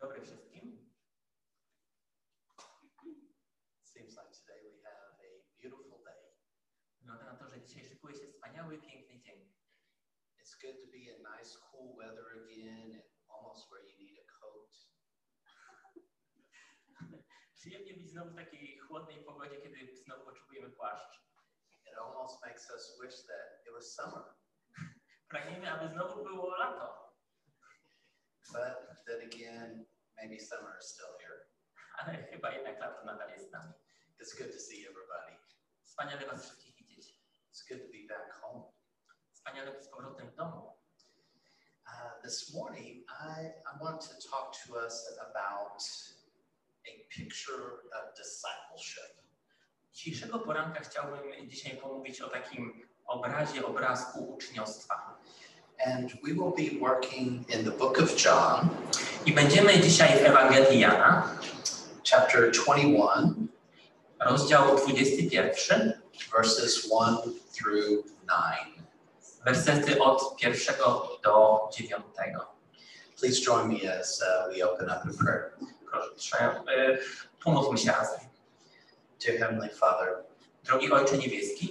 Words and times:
dobry 0.00 0.20
wszystkim. 0.22 0.90
Seems 3.82 4.16
like 4.16 4.32
today 4.32 4.60
we 4.64 4.80
have 4.88 5.00
a 5.20 5.30
beautiful 5.60 6.00
day. 6.04 6.22
Wygląda 7.00 7.24
na 7.24 7.36
to, 7.36 7.48
że 7.48 7.62
dzisiaj 7.62 7.84
szykuje 7.84 8.14
się 8.14 8.26
wspaniały, 8.26 8.78
piękny 8.78 9.20
dzień. 9.20 9.52
It's 10.38 10.54
good 10.62 10.76
to 10.82 10.86
be 10.90 10.98
in 10.98 11.22
nice, 11.22 11.58
cool 11.70 11.96
weather 11.96 12.26
again, 12.42 12.92
and 12.94 13.04
almost 13.28 13.68
where 13.70 13.84
you 13.88 13.96
need 13.98 14.18
a 14.18 14.26
coat. 14.40 14.72
Przyjemnie 17.58 17.94
być 17.94 18.10
znowu 18.10 18.30
w 18.30 18.36
takiej 18.36 18.78
chłodnej 18.78 19.24
pogodzie, 19.24 19.60
kiedy 19.60 19.96
znowu 19.96 20.24
potrzebujemy 20.24 20.70
płaszcz. 20.70 21.20
It 21.86 21.98
almost 21.98 22.42
makes 22.42 22.70
us 22.70 22.98
wish 23.02 23.26
that 23.26 23.46
it 23.66 23.72
was 23.72 23.94
summer. 23.94 24.24
Pragniemy, 25.32 25.72
aby 25.72 25.88
znowu 25.88 26.24
było 26.24 26.56
lato, 26.56 27.09
But 28.52 29.04
then 29.06 29.20
again, 29.30 29.86
maybe 30.18 30.38
summer 30.38 30.74
is 30.80 30.86
still 30.88 31.14
here. 31.20 31.50
ale 32.00 32.26
chyba 32.30 32.50
jednak 32.50 32.80
lato 32.80 33.04
nadal 33.04 33.30
jest 33.30 33.48
z 33.48 33.52
nami. 33.52 33.72
It's 34.20 34.34
good 34.38 34.52
to 34.52 34.58
see 34.58 34.86
everybody. 34.88 35.36
Wspaniale 35.84 36.26
Was 36.26 36.44
wszystkich 36.44 36.76
widzieć. 36.76 37.18
It's 37.52 37.68
good 37.68 37.82
to 37.82 37.88
be 37.92 38.14
back 38.14 38.32
home. 38.40 38.72
Wspaniale 39.32 39.72
być 39.72 39.84
z 39.84 39.88
powrotem 39.88 40.30
w 40.30 40.34
domu. 40.34 40.76
Uh, 41.86 42.22
this 42.22 42.54
morning, 42.54 43.04
I, 43.08 43.40
I 43.66 43.84
want 43.84 44.00
to 44.00 44.28
talk 44.30 44.54
to 44.66 44.86
us 44.86 45.18
about 45.20 45.82
a 46.86 47.08
picture 47.08 47.64
of 47.92 48.14
discipleship. 48.16 49.20
Dzisiejszego 49.92 50.38
poranka 50.38 50.80
chciałbym 50.80 51.50
dzisiaj 51.50 51.76
pomówić 51.76 52.20
o 52.20 52.28
takim 52.28 52.88
obrazie, 53.06 53.66
obrazku 53.66 54.34
uczniostwa. 54.34 55.18
And 55.86 56.12
we 56.22 56.34
will 56.34 56.50
be 56.50 56.78
working 56.78 57.44
in 57.48 57.64
the 57.64 57.70
book 57.70 57.98
of 57.98 58.14
John, 58.16 58.68
I 59.26 59.32
będziemy 59.32 59.80
dzisiaj 59.80 60.18
w 60.18 60.26
Ewangelii 60.26 60.80
Jana, 60.80 61.38
chapter 62.04 62.50
21, 62.50 63.48
rozdział 64.20 64.76
21, 64.76 65.92
verses 66.32 66.88
1 66.90 67.16
through 67.52 68.04
9. 68.28 68.80
wersety 69.44 70.02
od 70.02 70.36
pierwszego 70.36 71.18
do 71.24 71.60
dziewiątego. 71.72 72.46
Please 73.20 73.40
join 73.40 73.68
me 73.68 74.00
as 74.00 74.22
uh, 74.22 74.54
we 74.54 74.62
open 74.70 74.90
up 74.90 75.04
in 75.04 75.18
prayer. 75.18 75.50
Proszę, 75.90 76.60
y, 76.78 76.98
pomódlmy 77.44 77.78
się 77.78 77.92
razem. 77.92 78.20
Dear 79.26 79.38
Heavenly 79.38 79.68
Father, 79.68 80.24
Drogi 80.64 80.92
Ojcze 80.92 81.18
Niebieski, 81.18 81.68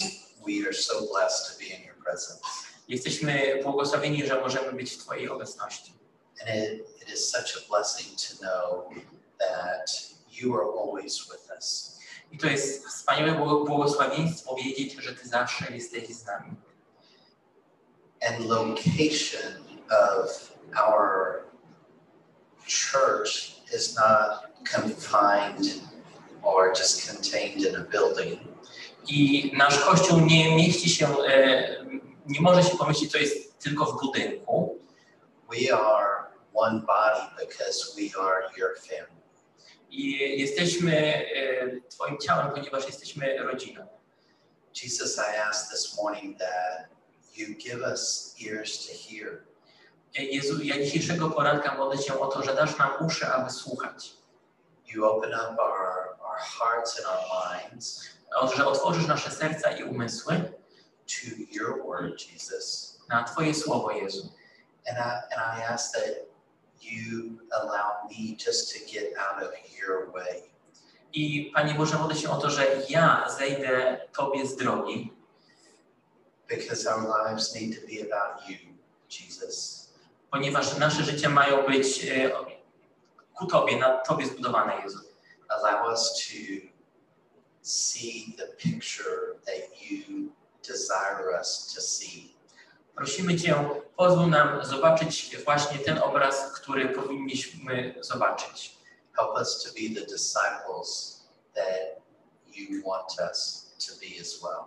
we 0.47 0.67
are 0.67 0.73
so 0.73 0.93
blessed 1.13 1.53
to 1.53 1.59
be 1.59 1.65
in 1.65 1.83
your 1.85 1.95
presence. 2.03 2.68
Jesteśmy 2.89 3.59
błogosławieni, 3.63 4.25
że 4.27 4.41
możemy 4.41 4.73
być 4.73 4.91
w 4.91 4.97
Twojej 4.97 5.29
obecności. 5.29 5.93
And 6.41 6.49
it, 6.49 7.01
it 7.01 7.09
is 7.13 7.31
such 7.31 7.63
a 7.63 7.67
blessing 7.69 8.09
to 8.21 8.37
know 8.37 8.89
that 9.39 10.09
you 10.31 10.55
are 10.55 10.65
always 10.81 11.19
with 11.19 11.49
us. 11.55 11.99
I 12.31 12.37
to 12.37 12.47
jest 12.47 12.87
wspaniałe 12.87 13.31
bło- 13.31 13.65
błogosławieństwo 13.65 14.55
wiedzieć, 14.55 14.93
że 14.93 15.15
Ty 15.15 15.27
zawsze 15.27 15.73
jesteś 15.73 16.07
z 16.07 16.25
nami. 16.25 16.51
And 18.29 18.45
location 18.45 19.63
of 19.91 20.51
our 20.89 21.43
church 22.67 23.31
is 23.75 23.95
not 23.95 24.41
confined 24.73 25.81
or 26.43 26.69
just 26.79 27.07
contained 27.11 27.57
in 27.65 27.75
a 27.75 27.79
building. 27.83 28.39
I 29.07 29.51
nasz 29.57 29.79
Kościół 29.79 30.19
nie 30.19 30.55
mieści 30.55 30.89
się, 30.89 31.07
e, 31.23 31.85
nie 32.29 32.41
może 32.41 32.63
się 32.63 32.77
pomieścić, 32.77 33.11
to 33.11 33.17
jest 33.17 33.59
tylko 33.59 33.85
w 33.85 34.01
budynku. 34.01 34.79
We 35.51 35.75
are 35.75 36.25
one 36.53 36.79
body 36.79 37.45
because 37.45 37.95
we 37.95 38.21
are 38.21 38.49
your 38.57 38.79
family. 38.79 39.19
I 39.89 40.11
jesteśmy 40.39 40.95
e, 41.35 41.81
Twoim 41.89 42.17
ciałem, 42.17 42.51
ponieważ 42.51 42.85
jesteśmy 42.85 43.37
rodziną. 43.37 43.87
Jesus, 44.83 45.17
I 45.17 45.37
ask 45.49 45.71
this 45.71 45.97
morning 45.97 46.39
that 46.39 46.87
you 47.35 47.47
give 47.55 47.81
us 47.91 48.35
ears 48.47 48.87
to 48.87 48.93
hear. 48.93 49.43
Jezu, 50.15 50.63
ja 50.63 50.83
dzisiejszego 50.83 51.29
poranka 51.29 51.77
modlę 51.77 51.97
się 51.97 52.19
o 52.19 52.27
to, 52.27 52.43
że 52.43 52.55
dasz 52.55 52.77
nam 52.77 52.89
uszy, 53.05 53.27
aby 53.27 53.49
słuchać. 53.49 54.13
You 54.93 55.05
open 55.05 55.33
up 55.33 55.61
our, 55.61 56.17
our 56.21 56.39
hearts 56.59 56.97
and 56.97 57.07
our 57.07 57.19
minds 57.53 58.19
że 58.55 58.65
otworzysz 58.65 59.07
nasze 59.07 59.31
serca 59.31 59.71
i 59.71 59.83
umysły 59.83 60.51
to 61.09 61.27
your 61.51 61.83
word, 61.85 62.17
Jesus. 62.17 62.99
na 63.09 63.23
Twoje 63.23 63.53
słowo, 63.53 63.91
Jezu. 63.91 64.29
And 64.87 64.97
I, 64.97 65.11
and 65.31 65.41
I 65.41 65.73
ask 65.73 65.93
that 65.93 66.29
you 66.81 67.39
allow 67.51 68.07
me 68.09 68.35
just 68.45 68.73
to 68.73 68.79
get 68.93 69.13
out 69.17 69.43
of 69.43 69.51
your 69.79 70.11
way. 70.13 70.43
I 71.13 71.51
Panie 71.55 71.73
Boże, 71.73 71.97
modlę 71.97 72.15
się 72.15 72.29
o 72.29 72.37
to, 72.37 72.49
że 72.49 72.65
ja 72.89 73.25
zejdę 73.39 73.99
Tobie 74.17 74.47
z 74.47 74.55
drogi, 74.55 75.13
because 76.47 76.87
our 76.87 77.01
lives 77.03 77.55
need 77.55 77.81
to 77.81 77.87
be 77.87 78.01
about 78.13 78.49
you, 78.49 78.57
Jesus. 79.09 79.89
ponieważ 80.31 80.77
nasze 80.77 81.03
życie 81.03 81.29
mają 81.29 81.67
być 81.67 82.05
e, 82.05 82.31
ku 83.37 83.45
Tobie, 83.47 83.77
na 83.77 83.97
Tobie 83.97 84.25
zbudowane, 84.25 84.81
Jezu. 84.83 84.99
Allow 85.49 85.91
us 85.91 86.13
to 86.13 86.35
see 87.61 88.35
the 88.37 88.47
picture 88.47 89.35
that 89.45 89.81
you 89.91 90.29
desire 90.69 91.39
us 91.39 91.73
to 91.75 91.81
see. 91.81 92.35
Prosimy 92.95 93.39
Cię, 93.39 93.55
pozwól 93.97 94.29
nam 94.29 94.65
zobaczyć 94.65 95.37
właśnie 95.45 95.79
ten 95.79 95.97
obraz, 95.97 96.51
który 96.51 96.89
powinniśmy 96.89 97.95
zobaczyć. 98.01 98.77
Help 99.17 99.31
us 99.35 99.63
to 99.63 99.69
be 99.69 100.01
the 100.01 100.05
disciples 100.07 101.19
that 101.55 102.01
you 102.47 102.81
want 102.89 103.31
us 103.31 103.69
to 103.87 103.93
be 103.95 104.21
as 104.21 104.41
well. 104.41 104.65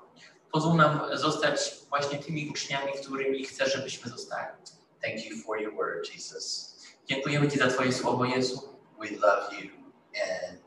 Pozwól 0.52 0.76
nam 0.76 1.18
zostać 1.18 1.74
właśnie 1.88 2.19
tymi 2.19 2.50
uczniami, 2.50 2.92
którymi 2.92 3.44
chcesz, 3.44 3.72
żebyśmy 3.72 4.10
zostali. 4.10 4.56
Thank 5.02 5.24
you 5.24 5.42
for 5.46 5.60
your 5.60 5.74
word, 5.74 6.14
Jesus. 6.14 6.76
Dziękujemy 7.06 7.50
Ci 7.50 7.58
za 7.58 7.66
Twoje 7.66 7.92
słowo, 7.92 8.24
Jezu. 8.24 8.78
We 9.00 9.10
love 9.10 9.54
you 9.54 9.70
and 10.14 10.60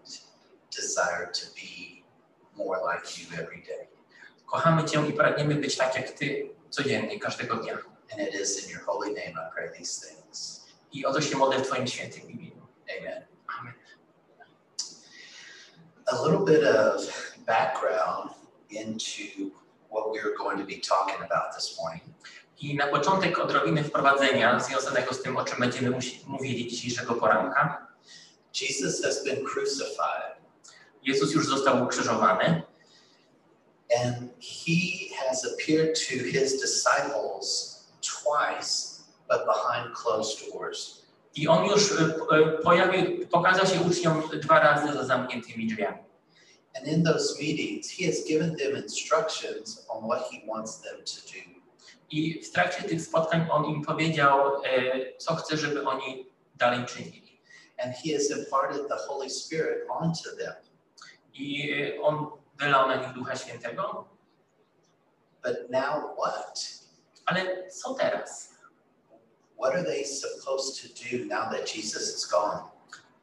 desire 0.78 1.32
to 1.34 1.46
be 1.56 2.04
more 2.56 2.80
like 2.94 3.22
you 3.22 3.44
every 3.44 3.64
day. 3.64 3.95
Kochamy 4.46 4.84
Cię 4.86 5.08
i 5.10 5.14
pragniemy 5.14 5.56
być 5.56 5.78
tak 5.78 5.96
jak 5.96 6.12
Ty 6.12 6.50
codziennie, 6.70 7.20
każdego 7.20 7.56
dnia. 7.56 7.78
And 8.12 8.22
it 8.22 8.42
is 8.42 8.64
in 8.64 8.72
your 8.72 8.82
holy 8.86 9.08
name 9.08 9.32
I 9.32 9.54
pray 9.54 9.70
these 9.78 10.08
things. 10.08 10.66
I 10.92 11.06
o 11.06 11.14
to 11.14 11.22
się 11.22 11.38
modlę 11.38 11.60
w 11.60 11.68
Twoim 11.68 11.88
świętym 11.88 12.30
imieniu. 12.30 12.68
Amen. 13.00 13.26
Amen. 13.60 13.74
a 16.08 16.22
little 16.24 16.46
bit 16.46 16.64
of 16.64 17.02
background 17.46 18.32
into 18.70 19.52
what 19.90 20.12
we're 20.12 20.36
going 20.38 20.58
to 20.58 20.66
be 20.66 20.78
talking 20.78 21.22
about 21.26 21.54
this 21.56 21.78
morning. 21.80 22.02
I 22.62 22.76
na 22.76 22.88
początek 22.88 23.40
odrobiny 23.40 23.84
wprowadzenia 23.84 24.60
związanego 24.60 25.14
z 25.14 25.22
tym, 25.22 25.38
o 25.38 25.44
czym 25.46 25.60
będziemy 25.60 26.00
mówili 26.28 26.68
dzisiejszego 26.68 27.14
poranka. 27.14 27.88
Jesus 28.62 29.04
has 29.04 29.24
been 29.24 29.46
crucified, 29.46 30.36
Jezus 31.04 31.34
już 31.34 31.48
został 31.48 31.84
ukrzyżowany 31.84 32.62
and 33.96 34.30
he 34.40 35.12
has 35.20 35.46
appeared 35.46 35.96
to 35.96 36.16
his 36.18 36.60
disciples 36.62 37.88
twice, 38.02 39.04
but 39.30 39.46
behind 39.46 39.94
closed 39.94 40.52
doors. 40.52 41.02
i 41.36 41.48
On 41.48 41.66
już 41.66 41.94
pojawił, 42.64 43.28
pokazał 43.28 43.66
się 43.66 43.82
uczniom 43.82 44.30
dwa 44.42 44.60
razy 44.60 44.94
za 44.94 45.06
zamkniętymi 45.06 45.68
drzwiami. 45.68 46.00
And 46.78 46.88
in 46.88 47.04
those 47.04 47.40
meetings, 47.40 47.90
he 47.90 48.06
has 48.06 48.26
given 48.28 48.56
them 48.56 48.76
instructions 48.76 49.86
on 49.90 50.04
what 50.04 50.30
he 50.32 50.42
wants 50.48 50.82
them 50.82 50.98
to 50.98 51.34
do. 51.34 51.56
I 52.10 52.42
w 52.44 52.52
trakcie 52.52 52.84
tych 52.84 53.02
spotkań 53.02 53.48
On 53.52 53.66
im 53.66 53.82
powiedział, 53.82 54.52
co 55.18 55.36
chce, 55.36 55.58
żeby 55.58 55.88
oni 55.88 56.26
dalej 56.56 56.86
czynili. 56.86 57.42
And 57.78 57.96
he 57.96 58.14
has 58.14 58.32
imparted 58.32 58.88
the 58.88 58.98
Holy 59.08 59.30
Spirit 59.30 59.88
onto 59.90 60.36
them. 60.38 60.54
I 61.34 61.70
On 62.02 62.28
wylał 62.58 62.88
na 62.88 62.96
nich 62.96 63.14
Ducha 63.14 63.36
Świętego. 63.36 64.06
But 65.44 65.56
now 65.70 66.18
what? 66.18 66.60
Ale 67.26 67.70
co 67.70 67.94
teraz? 67.94 68.56
What 69.58 69.74
are 69.74 69.84
they 69.84 70.06
supposed 70.06 70.82
to 70.82 70.88
do 70.88 71.26
now 71.26 71.52
that 71.52 71.76
Jesus 71.76 72.16
is 72.16 72.26
gone? 72.26 72.60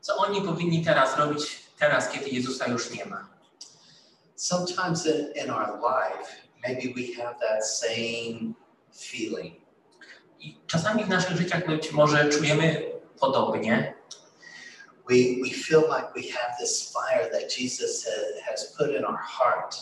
Co 0.01 0.17
oni 0.17 0.43
powinni 0.43 0.85
teraz 0.85 1.19
robić, 1.19 1.63
teraz, 1.79 2.09
kiedy 2.09 2.31
Jezusa 2.31 2.67
już 2.67 2.91
nie 2.91 3.07
ma? 3.07 3.33
sometimes 4.43 5.07
in, 5.07 5.31
in 5.37 5.51
our 5.51 5.79
life, 5.79 6.29
maybe 6.67 6.93
we 6.93 7.13
have 7.15 7.39
that 7.39 7.65
same 7.65 8.55
feeling. 8.93 9.55
I 10.41 10.59
czasami 10.67 11.05
w 11.05 11.09
naszych 11.09 11.37
życiach 11.37 11.67
być 11.67 11.93
może 11.93 12.29
czujemy 12.29 12.91
podobnie. 13.21 13.95
We, 15.13 15.39
we 15.43 15.51
feel 15.53 15.87
like 15.91 16.15
we 16.15 16.29
have 16.29 16.57
this 16.59 16.91
fire 16.91 17.29
that 17.33 17.51
Jesus 17.51 18.09
ha, 18.09 18.17
has 18.49 18.75
put 18.79 18.89
in 18.97 19.05
our 19.05 19.21
heart. 19.21 19.77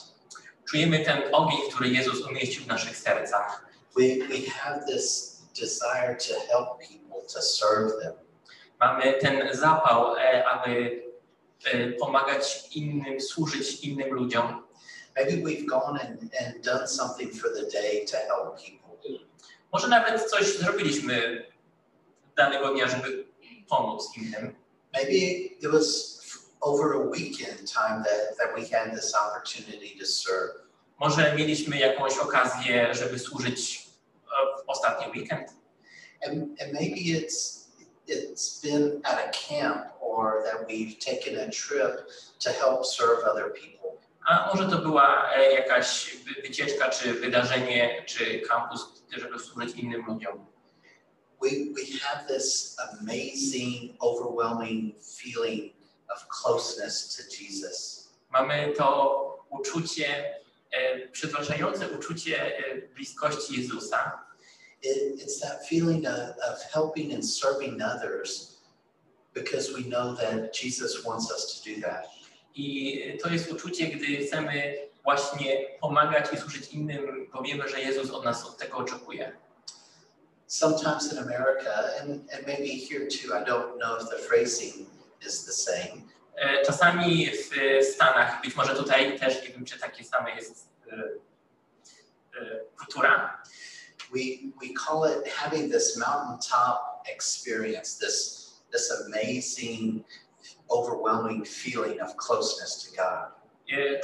Czujemy 0.64 1.04
ten 1.04 1.22
ogień, 1.32 1.60
który 1.70 1.88
Jezus 1.88 2.26
umieścił 2.26 2.64
w 2.64 2.66
naszych 2.66 2.96
sercach. 2.96 3.66
We, 3.96 4.02
we 4.02 4.50
have 4.50 4.86
this 4.86 5.36
desire 5.60 6.16
to 6.16 6.34
help 6.50 6.80
people, 6.80 7.22
to 7.34 7.42
serve 7.42 8.02
them. 8.02 8.12
Mamy 8.80 9.12
ten 9.20 9.56
zapał, 9.56 10.16
e, 10.16 10.44
aby 10.48 11.02
e, 11.64 11.92
pomagać 11.92 12.68
innym, 12.74 13.20
służyć 13.20 13.80
innym 13.80 14.14
ludziom. 14.14 14.66
Maybe 15.16 15.32
we've 15.32 15.66
gone 15.66 16.00
and, 16.00 16.20
and 16.40 16.64
done 16.64 16.88
something 16.88 17.34
for 17.34 17.50
the 17.54 17.70
day 17.70 18.04
to 18.06 18.16
help 18.16 18.56
people. 18.56 18.80
Może 19.72 19.88
nawet 19.88 20.30
coś 20.30 20.46
zrobiliśmy 20.46 21.46
danego 22.36 22.68
dnia, 22.74 22.88
żeby 22.88 23.26
pomóc 23.68 24.12
innym. 24.16 24.59
Maybe 24.92 25.16
it 25.62 25.70
was 25.72 26.20
over 26.60 26.92
a 26.94 26.98
weekend 27.10 27.58
time 27.72 28.02
that, 28.04 28.36
that 28.38 28.54
we 28.56 28.78
had 28.78 28.94
this 28.94 29.14
opportunity 29.14 29.98
to 30.00 30.06
serve. 30.06 30.50
Może 31.00 31.34
mieliśmy 31.36 31.78
jakąś 31.78 32.18
okazję, 32.18 32.94
żeby 32.94 33.18
służyć 33.18 33.86
e, 34.24 34.62
w 34.64 34.68
ostatni 34.70 35.20
weekend. 35.20 35.48
And, 36.26 36.34
and 36.62 36.72
maybe 36.72 36.96
it's 36.96 37.60
it's 38.08 38.62
been 38.62 39.00
at 39.04 39.18
a 39.18 39.30
camp 39.48 39.86
or 40.00 40.42
that 40.44 40.68
we've 40.68 40.98
taken 40.98 41.38
a 41.38 41.50
trip 41.50 42.06
to 42.44 42.50
help 42.52 42.86
serve 42.86 43.24
other 43.24 43.52
people. 43.52 43.90
A 44.26 44.48
może 44.54 44.68
to 44.70 44.78
była 44.78 45.32
e, 45.34 45.52
jakaś 45.52 46.16
wy- 46.16 46.42
wycieczka, 46.42 46.88
czy 46.88 47.14
wydarzenie, 47.14 48.04
czy 48.06 48.40
kampus, 48.40 48.80
żeby 49.16 49.38
służyć 49.38 49.76
innym 49.76 50.06
ludziom. 50.06 50.46
We 51.40 51.72
we 51.74 51.98
have 51.98 52.28
this 52.28 52.76
amazing, 53.00 53.96
overwhelming 54.02 54.94
feeling 55.00 55.70
of 56.14 56.28
closeness 56.28 57.16
to 57.16 57.36
Jesus. 57.36 58.08
Mamy 58.32 58.72
to 58.76 59.20
uczucie, 59.50 60.24
e, 60.72 61.08
uczucie 61.98 62.58
e, 62.58 62.88
bliskości 62.94 63.56
Jezusa. 63.56 64.18
It, 64.82 65.20
it's 65.22 65.40
that 65.40 65.66
feeling 65.66 66.06
of, 66.06 66.18
of 66.18 66.62
helping 66.72 67.12
and 67.12 67.24
serving 67.24 67.82
others 67.82 68.60
because 69.34 69.72
we 69.74 69.82
know 69.82 70.14
that 70.14 70.52
Jesus 70.52 71.04
wants 71.04 71.30
us 71.30 71.54
to 71.54 71.74
do 71.74 71.80
that. 71.80 72.06
I 72.54 73.18
to 73.22 73.28
jest 73.28 73.52
uczucie, 73.52 73.86
gdy 73.86 74.16
chcemy 74.16 74.76
właśnie 75.04 75.66
pomagać 75.80 76.32
i 76.32 76.36
służyć 76.36 76.68
innym, 76.72 77.30
bo 77.32 77.42
wiemy, 77.42 77.68
że 77.68 77.80
Jezus 77.80 78.10
od 78.10 78.24
nas 78.24 78.46
od 78.46 78.58
tego 78.58 78.76
oczekuje. 78.76 79.36
Sometimes 80.52 81.12
in 81.12 81.18
America, 81.18 81.92
and, 82.00 82.28
and 82.32 82.44
maybe 82.44 82.68
here 82.68 83.06
too, 83.06 83.32
I 83.32 83.44
don't 83.44 83.78
know 83.78 83.96
if 84.00 84.10
the 84.10 84.18
phrasing 84.28 84.86
is 85.22 85.44
the 85.44 85.52
same, 85.52 86.10
E, 86.40 86.64
Czasami 86.66 87.30
w 87.30 87.50
Stanach, 87.94 88.42
być 88.42 88.56
może 88.56 88.74
tutaj 88.74 89.18
też, 89.18 89.42
nie 89.42 89.48
wiem, 89.48 89.64
czy 89.64 89.78
takie 89.78 90.04
same 90.04 90.30
jest 90.36 90.68
e, 90.92 90.96
e, 92.40 92.60
kultura, 92.78 93.42
we 94.12 94.18
we 94.60 94.68
call 94.86 95.20
it 95.20 95.32
having 95.32 95.72
this 95.72 95.96
mountaintop 95.96 96.78
experience 97.16 98.06
this 98.06 98.50
this 98.72 98.92
amazing 99.06 100.04
overwhelming 100.68 101.48
feeling 101.48 102.02
of 102.02 102.16
closeness 102.16 102.84
to 102.84 103.02
god. 103.02 103.40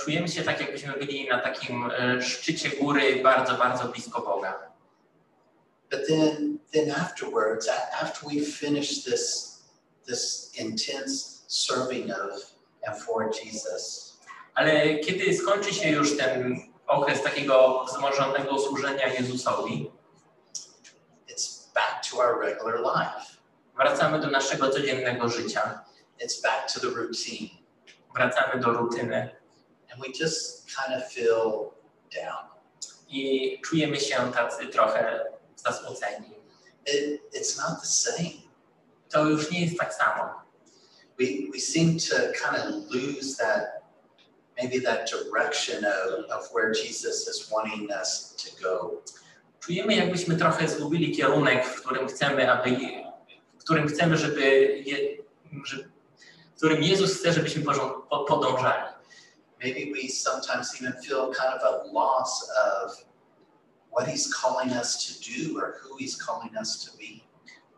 Czujemy 0.00 0.28
się 0.28 0.42
tak, 0.42 0.60
jakbyśmy 0.60 0.92
byli 0.92 1.28
na 1.28 1.38
takim 1.38 1.90
szczycie 2.20 2.68
góry, 2.70 3.22
bardzo, 3.22 3.54
bardzo 3.54 3.88
blisko 3.88 4.20
Boga. 4.20 4.70
But 5.90 6.08
then 6.08 6.58
then 6.72 6.90
afterwards 6.90 7.68
after 8.02 8.26
we 8.26 8.40
finish 8.40 9.04
this 9.04 9.56
this 10.06 10.52
intense 10.58 11.44
serving 11.48 12.10
of 12.10 12.30
and 12.86 12.96
for 12.96 13.30
jesus. 13.30 14.18
Ale 14.54 14.98
kiedy 14.98 15.34
skończy 15.34 15.74
się 15.74 15.90
już 15.90 16.16
ten 16.16 16.56
okres 16.86 17.22
takiego 17.22 17.84
wzmożonego 17.84 18.58
służenia 18.58 19.14
Jezusowi, 19.14 19.90
it's 21.28 21.72
back 21.74 22.10
to 22.10 22.18
our 22.18 22.40
regular 22.40 22.80
life. 22.80 23.36
wracamy 23.76 24.20
do 24.20 24.30
naszego 24.30 24.70
codziennego 24.70 25.28
życia, 25.28 25.84
it's 26.20 26.42
back 26.42 26.72
to 26.72 26.80
the 26.80 26.86
routine. 26.86 27.48
Wracamy 28.14 28.62
do 28.62 28.72
rutyny. 28.72 29.36
And 29.92 30.02
we 30.02 30.08
just 30.20 30.66
kind 30.76 31.02
of 31.02 31.12
feel 31.12 31.70
down. 32.14 32.48
I 33.08 33.60
czujemy 33.64 34.00
się 34.00 34.32
tacy 34.32 34.66
trochę 34.66 35.24
zasmuceni. 35.56 36.34
it, 36.86 37.20
it's 37.32 37.58
not 37.58 37.80
the 37.80 37.86
same 37.86 38.46
To 39.08 39.24
już 39.24 39.50
nie 39.50 39.64
jest 39.64 39.78
tak 39.78 39.94
samo. 39.94 40.46
we, 41.18 41.48
we 41.52 41.58
seem 41.58 41.98
to 41.98 42.32
kind 42.32 42.56
of 42.56 42.90
lose 42.90 43.36
that 43.36 43.84
maybe 44.60 44.78
that 44.80 45.08
direction 45.10 45.84
of, 45.84 46.24
of 46.30 46.48
where 46.52 46.72
Jesus 46.72 47.28
is 47.28 47.50
wanting 47.50 47.90
us 47.90 48.34
to 48.38 48.62
go. 48.62 49.02
Czujemy, 49.60 49.94
jakbyśmy 49.94 50.36
trochę 50.36 50.68
zgubili 50.68 51.16
kierunek, 51.16 51.66
w 51.66 51.82
którym 51.82 52.08
chcemy, 52.08 52.52
aby, 52.52 52.76
w 53.58 53.64
którym 53.64 53.88
chcemy, 53.88 54.16
żeby, 54.16 54.42
je, 54.86 55.16
że, 55.64 55.76
w 56.54 56.56
którym 56.56 56.82
Jezus 56.82 57.18
chce, 57.18 57.32
żebyśmy 57.32 57.62
podążali. 58.28 58.82
Maybe 59.64 59.92
we 59.92 60.08
sometimes 60.08 60.80
even 60.80 60.92
feel 61.02 61.26
kind 61.26 61.62
of 61.62 61.62
a 61.62 61.92
loss 61.92 62.50
of 62.66 63.04
what 63.96 64.06
he's 64.08 64.32
calling 64.34 64.70
us 64.72 64.90
to 65.06 65.12
do 65.30 65.58
or 65.58 65.76
who 65.80 65.96
he's 65.96 66.16
calling 66.16 66.54
us 66.56 66.84
to 66.84 66.96
be. 66.98 67.20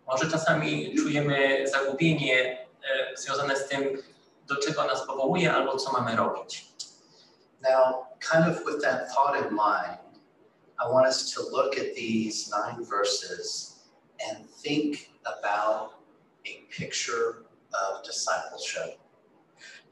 Może 0.07 0.31
czasami 0.31 0.95
czujemy 0.97 1.65
zagubienie 1.73 2.59
e, 2.59 3.17
związane 3.17 3.57
z 3.57 3.69
tym, 3.69 4.03
do 4.47 4.57
czego 4.57 4.85
nas 4.85 5.07
powołuje 5.07 5.53
albo 5.53 5.77
co 5.77 5.93
mamy 5.93 6.17
robić. 6.17 6.65
Now, 7.63 7.95
kind 8.21 8.49
of 8.49 8.65
with 8.65 8.83
that 8.83 9.15
thought 9.15 9.37
in 9.37 9.51
mind, 9.51 9.99
I 10.81 10.93
want 10.93 11.07
us 11.07 11.35
to 11.35 11.43
look 11.43 11.79
at 11.79 11.95
these 11.97 12.51
nine 12.51 12.85
verses 12.85 13.77
and 14.31 14.49
think 14.63 14.97
about 15.25 15.91
a 16.47 16.79
picture 16.79 17.45
of 17.73 18.07
discipleship. 18.07 18.99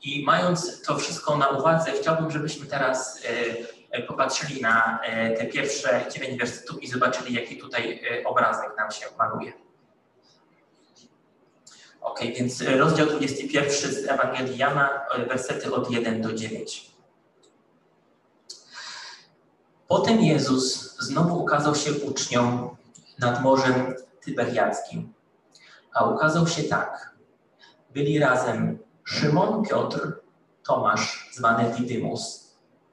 I 0.02 0.24
mając 0.24 0.82
to 0.82 0.98
wszystko 0.98 1.36
na 1.36 1.48
uwadze, 1.48 1.92
chciałbym, 1.92 2.30
żebyśmy 2.30 2.66
teraz 2.66 3.20
e, 3.24 3.75
popatrzyli 4.08 4.62
na 4.62 5.00
e, 5.02 5.30
te 5.30 5.46
pierwsze 5.46 6.06
dziewięć 6.12 6.38
wersetów 6.38 6.82
i 6.82 6.88
zobaczyli, 6.88 7.34
jaki 7.34 7.58
tutaj 7.58 8.00
e, 8.20 8.24
obrazek 8.24 8.76
nam 8.78 8.90
się 8.90 9.06
maluje. 9.18 9.52
Ok, 12.00 12.20
więc 12.20 12.62
e, 12.62 12.76
rozdział 12.76 13.06
21 13.06 13.92
z 13.92 14.08
Ewangelii 14.08 14.58
Jana, 14.58 15.06
e, 15.14 15.26
wersety 15.26 15.74
od 15.74 15.90
1 15.90 16.22
do 16.22 16.32
9. 16.32 16.90
Potem 19.88 20.20
Jezus 20.20 20.96
znowu 20.98 21.42
ukazał 21.42 21.74
się 21.74 21.92
uczniom 21.92 22.76
nad 23.18 23.42
Morzem 23.42 23.94
Tyberiackim. 24.24 25.12
A 25.92 26.04
ukazał 26.04 26.46
się 26.46 26.62
tak. 26.62 27.16
Byli 27.90 28.18
razem 28.18 28.78
Szymon, 29.04 29.64
Piotr, 29.64 30.20
Tomasz, 30.66 31.30
zwany 31.32 31.74
Didymus, 31.74 32.45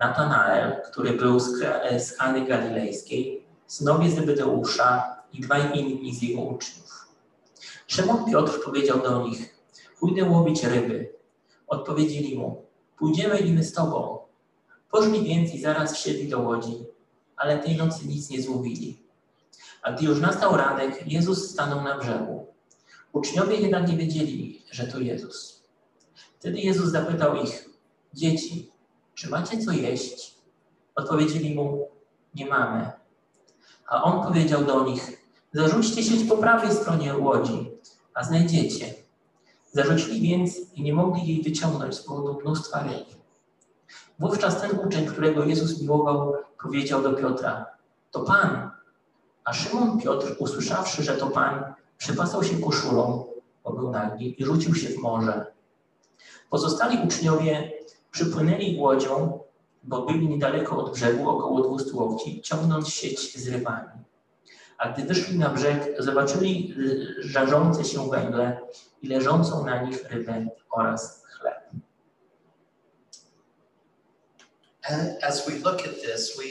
Natanael, 0.04 0.82
który 0.92 1.14
był 1.14 1.40
z, 1.40 1.60
z 1.98 2.18
Kany 2.18 2.46
Galilejskiej, 2.46 3.46
synowie 3.68 4.12
Zebedeusza 4.12 5.16
i 5.34 5.42
dwaj 5.42 5.80
inni 5.80 6.16
z 6.16 6.22
jego 6.22 6.42
uczniów. 6.42 7.08
Szymon 7.88 8.26
Piotr 8.26 8.64
powiedział 8.66 9.02
do 9.02 9.28
nich, 9.28 9.56
pójdę 10.00 10.24
łowić 10.24 10.64
ryby. 10.64 11.14
Odpowiedzieli 11.68 12.38
mu, 12.38 12.66
pójdziemy 12.98 13.38
i 13.38 13.54
my 13.54 13.64
z 13.64 13.74
tobą. 13.74 14.20
Poszli 14.92 15.24
więc 15.24 15.54
i 15.54 15.62
zaraz 15.62 15.94
wsiedli 15.94 16.30
do 16.30 16.40
łodzi, 16.40 16.86
ale 17.36 17.60
tej 17.60 17.78
nocy 17.78 18.08
nic 18.08 18.30
nie 18.30 18.42
złowili. 18.42 19.00
A 19.82 19.92
gdy 19.92 20.06
już 20.06 20.20
nastał 20.20 20.58
ranek, 20.58 21.12
Jezus 21.12 21.52
stanął 21.52 21.82
na 21.82 21.98
brzegu. 21.98 22.48
Uczniowie 23.14 23.56
jednak 23.56 23.88
nie 23.88 23.98
wiedzieli, 23.98 24.64
że 24.72 24.88
to 24.88 25.00
Jezus. 25.00 25.64
Wtedy 26.40 26.60
Jezus 26.60 26.90
zapytał 26.90 27.36
ich, 27.36 27.70
dzieci, 28.14 28.73
czy 29.14 29.30
macie 29.30 29.58
co 29.58 29.72
jeść? 29.72 30.36
Odpowiedzieli 30.96 31.56
mu, 31.56 31.88
nie 32.36 32.46
mamy. 32.46 32.92
A 33.88 34.04
on 34.04 34.28
powiedział 34.28 34.66
do 34.66 34.84
nich, 34.84 35.28
zarzućcie 35.54 36.04
sieć 36.04 36.30
po 36.30 36.38
prawej 36.38 36.72
stronie 36.72 37.18
łodzi, 37.18 37.72
a 38.14 38.24
znajdziecie. 38.24 38.94
Zarzucili 39.72 40.22
więc 40.22 40.74
i 40.74 40.82
nie 40.82 40.94
mogli 40.94 41.28
jej 41.28 41.44
wyciągnąć 41.44 41.96
z 41.96 42.04
powodu 42.04 42.40
mnóstwa 42.42 42.84
ryb. 42.84 43.06
Wówczas 44.20 44.62
ten 44.62 44.80
uczeń, 44.80 45.06
którego 45.06 45.44
Jezus 45.44 45.82
miłował, 45.82 46.34
powiedział 46.64 47.02
do 47.02 47.14
Piotra, 47.14 47.66
to 48.12 48.20
Pan. 48.20 48.72
A 49.44 49.54
Szymon 49.54 50.02
Piotr, 50.02 50.36
usłyszawszy, 50.40 51.04
że 51.04 51.18
to 51.18 51.28
Pan, 51.28 51.74
przypasał 51.98 52.44
się 52.44 52.58
koszulą, 52.58 53.26
bo 53.64 53.74
był 53.74 53.92
nagi, 53.92 54.42
i 54.42 54.46
rzucił 54.46 54.76
się 54.76 54.90
w 54.90 54.98
morze. 54.98 55.46
Pozostali 56.50 57.06
uczniowie 57.06 57.72
przypłynęli 58.14 58.78
łodzią, 58.80 59.40
bo 59.84 60.06
byli 60.06 60.28
niedaleko 60.28 60.78
od 60.78 60.94
brzegu, 60.94 61.30
około 61.30 61.76
200 61.76 61.98
łokci, 61.98 62.42
ciągnąc 62.42 62.90
sieć 62.90 63.38
z 63.38 63.48
rybami. 63.48 63.90
A 64.78 64.90
gdy 64.90 65.04
wyszli 65.04 65.40
na 65.40 65.50
brzeg, 65.50 65.96
zobaczyli 66.00 66.76
żarzące 67.20 67.86
się 67.86 68.10
węgle 68.10 68.62
i 69.02 69.08
leżącą 69.08 69.66
na 69.66 69.82
nich 69.82 70.12
rybę 70.12 70.48
oraz 70.72 71.24
chleb. 71.26 71.72
And 74.90 75.24
as 75.24 75.48
we 75.48 75.54
look 75.54 75.80
at 75.88 76.02
this, 76.02 76.38
we, 76.38 76.44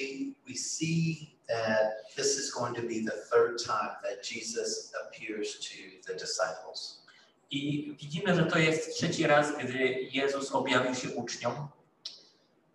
we 0.49 0.55
see 0.55 1.33
that 1.49 2.15
this 2.17 2.39
is 2.39 2.51
going 2.51 2.77
to 2.77 2.83
be 2.83 3.01
the 3.05 3.17
third 3.31 3.59
time 3.67 3.97
that 4.03 4.23
Jesus 4.23 4.93
appears 5.03 5.59
to 5.61 6.13
the 6.13 6.19
disciples. 6.19 7.02
I 7.53 7.93
widzimy, 8.01 8.35
że 8.35 8.45
to 8.45 8.59
jest 8.59 8.95
trzeci 8.97 9.27
raz, 9.27 9.59
gdy 9.59 9.79
Jezus 10.13 10.53
objawił 10.53 10.95
się 10.95 11.11
uczniom, 11.11 11.69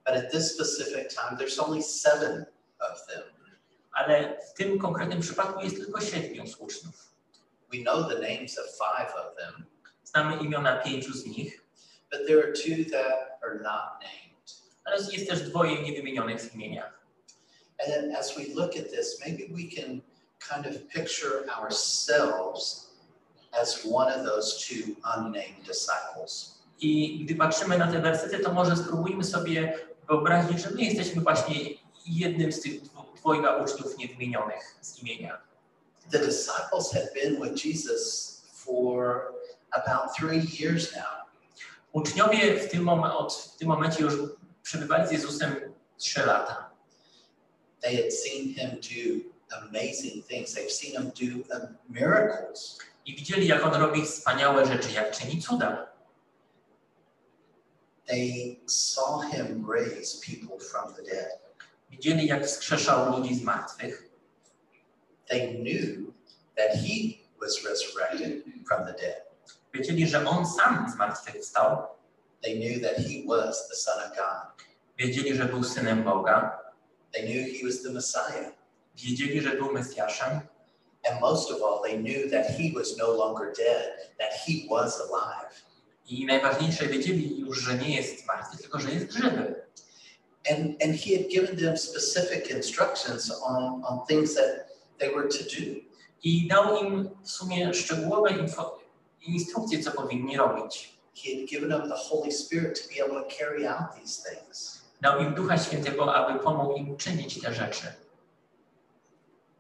But 0.05 0.15
at 0.15 0.31
this 0.31 0.53
specific 0.53 1.09
time, 1.15 1.37
there's 1.37 1.59
only 1.59 1.83
seven 1.83 2.45
of 2.79 3.05
them. 3.07 3.23
ale 3.91 4.37
w 4.41 4.53
tym 4.53 4.79
konkretnym 4.79 5.21
przypadku 5.21 5.63
jest 5.63 5.75
tylko 5.75 6.01
siedmiu 6.01 6.47
z 6.47 6.55
uczniów. 6.55 7.13
We 7.73 7.77
know 7.77 8.09
the 8.09 8.15
names 8.19 8.59
of 8.59 8.65
five 8.65 9.15
of 9.15 9.35
them, 9.37 9.65
Znamy 10.03 10.37
imiona 10.43 10.77
pięciu 10.77 11.13
z 11.13 11.25
nich, 11.25 11.61
but 12.11 12.27
there 12.27 12.39
are 12.43 12.53
two 12.53 12.91
that 12.91 13.39
are 13.43 13.55
not 13.55 14.01
named. 14.01 14.51
ale 14.85 14.97
jest 15.11 15.29
też 15.29 15.41
dwoje 15.41 15.81
niewymienionych 15.81 16.41
w 16.41 16.55
imieniach. 16.55 16.99
And 17.87 18.15
as 18.15 18.35
we 18.37 18.43
look 18.55 18.75
at 18.77 18.89
this, 18.91 19.19
maybe 19.25 19.43
we 19.53 19.75
can 19.81 20.01
kind 20.39 20.75
of 20.75 20.87
picture 20.93 21.45
ourselves 21.59 22.86
as 23.51 23.79
one 23.91 24.13
of 24.15 24.25
those 24.25 24.57
two 24.67 24.95
unnamed 25.17 25.65
disciples. 25.67 26.57
I 26.79 27.19
gdy 27.25 27.35
patrzymy 27.35 27.77
na 27.77 27.91
te 27.91 27.99
wersety, 28.01 28.39
to 28.39 28.53
może 28.53 28.75
spróbujmy 28.77 29.23
sobie 29.23 29.79
wyobrazić, 30.07 30.59
że 30.61 30.69
my 30.71 30.81
jesteśmy 30.81 31.21
właśnie 31.21 31.55
jednym 32.05 32.51
z 32.51 32.61
tych 32.61 32.81
dwo- 32.81 33.13
dwojga 33.15 33.55
uczniów 33.63 33.97
niewymienionych 33.97 34.75
z 34.81 34.99
imienia. 35.03 35.41
The 36.11 36.19
disciples 36.19 36.91
had 36.93 37.13
been 37.13 37.41
with 37.41 37.65
Jesus 37.65 38.33
for 38.53 39.21
about 39.71 40.15
three 40.19 40.41
years 40.59 40.95
now. 40.95 41.27
Uczniowie 41.91 42.59
w 42.59 42.71
tym, 42.71 42.83
mom- 42.83 43.11
od, 43.11 43.33
w 43.33 43.57
tym 43.57 43.67
momencie 43.67 44.03
już 44.03 44.13
przebywali 44.63 45.07
z 45.07 45.11
Jezusem 45.11 45.55
trzy 45.97 46.25
lata. 46.25 46.69
They 47.81 47.95
had 47.95 48.13
seen 48.13 48.53
him 48.53 48.69
do 48.69 49.55
amazing 49.57 50.25
things. 50.27 50.53
They've 50.53 50.71
seen 50.71 50.91
him 50.91 51.11
do 51.49 51.57
miracles. 51.89 52.79
I 53.07 53.15
widzieli, 53.15 53.47
jak 53.47 53.65
on 53.65 53.73
robi 53.73 54.05
wspaniałe 54.05 54.65
rzeczy, 54.65 54.91
jak 54.91 55.11
czyni 55.11 55.41
cuda. 55.41 55.87
They 58.05 58.59
saw 58.65 59.31
him 59.31 59.65
raise 59.71 60.17
people 60.25 60.59
from 60.59 60.93
the 60.93 61.03
dead. 61.03 61.39
Widzieli, 61.89 62.27
jak 62.27 62.45
wskrzeszał 62.45 63.17
ludzi 63.17 63.35
z 63.35 63.41
martwych. 63.41 64.09
They 65.27 65.47
knew 65.47 66.13
that 66.55 66.71
he 66.71 67.17
was 67.41 67.63
resurrected 67.63 68.43
from 68.67 68.85
the 68.85 68.93
dead. 68.93 69.27
Wiedzieli, 69.73 70.07
że 70.07 70.25
on 70.25 70.47
sam 70.47 70.91
z 70.93 70.95
martwych 70.95 71.35
wstał. 71.41 71.87
They 72.41 72.55
knew 72.55 72.81
that 72.81 72.97
he 72.97 73.23
was 73.27 73.67
the 73.67 73.75
Son 73.75 73.99
of 73.99 74.17
God. 74.17 74.65
Wiedzieli, 74.97 75.35
że 75.35 75.45
był 75.45 75.63
synem 75.63 76.03
Boga. 76.03 76.59
They 77.11 77.23
knew 77.23 77.59
he 77.59 77.67
was 77.67 77.83
the 77.83 77.89
Messiah. 77.89 78.51
Wiedzieli, 78.95 79.41
że 79.41 79.49
był 79.49 79.73
Mesjaszem. 79.73 80.41
And 81.07 81.21
most 81.21 81.51
of 81.51 81.61
all, 81.61 81.81
they 81.83 81.97
knew 81.97 82.29
that 82.29 82.51
he 82.57 82.71
was 82.71 82.97
no 82.97 83.11
longer 83.11 83.53
dead, 83.57 84.11
that 84.19 84.33
he 84.45 84.67
was 84.69 84.99
alive. 84.99 85.63
I 86.09 86.25
najważniejsze, 86.25 86.87
wiedzieli 86.87 87.39
już, 87.39 87.59
że 87.59 87.77
nie 87.77 87.95
jest 87.95 88.27
martwy, 88.27 88.57
tylko 88.57 88.79
że 88.79 88.91
jest 88.91 89.11
żywy. 89.11 89.55
And, 90.51 90.83
and 90.83 90.95
he 90.95 91.17
had 91.17 91.29
given 91.29 91.57
them 91.57 91.77
specific 91.77 92.51
instructions 92.51 93.31
on, 93.41 93.83
on 93.83 93.99
things 94.07 94.35
that 94.35 94.67
they 94.97 95.09
were 95.09 95.27
to 95.27 95.43
do. 95.43 95.87
I 96.23 96.47
dał 96.47 96.83
im 96.83 97.09
w 97.23 97.29
sumie 97.29 97.73
szczegółowe 97.73 98.31
info, 98.31 98.79
instrukcje, 99.27 99.83
co 99.83 99.91
powinni 99.91 100.37
robić. 100.37 100.97
He 101.15 101.35
had 101.35 101.49
given 101.49 101.69
them 101.69 101.89
the 101.89 101.95
Holy 101.95 102.31
Spirit 102.31 102.81
to 102.81 102.87
be 102.89 103.03
able 103.03 103.23
to 103.23 103.37
carry 103.37 103.67
out 103.67 103.95
these 104.01 104.29
things. 104.29 104.81
Dał 105.01 105.19
im 105.21 105.33
Ducha 105.33 105.57
Świętego, 105.57 106.15
aby 106.15 106.39
pomógł 106.39 106.73
im 106.73 106.97
czynić 106.97 107.41
te 107.41 107.53
rzeczy. 107.53 107.87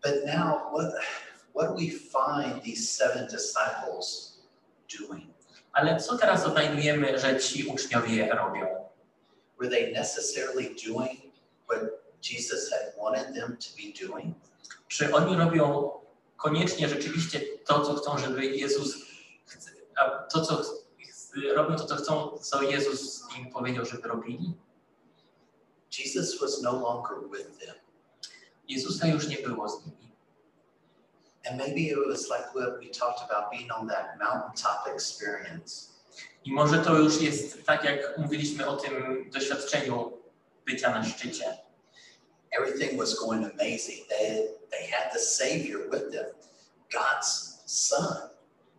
But 0.03 0.25
now, 0.25 0.71
what, 0.73 0.93
what 1.57 1.69
do 1.69 1.73
we 1.73 1.89
find 1.89 2.61
these 2.61 2.89
seven 2.89 3.27
disciples 3.27 4.37
doing? 4.99 5.27
Ale 5.73 5.99
co 5.99 6.17
teraz 6.17 6.45
odnajdujemy, 6.45 7.19
że 7.19 7.39
ci 7.39 7.63
uczniowie 7.63 8.29
robią? 8.35 8.65
Were 9.59 9.69
they 9.69 9.93
necessarily 9.93 10.75
doing 10.87 11.19
what 11.67 11.79
Jesus 12.21 12.71
had 12.71 12.93
wanted 12.97 13.35
them 13.35 13.57
to 13.57 13.69
be 13.77 14.07
doing? 14.07 14.35
Czy 14.87 15.15
oni 15.15 15.37
robią 15.37 15.91
koniecznie 16.37 16.89
rzeczywiście 16.89 17.41
to, 17.65 17.81
co 17.81 17.95
chcą, 17.95 18.17
żeby 18.17 18.45
Jezus, 18.45 18.95
to, 20.31 20.41
co 20.41 20.63
robią 21.55 21.75
to, 21.75 21.85
co 21.85 21.95
chcą, 21.95 22.37
co 22.37 22.61
Jezus 22.61 23.23
im 23.37 23.51
powiedział, 23.51 23.85
żeby 23.85 24.07
robili? 24.07 24.53
Jesus 25.99 26.39
was 26.39 26.61
no 26.61 26.71
longer 26.71 27.29
with 27.31 27.59
them. 27.59 27.75
Jezusa 28.67 29.07
już 29.07 29.27
nie 29.27 29.37
było 29.37 29.69
z 29.69 29.85
nimi. 29.85 30.06
And 31.49 31.57
maybe 31.57 31.89
it 31.89 31.97
was 32.07 32.29
like 32.29 32.53
what 32.55 32.79
we 32.79 32.89
talked 32.89 33.21
about 33.29 33.51
being 33.51 33.71
on 33.71 33.87
that 33.87 34.17
mountaintop 34.19 34.87
experience. 34.93 35.93
I 36.45 36.51
może 36.51 36.83
to 36.83 36.97
już 36.97 37.21
jest 37.21 37.65
tak, 37.65 37.83
jak 37.83 38.17
mówiliśmy 38.17 38.67
o 38.67 38.75
tym 38.75 39.25
doświadczeniu 39.33 40.11
bycia 40.65 40.89
na 40.89 41.03
szczycie. 41.03 41.57
Everything 42.51 42.97
was 42.97 43.19
going 43.19 43.45
amazing. 43.45 44.07
They, 44.07 44.47
they 44.71 44.87
had 44.87 45.13
the 45.13 45.19
Savior 45.19 45.89
with 45.91 46.11
them, 46.11 46.25
God's 46.91 47.57
Son. 47.65 48.29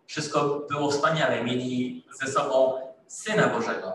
Wszystko 0.07 0.67
było 0.71 0.91
wspaniale. 0.91 1.45
Mieli 1.45 2.05
ze 2.23 2.33
sobą 2.33 2.81
Syna 3.09 3.47
Bożego. 3.47 3.93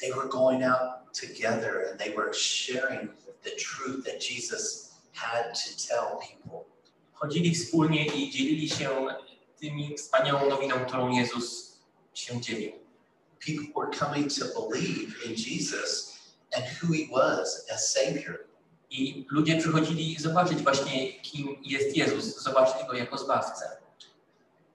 They 0.00 0.12
were 0.12 0.28
going 0.28 0.64
out 0.64 1.12
together 1.20 1.88
and 1.90 1.98
they 1.98 2.14
were 2.16 2.34
sharing 2.34 3.08
the 3.42 3.50
truth 3.50 4.04
that 4.04 4.20
Jesus 4.20 4.92
had 5.12 5.54
to 5.54 5.88
tell 5.88 6.18
people. 6.20 6.75
Chodzili 7.16 7.54
wspólnie 7.54 8.06
i 8.06 8.30
dzielili 8.30 8.70
się 8.70 9.06
tymi 9.60 9.96
wspaniałą 9.96 10.50
nowiną, 10.50 10.74
którą 10.86 11.10
Jezus 11.10 11.76
się 12.14 12.40
dzielił. 12.40 12.72
People 13.46 13.82
were 13.82 13.98
coming 13.98 14.32
to 14.32 14.44
believe 14.70 15.24
in 15.26 15.34
Jesus 15.34 16.18
and 16.56 16.64
who 16.82 16.92
he 16.92 17.06
was 17.12 17.66
as 17.74 17.92
Savior. 17.92 18.38
I 18.90 19.26
ludzie 19.30 19.58
przychodzili 19.58 20.16
zobaczyć 20.18 20.58
właśnie, 20.58 21.12
kim 21.22 21.56
jest 21.62 21.96
Jezus, 21.96 22.42
zobaczyć 22.42 22.86
Go 22.86 22.94
jako 22.94 23.18
Zbawcę. 23.18 23.64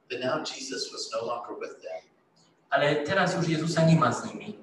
But 0.10 0.20
now 0.20 0.48
Jesus 0.56 0.92
was 0.92 1.10
no 1.14 1.26
longer 1.28 1.56
with 1.62 1.82
them. 1.82 2.02
Ale 2.70 2.96
teraz 2.96 3.36
już 3.36 3.48
Jezusa 3.48 3.86
nie 3.86 3.96
ma 3.96 4.14
z 4.14 4.26
nimi. 4.26 4.58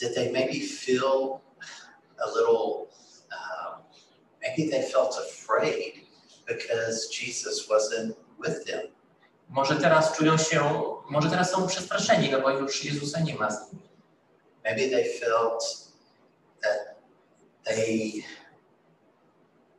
Did 0.00 0.14
they 0.14 0.32
maybe 0.32 0.66
feel 0.66 1.40
a 2.18 2.26
little, 2.26 2.86
um, 3.30 3.82
maybe 4.42 4.70
they 4.70 4.82
felt 4.82 5.18
afraid 5.18 6.01
because 6.46 7.08
Jesus 7.10 7.68
wasn't 7.68 8.14
with 8.44 8.64
them? 8.64 8.80
Może 9.48 9.76
teraz 9.76 10.16
czują 10.16 10.38
się, 10.38 10.82
może 11.10 11.30
teraz 11.30 11.50
są 11.50 11.66
przestraszeni, 11.66 12.30
no 12.30 12.40
bo 12.40 12.50
już 12.50 12.84
Jezusa 12.84 13.20
nie 13.20 13.34
ma 13.34 13.50
z 13.50 13.72
nimi. 13.72 13.88
Maybe 14.64 14.88
they 14.88 15.18
felt 15.20 15.64
that 16.62 16.96
they 17.64 18.12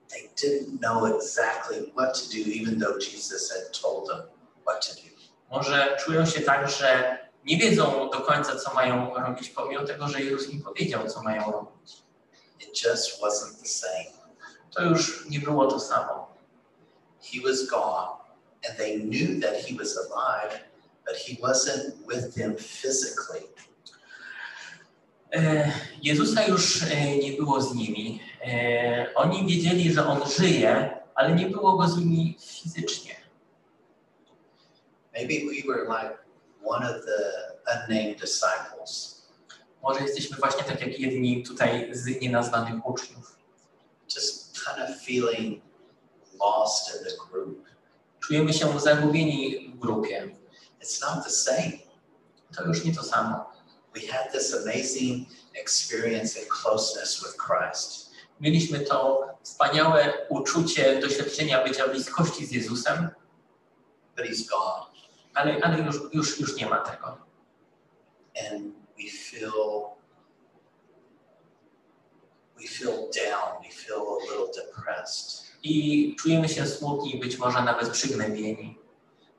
they 0.10 0.30
didn't 0.36 0.80
know 0.80 1.16
exactly 1.16 1.92
what 1.96 2.14
to 2.14 2.30
do, 2.30 2.40
even 2.62 2.80
though 2.80 2.98
Jesus 3.00 3.52
had 3.52 3.82
told 3.82 4.08
them 4.10 4.22
what 4.66 4.88
to 4.88 4.94
do. 4.96 5.14
Może 5.50 5.98
czują 6.06 6.26
się 6.26 6.42
tak, 6.42 6.70
że 6.70 7.18
nie 7.46 7.58
wiedzą 7.58 8.10
do 8.10 8.20
końca, 8.20 8.56
co 8.56 8.74
mają 8.74 9.14
robić, 9.14 9.50
pomimo 9.50 9.84
tego, 9.84 10.08
że 10.08 10.22
Jezus 10.22 10.50
im 10.50 10.62
powiedział, 10.62 11.10
co 11.10 11.24
mają 11.24 11.52
robić. 11.52 12.04
It 12.60 12.84
just 12.86 13.22
wasn't 13.22 13.62
the 13.62 13.68
same. 13.68 14.24
To 14.76 14.84
już 14.84 15.30
nie 15.30 15.40
było 15.40 15.68
to 15.68 15.80
samo. 15.80 16.33
He 17.32 17.40
was 17.42 17.70
gone, 17.70 18.10
and 18.70 18.78
they 18.78 18.98
knew 18.98 19.40
that 19.42 19.56
he 19.66 19.76
was 19.78 19.98
alive, 19.98 20.60
but 21.06 21.16
he 21.16 21.38
wasn't 21.42 21.96
with 22.08 22.36
them 22.36 22.56
physically. 22.58 23.44
E, 25.36 25.72
Jezusa 26.02 26.44
już 26.48 26.84
e, 26.84 27.18
nie 27.18 27.32
było 27.34 27.62
z 27.62 27.76
nimi. 27.76 28.20
E, 28.46 29.14
Oni 29.16 29.46
wiedzieli, 29.48 29.94
że 29.94 30.08
On 30.08 30.30
żyje, 30.38 30.98
ale 31.16 31.36
nie 31.36 31.46
było 31.50 31.78
Go 31.78 31.88
z 31.88 31.98
nimi 31.98 32.38
fizycznie. 32.42 33.16
Maybe 35.14 35.34
we 35.46 35.62
were 35.68 35.84
like 35.86 36.18
one 36.66 36.84
of 36.86 37.06
the 37.06 37.20
unnamed 37.74 38.20
disciples, 38.22 39.24
Może 39.84 40.00
jesteśmy 40.02 40.38
właśnie 40.38 40.64
tak 40.64 40.82
jak 40.82 41.00
jedni 41.00 41.44
tutaj 41.44 41.90
z 41.92 42.22
nienazwanych 42.22 42.86
uczniów. 42.86 43.38
just 44.16 44.54
kind 44.66 44.78
of 44.90 45.02
feeling 45.06 45.62
lost 46.40 46.96
in 46.96 47.04
the 47.04 47.12
group. 47.30 47.66
Czujemy 48.20 48.54
się 48.54 48.80
zagubieni 48.80 49.70
w 49.76 49.80
grupie. 49.80 50.36
It's 50.84 51.02
not 51.02 51.24
the 51.26 51.32
same. 51.32 51.72
To 52.58 52.64
już 52.64 52.84
nie 52.86 52.96
to 52.96 53.04
samo. 53.04 53.54
We 53.96 54.02
had 54.08 54.32
this 54.32 54.54
amazing 54.54 55.28
experience 55.56 56.40
and 56.40 56.48
closeness 56.50 57.24
with 57.24 57.38
Christ, 57.38 58.12
Mieliśmy 58.42 58.80
to 58.80 59.28
wspaniałe 59.44 60.14
uczucie, 60.30 61.00
doświadczenia 61.00 61.64
bycia 61.64 61.88
bliskości 61.88 62.46
z 62.46 62.52
Jezusem, 62.52 63.10
but 64.18 64.26
he's 64.26 64.50
gone, 64.50 64.86
ale, 65.34 65.60
ale 65.64 65.80
już, 65.80 65.96
już, 66.14 66.40
już 66.40 66.56
nie 66.56 66.66
ma 66.66 66.78
tego. 66.80 67.18
and 68.36 68.74
we 68.98 69.10
feel 69.10 69.96
we 72.58 72.68
feel 72.68 73.10
down. 73.12 73.62
We 73.64 73.70
feel 73.70 74.02
a 74.02 74.26
little 74.26 74.52
depressed. 74.54 75.43
I 75.64 76.16
czujemy 76.20 76.50
się 76.50 76.66
smutni, 76.66 77.20
być 77.20 77.38
może 77.38 77.62
nawet 77.62 77.90
przygnębieni. 77.90 78.80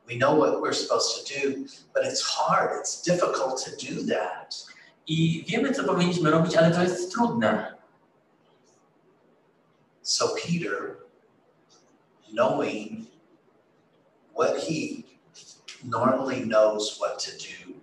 We 0.08 0.16
know 0.16 0.38
what 0.38 0.60
we're 0.60 0.74
supposed 0.74 1.26
to 1.26 1.34
do, 1.34 1.56
but 1.94 2.04
it's 2.04 2.22
hard, 2.22 2.72
it's 2.72 3.02
difficult 3.04 3.64
to 3.64 3.70
do 3.70 4.14
that. 4.14 4.66
I 5.06 5.44
wiemy, 5.48 5.72
co 5.72 5.84
powinniśmy 5.84 6.30
robić, 6.30 6.56
ale 6.56 6.70
to 6.70 6.82
jest 6.82 7.12
trudne. 7.12 7.74
So 10.02 10.28
Peter, 10.28 10.96
knowing 12.32 13.06
what 14.34 14.56
he 14.56 15.02
normally 15.84 16.40
knows 16.40 16.98
what 16.98 17.24
to 17.24 17.30
do, 17.30 17.74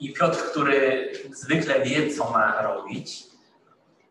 I 0.00 0.12
Piotr, 0.12 0.38
który 0.50 1.12
zwykle 1.34 1.82
wie, 1.84 2.14
co 2.14 2.30
ma 2.30 2.62
robić, 2.62 3.26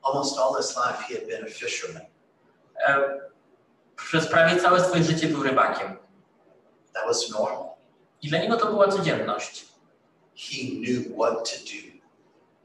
almost 0.02 0.38
all 0.38 0.56
his 0.58 0.76
life 0.78 1.04
he 1.08 1.16
had 1.16 1.28
been 1.28 1.44
a 1.44 1.50
fisherman. 1.50 2.06
Przez 4.12 4.28
prawie 4.28 4.62
całe 4.62 4.84
swoje 4.84 5.04
życie 5.04 5.28
był 5.28 5.44
rybakiem. 5.44 5.98
That 6.94 7.06
was 7.08 7.30
normal. 7.30 7.70
I 8.22 8.30
dla 8.30 8.40
niego 8.40 8.58
to 8.58 8.66
była 8.66 8.88
codzienność. 8.88 9.66
He 10.36 10.58
knew 10.72 11.16
what 11.18 11.52
to 11.52 11.58
do 11.58 12.02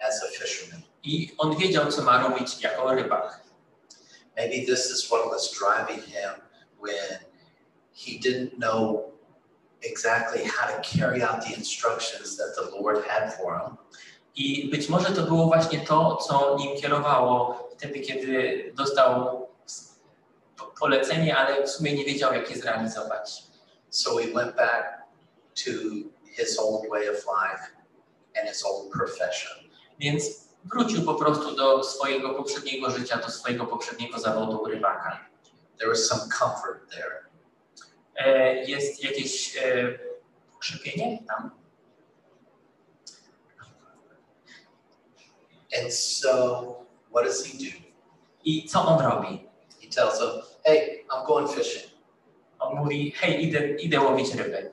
as 0.09 0.23
a 0.23 0.27
fisherman. 0.27 0.83
I 1.03 1.35
on 1.39 1.57
wiedział, 1.57 1.93
co 1.93 2.03
ma 2.03 2.23
robić 2.29 2.63
jako 2.63 2.95
rybak. 2.95 3.41
Maybe 4.37 4.67
this 4.67 4.91
is 4.91 5.09
what 5.11 5.31
was 5.31 5.51
driving 5.59 6.05
him 6.05 6.31
when 6.83 7.19
he 7.95 8.19
didn't 8.19 8.51
know 8.59 9.13
exactly 9.83 10.45
how 10.45 10.67
to 10.67 10.99
carry 10.99 11.23
out 11.23 11.45
the 11.45 11.55
instructions 11.57 12.37
that 12.37 12.55
the 12.57 12.81
Lord 12.81 13.07
had 13.09 13.35
for 13.35 13.61
him. 13.61 13.77
I 14.37 14.69
być 14.71 14.89
może 14.89 15.13
to 15.13 15.23
było 15.23 15.47
właśnie 15.47 15.81
to, 15.81 16.17
co 16.17 16.57
nim 16.59 16.77
kierowało 16.77 17.69
wtedy, 17.77 18.01
kiedy 18.01 18.73
dostał 18.77 19.46
polecenie, 20.81 21.37
ale 21.37 21.67
w 21.67 21.71
sumie 21.71 21.93
nie 21.93 22.05
wiedział, 22.05 22.35
jak 22.35 22.51
je 22.51 22.57
zrealizować. 22.57 23.43
So 23.91 24.19
he 24.19 24.27
went 24.35 24.57
back 24.57 25.03
to 25.65 25.71
his 26.37 26.59
old 26.59 26.91
way 26.91 27.09
of 27.09 27.17
life 27.17 27.63
and 28.41 28.49
his 28.49 28.65
old 28.65 28.93
profession. 28.93 29.57
Więc 29.99 30.47
wrócił 30.65 31.05
po 31.05 31.15
prostu 31.15 31.57
do 31.57 31.85
swojego 31.85 32.35
poprzedniego 32.35 32.91
życia, 32.91 33.17
do 33.17 33.31
swojego 33.31 33.67
poprzedniego 33.67 34.19
zawodu 34.19 34.65
rybaka. 34.65 35.27
There 35.79 35.91
was 35.91 36.07
some 36.07 36.21
comfort 36.39 36.91
there. 36.91 37.27
E, 38.17 38.55
jest 38.65 39.05
jakieś 39.05 39.57
e, 39.57 39.99
krzypienie 40.59 41.25
tam? 41.29 41.51
And 45.83 45.95
so 45.95 46.87
what 47.11 47.25
does 47.25 47.45
he 47.45 47.59
do? 47.59 47.87
I 48.45 48.69
co 48.69 48.87
on 48.87 49.05
robi? 49.05 49.46
Tells 49.97 50.19
them, 50.19 50.43
Hey, 50.65 51.05
I'm 51.11 51.27
going 51.27 51.49
fishing. 51.49 51.91
On 52.59 52.77
mówi, 52.77 53.13
hej, 53.17 53.45
idę, 53.45 53.69
idę 53.69 54.01
łowić 54.01 54.35
ryby. 54.35 54.73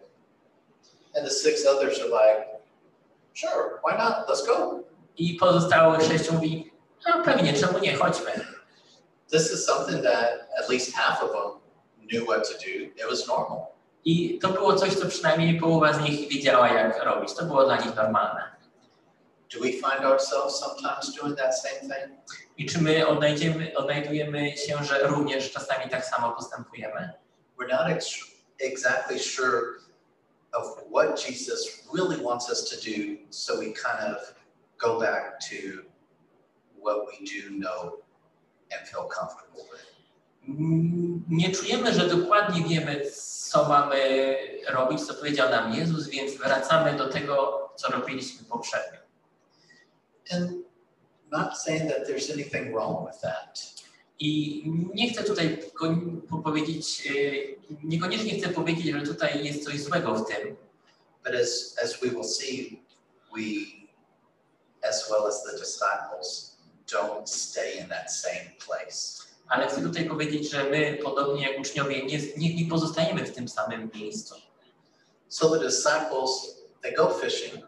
And 1.15 1.25
the 1.25 1.33
six 1.33 1.65
others 1.65 1.99
are 1.99 2.09
like, 2.09 2.47
Sure, 3.33 3.79
why 3.83 3.97
not? 3.97 4.27
Let's 4.29 4.45
go. 4.45 4.83
I 5.17 5.37
pozostałych 5.39 6.01
sześciu 6.01 6.33
mówi, 6.33 6.71
no 7.07 7.23
pewnie, 7.23 7.53
czemu 7.53 7.79
nie, 7.79 7.95
chodźmy. 7.95 8.31
This 9.31 9.51
is 9.51 9.65
something 9.65 10.03
that 10.03 10.47
at 10.59 10.69
least 10.69 10.93
half 10.93 11.23
of 11.23 11.31
them 11.31 11.61
knew 12.09 12.25
what 12.25 12.47
to 12.47 12.53
do. 12.53 12.69
It 12.95 13.09
was 13.09 13.27
normal. 13.27 13.67
I 14.05 14.39
to 14.39 14.49
było 14.49 14.75
coś, 14.75 14.93
co 14.95 15.07
przynajmniej 15.07 15.59
połowa 15.59 15.93
z 15.93 16.01
nich 16.01 16.29
wiedziała, 16.29 16.69
jak 16.69 17.03
robić. 17.03 17.33
To 17.33 17.45
było 17.45 17.63
dla 17.65 17.77
nich 17.77 17.95
normalne. 17.95 18.52
Do 19.53 19.59
we 19.61 19.71
find 19.71 20.05
ourselves 20.05 20.59
sometimes 20.59 21.15
doing 21.21 21.35
that 21.35 21.53
same 21.55 21.79
thing? 21.89 22.17
I 22.57 22.65
czy 22.65 22.81
my 22.81 23.07
odnajdziemy, 23.07 23.73
odnajdujemy 23.77 24.57
się, 24.57 24.83
że 24.83 25.07
również 25.07 25.51
czasami 25.51 25.89
tak 25.89 26.05
samo 26.05 26.31
postępujemy? 26.31 27.13
We're 27.59 27.71
not 27.71 27.87
ex- 27.97 28.19
exactly 28.59 29.19
sure 29.19 29.61
of 30.53 30.65
what 30.91 31.29
Jesus 31.29 31.83
really 31.93 32.23
wants 32.23 32.49
us 32.49 32.69
to 32.69 32.75
do, 32.75 33.17
so 33.29 33.57
we 33.57 33.65
kind 33.65 34.15
of 34.17 34.35
go 34.77 34.99
back 34.99 35.39
to 35.39 35.55
what 36.83 36.97
we 37.07 37.25
do 37.25 37.49
know 37.49 38.03
and 38.71 38.87
feel 38.89 39.07
comfortable 39.19 39.63
with. 39.71 39.93
Nie 41.29 41.51
czujemy, 41.51 41.93
że 41.93 42.07
dokładnie 42.07 42.63
wiemy, 42.69 43.11
co 43.11 43.69
mamy 43.69 44.37
robić, 44.69 45.05
co 45.05 45.13
powiedział 45.13 45.49
nam 45.49 45.73
Jezus, 45.73 46.07
więc 46.07 46.33
wracamy 46.33 46.97
do 46.97 47.09
tego, 47.09 47.69
co 47.75 47.91
robiliśmy 47.91 48.45
poprzednio. 48.49 49.02
And 50.31 50.63
not 51.31 51.57
saying 51.57 51.89
that 51.89 52.07
there's 52.07 52.29
anything 52.31 52.73
wrong 52.73 53.07
with 53.07 53.21
that. 53.21 53.73
I 54.19 54.63
nie 54.93 55.09
chcę 55.13 55.23
tutaj 55.23 55.57
powiedzieć, 56.43 57.07
y, 57.11 57.55
niekoniecznie 57.83 58.39
chcę 58.39 58.49
powiedzieć, 58.49 58.85
że 58.85 59.01
tutaj 59.01 59.45
jest 59.45 59.63
coś 59.63 59.81
złego 59.81 60.15
w 60.15 60.27
tym, 60.27 60.55
But 61.23 61.35
as, 61.35 61.75
as 61.83 61.99
we 62.01 62.09
will 62.09 62.23
see, 62.23 62.83
we, 63.33 63.89
as 64.83 65.09
well 65.09 65.25
as 65.27 65.41
the 65.43 65.57
disciples, 65.57 66.57
don't 66.85 67.27
stay 67.29 67.79
in 67.79 67.87
that 67.89 68.11
same 68.11 68.51
place. 68.59 69.23
ale 69.47 69.67
chcę 69.67 69.81
tutaj 69.81 70.05
powiedzieć, 70.05 70.51
że 70.51 70.63
my, 70.63 70.97
podobnie 71.03 71.49
jak 71.51 71.59
uczniowie, 71.59 72.05
nie, 72.05 72.19
nie, 72.37 72.55
nie 72.55 72.69
pozostajemy 72.69 73.25
w 73.25 73.35
tym 73.35 73.47
samym 73.47 73.91
miejscu. 73.95 74.35
So 75.27 75.49
the 75.49 75.59
disciples, 75.59 76.57
they 76.81 76.93
go 76.93 77.09
fishing, 77.09 77.65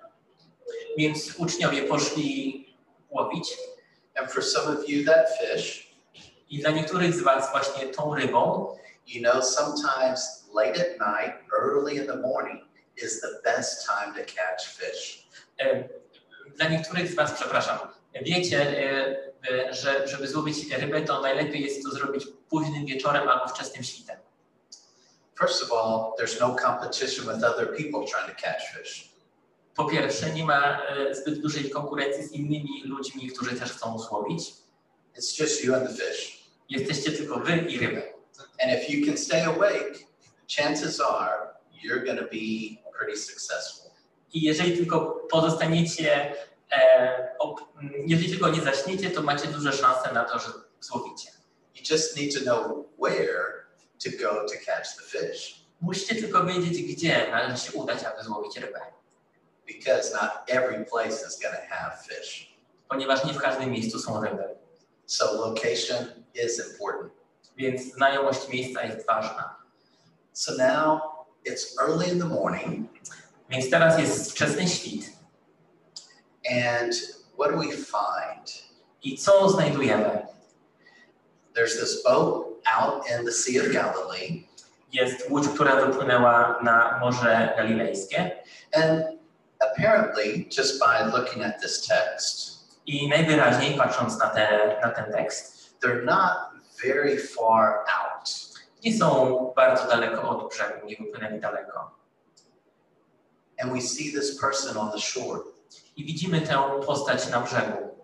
Więc 0.98 1.36
uczniowie 1.36 1.84
poszli 1.84 2.66
łowić 3.10 3.58
and 4.16 4.32
for 4.32 4.44
some 4.44 4.68
of 4.68 4.90
you, 4.90 5.06
that 5.06 5.28
fish, 5.38 5.96
i 6.50 6.60
dla 6.60 6.72
niektórych 6.72 7.14
z 7.14 7.24
Was 7.24 7.52
właśnie 7.52 7.88
tą 7.88 8.16
rybą, 8.16 8.76
you 9.08 9.22
know, 9.22 9.46
sometimes 9.46 10.46
late 10.54 10.82
at 10.82 11.00
night, 11.00 11.34
early 11.62 11.96
in 11.96 12.08
the 12.08 12.18
morning 12.18 12.62
is 12.98 13.22
the 13.22 13.42
best 13.44 13.88
time 13.88 14.14
to 14.14 14.34
catch 14.34 14.68
fish. 14.68 15.28
e, 15.60 15.90
dla 16.56 16.70
niektórych 16.70 17.12
z 17.12 17.16
Was, 17.16 17.32
przepraszam, 17.32 17.80
wiecie, 18.22 18.62
e, 18.62 19.18
e, 19.50 19.74
że 19.74 20.08
żeby 20.08 20.28
złowić 20.28 20.72
rybę, 20.72 21.02
to 21.02 21.22
najlepiej 21.22 21.64
jest 21.64 21.84
to 21.84 21.90
zrobić 21.90 22.28
późnym 22.50 22.86
wieczorem 22.86 23.30
albo 23.30 23.48
wczesnym 23.48 23.84
świtem. 23.84 24.18
First 25.40 25.64
of 25.64 25.72
all, 25.72 26.14
there's 26.20 26.40
no 26.40 26.56
competition 26.56 27.26
with 27.26 27.44
other 27.44 27.68
people 27.68 28.08
trying 28.08 28.36
to 28.36 28.42
catch 28.42 28.62
fish. 28.74 29.15
Po 29.76 29.86
pierwsze, 29.86 30.30
nie 30.30 30.46
ma 30.46 30.82
e, 30.88 31.16
zbyt 31.16 31.42
dużej 31.42 31.70
konkurencji 31.70 32.24
z 32.24 32.32
innymi 32.32 32.84
ludźmi, 32.86 33.28
którzy 33.28 33.56
też 33.56 33.72
chcą 33.72 34.00
złowić. 34.00 34.54
It's 35.18 35.42
just 35.42 35.64
you 35.64 35.76
and 35.76 35.88
the 35.90 35.94
fish. 35.94 36.46
Jesteście 36.70 37.12
tylko 37.12 37.40
Wy 37.40 37.58
i 37.58 37.80
ryby. 37.80 38.14
And 38.64 38.72
if 38.74 38.92
you 38.92 39.06
can 39.06 39.18
stay 39.18 39.44
awake, 39.44 40.00
chances 40.58 41.02
are 41.02 41.34
you're 41.84 42.06
going 42.06 42.20
to 42.20 42.26
be 42.26 42.82
pretty 42.98 43.18
successful. 43.18 43.92
I 44.34 44.42
jeżeli 44.42 44.78
tylko 44.78 45.28
pozostaniecie, 45.32 46.36
e, 46.72 47.36
m, 47.82 47.90
jeżeli 48.08 48.30
tylko 48.30 48.50
nie 48.50 48.62
zaśniecie, 48.62 49.10
to 49.10 49.22
macie 49.22 49.48
duże 49.48 49.74
szanse 49.74 50.14
na 50.14 50.24
to, 50.24 50.40
że 50.40 50.48
złowicie. 50.80 51.32
You 51.76 51.82
just 51.92 52.18
need 52.18 52.34
to 52.34 52.40
know 52.40 52.86
where 53.04 53.66
to 54.04 54.10
go 54.24 54.46
to 54.50 54.54
catch 54.66 54.96
the 54.98 55.04
fish 55.04 55.66
Musicie 55.82 56.16
tylko 56.16 56.44
wiedzieć, 56.46 56.96
gdzie 56.96 57.28
należy 57.32 57.66
się 57.66 57.72
udać, 57.72 58.04
aby 58.04 58.24
złowić 58.24 58.58
rybę. 58.58 58.80
Because 59.68 60.14
not 60.14 60.32
every 60.48 60.86
place 60.86 61.28
is 61.28 61.40
going 61.42 61.56
to 61.56 61.76
have 61.76 61.98
fish. 62.08 62.56
Ponieważ 62.90 63.26
nie 63.26 63.34
w 63.34 63.38
każdym 63.42 63.72
miejscu 63.72 64.00
są 64.00 64.22
ryby. 64.22 64.44
So 65.06 65.34
location 65.34 66.06
is 66.46 66.72
important. 66.72 67.14
Więc 67.58 67.94
znajomość 67.94 68.50
miejsca 68.50 68.84
jest 68.84 69.06
ważna. 69.08 69.56
So 70.34 70.52
now 70.58 71.02
it's 71.46 71.66
early 71.82 72.08
in 72.08 72.20
the 72.20 72.26
morning, 72.26 72.90
Więc 73.50 73.70
teraz 73.70 74.00
jest 74.00 74.32
wczesny 74.32 74.68
świt. 74.68 75.06
and 76.52 76.94
what 77.38 77.52
do 77.52 77.58
we 77.58 77.72
find? 77.72 78.64
I 79.04 79.18
co 79.18 79.50
znajdujemy? 79.50 80.28
There's 81.56 81.80
this 81.80 82.04
boat 82.04 82.46
out 82.78 83.04
in 83.12 83.26
the 83.26 83.32
Sea 83.32 83.60
of 83.62 83.68
Galilee, 83.74 84.48
Jest 84.92 85.30
łódź, 85.30 85.48
która 85.48 85.86
wypłynęła 85.86 86.60
na 86.64 87.00
Morze 87.00 87.54
Galilejskie. 87.58 88.32
and 88.74 89.02
apparently, 89.72 90.48
just 90.50 90.80
by 90.80 91.06
looking 91.18 91.44
at 91.44 91.62
this 91.62 91.88
text, 91.88 92.56
I 92.86 93.10
najwyraźniej, 93.10 93.78
patrząc 93.78 94.20
na, 94.20 94.30
te, 94.30 94.78
na 94.82 94.90
ten 94.92 95.12
tekst, 95.12 95.74
they're 95.82 96.04
not 96.06 96.32
very 96.84 97.18
far 97.18 97.86
out. 97.88 98.30
nie 98.84 98.98
są 98.98 99.54
bardzo 99.56 99.88
daleko 99.88 100.30
od 100.30 100.50
brzegu, 100.50 100.88
nie 100.88 100.96
wypłynęli 100.96 101.40
daleko. 101.40 101.92
And 103.62 103.74
we 103.74 103.82
see 103.82 104.12
this 104.12 104.40
person 104.42 104.78
on 104.78 104.92
the 104.92 105.00
shore, 105.00 105.40
I 105.96 106.06
widzimy 106.06 106.42
tę 106.42 106.82
postać 106.86 107.30
na 107.30 107.40
brzegu. 107.40 107.96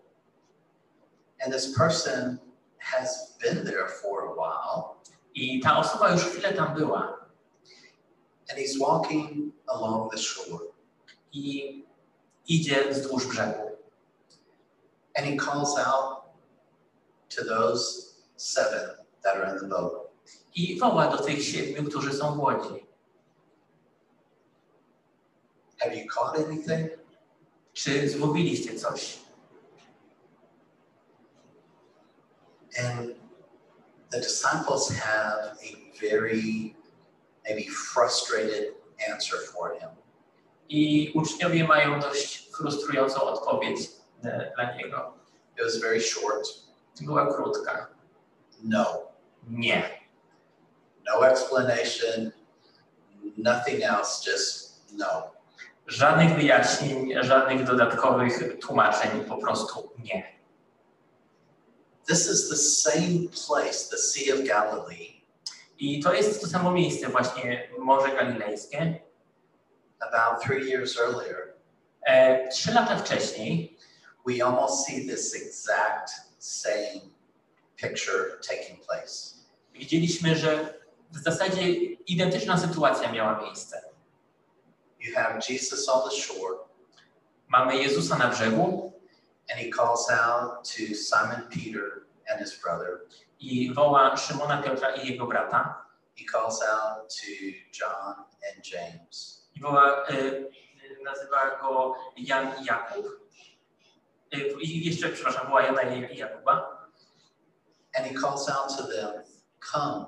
and 1.45 1.54
this 1.54 1.76
person 1.78 2.38
has 2.80 3.38
been 3.43 3.65
there 3.65 3.88
for 3.88 4.24
a 4.24 4.34
while, 4.34 4.84
I 5.34 5.60
ta 5.60 5.78
osoba 5.78 6.12
już 6.12 6.21
chwilę 6.24 6.54
tam 6.54 6.76
była. 6.76 7.17
and 8.50 8.60
he's 8.60 8.80
walking 8.80 9.52
along 9.67 10.12
the 10.12 10.17
shore, 10.17 10.60
I 11.34 11.86
idzie 12.48 12.89
wzdłuż 12.89 13.28
brzegu. 13.28 13.72
and 15.15 15.26
he 15.26 15.36
calls 15.38 15.78
out 15.78 16.24
to 17.30 17.44
those 17.44 18.15
seven 18.38 18.91
that 19.24 19.38
are 19.38 19.46
in 19.56 19.60
the 19.60 19.67
boat. 19.67 20.10
I 20.56 20.78
woła 20.80 21.08
do 21.12 21.17
tych 21.17 21.44
siedmiu, 21.44 21.84
którzy 21.84 22.13
są 22.13 22.36
w 22.36 22.39
łodzi. 22.39 22.86
Have 25.80 25.96
you 25.96 26.06
caught 26.10 26.39
anything? 26.39 26.89
Czy 27.74 28.10
złowiliście 28.10 28.76
coś? 28.80 29.20
And 32.80 33.15
the 34.12 34.20
disciples 34.20 34.89
have 34.89 35.58
a 35.63 36.00
very 36.02 36.76
maybe 37.44 37.70
frustrated 37.70 38.74
answer 39.13 39.39
for 39.39 39.80
him. 39.80 39.89
I 40.73 41.12
uczniowie 41.15 41.63
mają 41.63 41.99
dość 41.99 42.49
frustrującą 42.57 43.21
odpowiedź 43.21 43.79
e, 44.23 44.51
dla 44.55 44.75
niego. 44.75 45.13
It 45.57 45.63
was 45.63 45.79
very 45.81 46.01
short. 46.01 46.47
Była 47.01 47.34
krótka. 47.34 47.88
No. 48.63 49.01
Nie. 49.49 49.89
No 51.05 51.27
explanation, 51.27 52.31
nothing 53.38 53.84
else, 53.84 54.31
just 54.31 54.81
no. 54.93 55.31
Żadnych 55.88 56.36
wyjaśnień, 56.36 57.13
żadnych 57.21 57.63
dodatkowych 57.63 58.60
tłumaczeń, 58.60 59.23
po 59.27 59.38
prostu 59.38 59.89
nie. 60.03 60.23
This 62.07 62.27
is 62.27 62.49
the 62.49 62.57
same 62.57 63.29
place, 63.47 63.89
the 63.89 63.97
Sea 63.97 64.34
of 64.34 64.47
Galilee, 64.47 65.21
I 65.81 65.99
to 65.99 66.13
jest 66.13 66.41
to 66.41 66.47
samo 66.47 66.71
miejsce, 66.71 67.07
właśnie 67.07 67.69
Morze 67.79 68.15
Galilejskie. 68.15 68.99
About 70.01 70.43
three 70.43 70.69
years 70.71 70.97
earlier. 70.97 71.53
E, 72.07 72.47
trzy 72.49 72.73
lata 72.73 72.97
wcześniej 72.97 73.77
We 74.27 74.45
almost 74.45 74.85
see 74.85 75.07
this 75.07 75.35
exact 75.35 76.11
same 76.39 77.01
picture 77.75 78.39
taking 78.47 78.85
place. 78.85 79.35
widzieliśmy, 79.73 80.35
że 80.35 80.73
w 81.11 81.17
zasadzie 81.17 81.69
identyczna 82.07 82.57
sytuacja 82.57 83.11
miała 83.11 83.41
miejsce. 83.41 83.81
You 84.99 85.15
have 85.15 85.39
Jesus 85.49 85.89
on 85.89 86.09
the 86.09 86.15
shore, 86.15 86.57
Mamy 87.47 87.77
Jezusa 87.77 88.17
na 88.17 88.27
brzegu 88.27 88.93
and 89.51 89.59
he 89.59 89.69
calls 89.69 90.09
out 90.11 90.63
to 90.63 90.95
Simon 90.95 91.47
Peter 91.49 91.83
and 92.31 92.39
his 92.39 92.61
brother. 92.61 92.99
i 93.39 93.73
woła 93.73 94.17
Szymona 94.17 94.61
Piotra 94.63 94.95
i 94.95 95.07
jego 95.07 95.27
brata. 95.27 95.85
He 96.17 96.25
calls 96.31 96.61
out 96.61 97.09
to 97.09 97.27
John 97.79 98.15
and 98.55 98.65
James. 98.73 99.40
Woła, 99.62 100.08
e, 100.08 100.15
nazywa 101.04 101.60
go 101.62 101.95
Jan 102.17 102.62
i 102.62 102.65
Jakub. 102.65 103.06
E, 104.32 104.38
I 104.62 104.86
jeszcze, 104.86 105.10
przepraszam, 105.10 105.47
woła 105.47 105.62
Jana 105.62 105.82
i 105.84 106.17
Jakuba. 106.17 106.82
And 107.97 108.08
he 108.08 108.13
calls 108.13 108.50
out 108.50 108.78
to 108.78 108.84
them, 108.84 109.24
Come, 109.71 110.06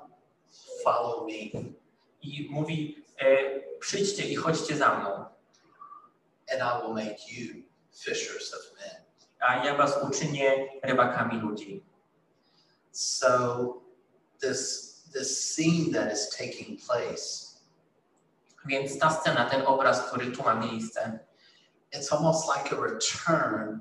follow 0.84 1.26
me, 1.26 1.62
I 2.22 2.48
mówi, 2.50 3.04
e, 3.20 3.60
przyjdźcie 3.78 4.24
i 4.28 4.36
chodźcie 4.36 4.76
za 4.76 4.98
mną, 4.98 5.10
and 6.52 6.60
I 6.60 6.82
will 6.82 6.94
make 6.94 7.32
you 7.32 7.62
fishers 7.92 8.54
of 8.54 8.80
men. 8.80 9.04
a 9.40 9.64
ja 9.64 9.76
was 9.76 10.02
uczynię 10.02 10.68
rybakami 10.82 11.40
ludzi. 11.40 11.84
So 12.92 13.80
this 14.40 14.94
this 15.12 15.54
scene 15.54 15.92
that 15.92 16.12
is 16.12 16.28
taking 16.28 16.80
place, 16.86 17.43
Więc 18.66 18.98
ta 18.98 19.10
scena, 19.10 19.50
ten 19.50 19.66
obraz, 19.66 20.08
który 20.08 20.30
tu 20.30 20.42
ma 20.42 20.54
miejsce, 20.54 21.18
it's 21.92 22.12
almost 22.12 22.48
like 22.56 22.76
a 22.76 22.80
return 22.80 23.80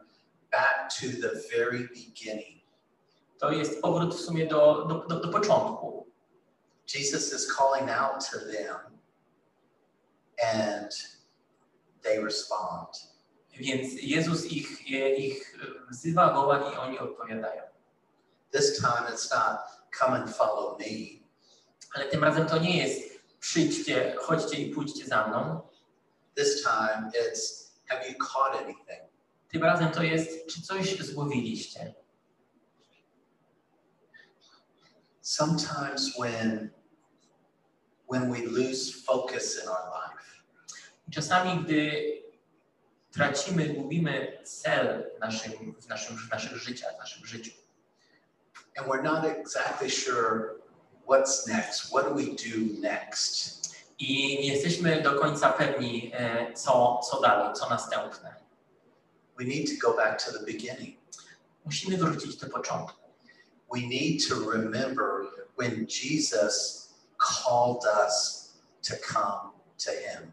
back 0.51 0.89
to 0.99 1.07
the 1.21 1.57
very 1.57 1.87
beginning. 1.87 2.63
to 3.43 3.51
jest 3.51 3.81
powrót 3.81 4.15
w 4.15 4.19
sumie 4.19 4.47
do, 4.47 4.85
do, 4.85 5.05
do, 5.07 5.19
do 5.19 5.27
początku. 5.27 6.07
Jesus 6.95 7.33
is 7.33 7.47
calling 7.57 7.89
out 7.89 8.31
to 8.31 8.39
them, 8.39 8.99
and 10.53 10.91
they 12.01 12.23
respond. 12.23 12.87
Więc 13.53 13.93
Jezus 14.01 14.45
ich, 14.45 14.87
ich 15.17 15.57
wzywa, 15.91 16.33
woła 16.33 16.71
i 16.71 16.75
oni 16.75 16.99
odpowiadają. 16.99 17.61
This 18.51 18.81
time 18.81 19.09
it's 19.13 19.31
not 19.31 19.59
come 19.99 20.15
and 20.15 20.35
follow 20.35 20.79
me. 20.79 20.85
Ale 21.95 22.05
tym 22.05 22.23
razem 22.23 22.45
to 22.45 22.57
nie 22.57 22.77
jest 22.77 23.12
przyjdźcie, 23.43 24.15
chodźcie 24.19 24.57
i 24.57 24.73
pójdźcie 24.73 25.05
za 25.05 25.27
mną. 25.27 25.61
This 26.35 26.63
time 26.63 27.11
it's 27.11 27.71
have 27.85 28.09
you 28.09 28.15
caught 28.17 28.63
anything? 28.63 29.13
Tym 29.49 29.63
razem 29.63 29.91
to 29.91 30.03
jest, 30.03 30.47
czy 30.47 30.61
coś 30.61 31.01
złowiliście. 31.01 31.93
Sometimes 35.21 36.17
when 36.19 36.69
when 38.11 38.31
we 38.31 38.39
lose 38.39 39.01
focus 39.05 39.63
in 39.63 39.69
our 39.69 39.91
life, 39.93 40.25
czasami, 41.11 41.63
gdy 41.63 42.03
tracimy, 43.11 43.69
gubimy 43.69 44.41
cel 44.43 45.11
w 45.17 45.19
naszym, 45.19 45.75
w, 45.81 45.87
naszym, 45.87 46.17
w 46.17 46.29
naszych 46.29 46.57
życiach, 46.57 46.95
w 46.95 46.99
naszym 46.99 47.25
życiu 47.25 47.51
and 48.77 48.87
we're 48.87 49.03
not 49.03 49.25
exactly 49.25 49.89
sure 49.89 50.62
what's 51.07 51.47
next, 51.47 51.91
what 51.91 52.07
do 52.07 52.15
we 52.15 52.23
do 52.23 52.81
next? 52.81 53.63
i 53.99 54.39
nie 54.41 54.53
jesteśmy 54.53 55.01
do 55.01 55.11
końca 55.19 55.49
pewni, 55.49 56.11
e, 56.13 56.53
co, 56.53 56.99
co 57.09 57.21
dalej, 57.21 57.53
co 57.53 57.69
następne, 57.69 58.43
We 59.39 59.45
need 59.45 59.67
to 59.79 59.87
go 59.89 59.97
back 59.97 60.25
to 60.25 60.31
the 60.31 60.45
beginning. 60.45 60.97
musimy 61.65 61.97
wrócić 61.97 62.35
do 62.35 62.47
początku. 62.47 62.99
We 63.73 63.79
need 63.79 64.29
to 64.29 64.51
remember 64.51 65.05
when 65.59 65.87
Jesus 65.87 66.89
called 67.17 67.83
us 68.05 68.47
to 68.89 68.93
come 69.13 69.51
to 69.85 69.91
Him. 69.91 70.31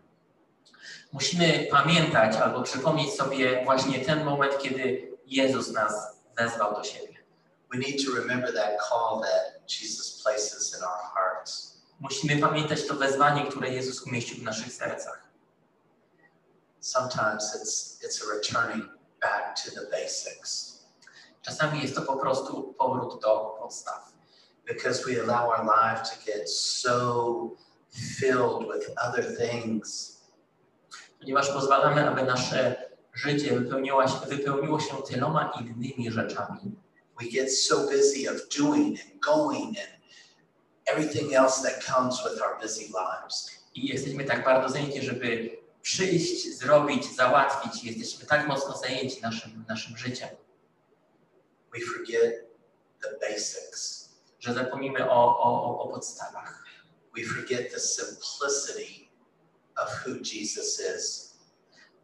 Musimy 1.12 1.66
pamiętać 1.70 2.37
albo 2.37 2.62
przypomnieć 2.62 3.12
sobie 3.12 3.64
właśnie 3.64 3.98
ten 3.98 4.24
moment, 4.24 4.59
kiedy 4.59 5.11
Jezus 5.26 5.72
nas 5.72 5.92
wezwał 6.37 6.74
do 6.74 6.85
siebie. 6.85 7.19
We 7.72 7.78
need 7.78 8.04
to 8.04 8.12
remember 8.12 8.52
that 8.52 8.78
call 8.78 9.20
that 9.20 9.66
Jesus 9.66 10.22
places 10.22 10.74
in 10.78 10.85
our 10.85 11.02
hearts. 11.14 11.80
Musimy 12.00 12.37
pamiętać 12.37 12.87
to 12.87 12.94
wezwanie, 12.94 13.46
które 13.46 13.70
Jezus 13.70 14.02
umieścił 14.02 14.37
w 14.37 14.42
naszych 14.42 14.72
sercach. 14.72 15.28
Sometimes 16.80 17.56
it's 17.56 18.04
it's 18.04 18.22
a 18.22 18.35
returning 18.35 18.85
back 19.20 19.64
to 19.64 19.70
the 19.70 19.90
basics 19.90 20.80
Czasami 21.42 21.83
jest 21.83 21.94
to 21.94 22.02
po 22.02 22.16
prostu 22.16 22.74
powrót 22.78 23.22
do 23.22 23.56
podstaw, 23.59 24.12
because 24.66 25.04
we 25.04 25.20
allow 25.20 25.50
our 25.50 25.64
life 25.64 26.02
to 26.02 26.24
get 26.26 26.50
so 26.50 27.56
filled 28.18 28.68
with 28.68 28.90
other 28.96 29.37
things 29.37 30.20
ponieważ 31.20 31.50
pozwalamy, 31.50 32.09
aby 32.09 32.22
nasze 32.22 32.76
życie 33.12 33.61
wypełniło 33.61 34.09
się, 34.09 34.14
wypełniło 34.28 34.80
się 34.80 34.94
tyloma 35.09 35.52
innymi 35.61 36.11
rzeczami. 36.11 36.76
We 37.20 37.28
get 37.30 37.50
so 37.52 37.88
busy 37.88 38.28
of 38.28 38.37
doing 38.59 38.98
and 39.00 39.20
going 39.20 39.66
and 39.78 39.88
everything 40.87 41.35
else 41.35 41.62
that 41.62 41.85
comes 41.85 42.22
with 42.24 42.42
our 42.42 42.59
busy 42.62 42.85
lives. 42.92 43.50
I 43.74 43.87
jesteśmy 43.88 44.24
tak 44.24 44.44
bardzo 44.44 44.68
zajęci, 44.68 45.02
żeby 45.02 45.56
przyjść, 45.83 46.59
zrobić, 46.59 47.16
załatwić. 47.16 47.85
Jesteśmy 47.85 48.26
tak 48.26 48.48
mocno 48.48 48.76
zajęci 48.78 49.22
naszym, 49.22 49.64
naszym 49.68 49.96
życiem, 49.96 50.28
We 51.72 51.80
forget 51.80 52.46
the 53.02 53.09
basics. 53.28 54.11
że 54.40 54.54
zapomnimy 54.54 55.11
o, 55.11 55.40
o, 55.42 55.78
o 55.80 55.88
podstawach. 55.88 56.64
We 57.16 57.24
forget 57.24 57.72
the 57.72 57.80
simplicity 57.80 59.09
of 59.83 59.88
who 60.06 60.14
Jesus 60.35 60.80
is. 60.96 61.30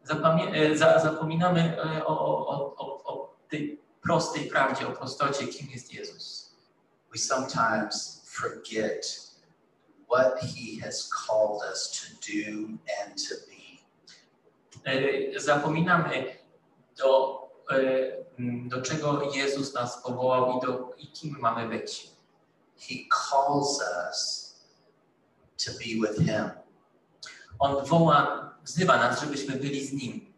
Zapamie- 0.09 0.53
e, 0.55 0.77
za, 0.77 0.99
zapominamy 0.99 1.77
e, 1.77 2.05
o, 2.05 2.19
o, 2.19 2.47
o, 2.47 2.75
o, 2.77 3.13
o 3.13 3.35
tej 3.49 3.81
prostej 4.07 4.49
prawdzie, 4.49 4.87
o 4.87 4.91
prostocie, 4.91 5.47
kim 5.47 5.69
jest 5.69 5.93
Jezus. 5.93 6.51
We 7.11 7.19
sometimes 7.19 8.21
forget 8.25 9.27
what 10.09 10.39
he 10.39 10.81
has 10.81 11.09
called 11.09 11.61
us 11.71 11.91
to 11.91 12.31
do 12.31 12.67
and 13.01 13.29
to 13.29 13.35
be. 13.47 13.57
E, 14.91 15.39
Zapominamy 15.39 16.37
do, 16.97 17.41
e, 17.71 17.77
m, 18.39 18.69
do 18.69 18.81
czego 18.81 19.31
Jezus 19.33 19.73
nas 19.73 20.01
powołał 20.03 20.57
i, 20.57 20.65
do, 20.65 20.95
i 20.97 21.07
kim 21.07 21.37
mamy 21.39 21.69
być. 21.69 22.09
He 22.79 22.95
calls 23.09 23.81
us 24.09 24.53
to 25.65 25.71
be 25.71 26.07
with 26.07 26.17
him. 26.17 26.51
On 27.59 27.85
woła, 27.85 28.49
wzywa 28.63 28.97
nas, 28.97 29.21
żebyśmy 29.21 29.55
byli 29.55 29.87
z 29.87 29.93
Nim. 29.93 30.33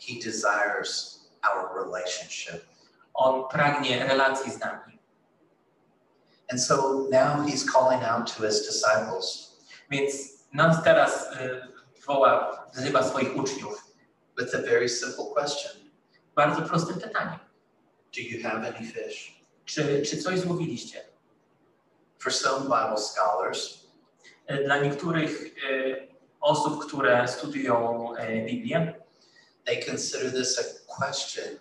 He 0.00 0.14
desires 0.24 1.23
our 1.50 1.84
relationship. 1.84 2.64
On 3.14 3.48
pragnie 3.48 4.04
relacji 4.06 4.52
z 4.52 4.58
nami. 4.60 4.98
And 6.50 6.62
so 6.62 7.06
now 7.10 7.42
he's 7.46 7.64
calling 7.72 8.02
out 8.04 8.36
to 8.36 8.42
his 8.46 8.66
disciples 8.66 9.56
Więc 9.90 10.12
nas 10.52 10.82
teraz 10.84 11.26
e, 11.32 11.68
woła, 12.06 12.64
wzywa 12.74 13.02
swoich 13.02 13.36
uczniów. 13.36 13.84
with 14.38 14.54
a 14.54 14.58
very 14.62 14.88
simple 14.88 15.24
question 15.34 15.72
Bardzo 16.34 16.62
proste 16.62 16.94
pytanie. 16.94 17.38
Do 18.16 18.20
you 18.20 18.42
have 18.42 18.68
any 18.68 18.86
fish? 18.86 19.44
Czy, 19.64 20.02
czy 20.02 20.22
coś 20.22 20.40
złowiliście? 20.40 21.00
For 22.18 22.32
some 22.32 22.60
Bible 22.62 22.98
scholars, 22.98 23.84
E, 24.46 24.64
Dla 24.64 24.78
niektórych 24.78 25.54
e, 25.70 25.96
osób, 26.40 26.86
które 26.86 27.28
studiują 27.28 28.08
Biblię, 28.46 29.03
they 29.66 29.76
consider 29.76 30.30
this 30.30 30.58
a 30.58 30.64
question 30.86 31.58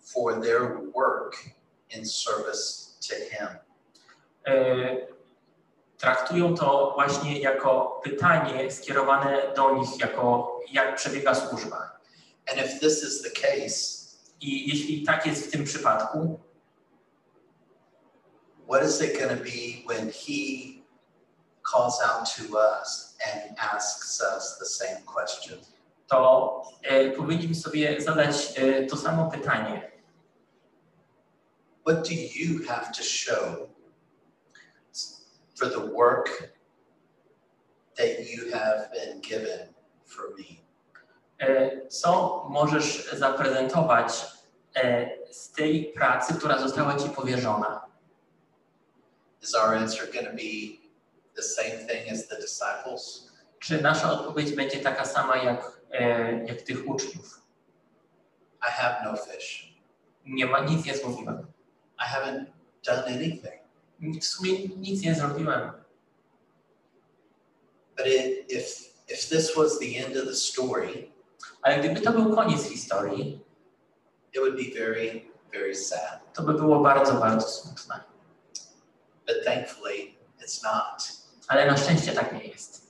for 0.00 0.40
their 0.40 0.80
work 0.94 1.34
in 1.90 2.04
service 2.04 2.96
to 3.00 3.14
Him. 3.14 3.48
e, 4.46 5.06
traktują 5.98 6.54
to 6.54 6.92
właśnie 6.94 7.40
jako 7.40 8.00
pytanie 8.04 8.70
skierowane 8.72 9.52
do 9.56 9.74
nich, 9.74 10.00
jako 10.00 10.58
jak 10.72 10.96
przebiega 10.96 11.34
służba. 11.34 11.98
And 12.50 12.58
if 12.58 12.80
this 12.80 13.02
is 13.02 13.22
the 13.22 13.30
case, 13.30 14.02
I 14.40 14.68
jeśli 14.68 15.02
tak 15.06 15.26
jest 15.26 15.46
w 15.46 15.50
tym 15.50 15.64
przypadku, 15.64 16.40
what 18.68 18.84
is 18.84 19.00
it 19.00 19.18
going 19.18 19.38
to 19.38 19.44
be 19.44 19.94
when 19.94 20.10
He 20.10 20.82
calls 21.72 22.00
out 22.00 22.28
to 22.36 22.58
us 22.58 23.16
and 23.32 23.58
asks 23.58 24.20
us 24.20 24.58
the 24.58 24.66
same 24.66 25.02
question? 25.06 25.58
To 26.12 26.62
e, 26.82 27.10
powinniśmy 27.10 27.54
sobie 27.54 28.00
zadać 28.00 28.54
e, 28.56 28.86
to 28.86 28.96
samo 28.96 29.30
pytanie. 29.30 29.92
What 31.86 32.08
do 32.08 32.14
you 32.14 32.66
have 32.68 32.92
to 32.96 33.02
show 33.02 33.68
for 35.58 35.70
the 35.70 35.92
work 35.96 36.52
that 37.96 38.08
you 38.30 38.50
have 38.52 38.90
been 38.92 39.20
given 39.20 39.74
for 40.06 40.24
me? 40.38 40.44
E, 41.40 41.70
Co 41.88 42.44
możesz 42.50 43.10
zaprezentować 43.12 44.12
z 45.30 45.52
tej 45.52 45.92
pracy, 45.92 46.34
która 46.34 46.58
została 46.58 46.94
Ci 46.98 47.08
powierzona? 47.08 47.86
Is 49.42 49.54
our 49.54 49.74
answer 49.74 50.12
going 50.12 50.26
to 50.26 50.32
be 50.32 50.78
the 51.36 51.42
same 51.42 51.86
thing 51.86 52.12
as 52.12 52.28
the 52.28 52.36
disciples? 52.36 53.32
Czy 53.58 53.82
nasza 53.82 54.12
odpowiedź 54.12 54.52
będzie 54.52 54.78
taka 54.80 55.04
sama 55.04 55.36
jak, 55.36 55.81
jak 56.46 56.62
tych 56.62 56.88
uczniów? 56.88 57.42
I 58.68 58.70
have 58.70 58.96
no 59.04 59.16
fish. 59.16 59.74
Nie 60.26 60.46
ma, 60.46 60.60
nic 60.60 60.86
nie 60.86 60.96
złowiłem. 60.96 61.46
I 61.98 62.02
haven't 62.14 62.44
done 62.86 63.04
anything. 63.04 63.62
W 64.20 64.24
sumie 64.24 64.68
nic 64.68 65.02
nie 65.02 65.14
zrobiłem. 65.14 65.72
But 67.96 68.06
it, 68.06 68.52
if 68.52 68.92
if 69.08 69.28
this 69.28 69.56
was 69.56 69.78
the 69.78 69.98
end 69.98 70.16
of 70.16 70.24
the 70.24 70.34
story, 70.34 71.12
Ale 71.62 71.78
gdyby 71.78 72.00
to 72.00 72.12
był 72.12 72.34
koniec 72.34 72.68
historii, 72.68 73.40
it 74.32 74.40
would 74.40 74.56
be 74.56 74.78
very, 74.78 75.30
very 75.52 75.74
sad. 75.74 76.32
to 76.34 76.42
by 76.42 76.54
było 76.54 76.80
bardzo, 76.80 77.14
bardzo 77.14 77.48
smutne. 77.48 78.00
But 79.26 79.44
thankfully, 79.44 80.14
it's 80.40 80.62
not 80.62 81.22
Ale 81.48 81.66
na 81.66 81.76
szczęście 81.76 82.12
tak 82.12 82.32
nie 82.32 82.44
jest. 82.44 82.81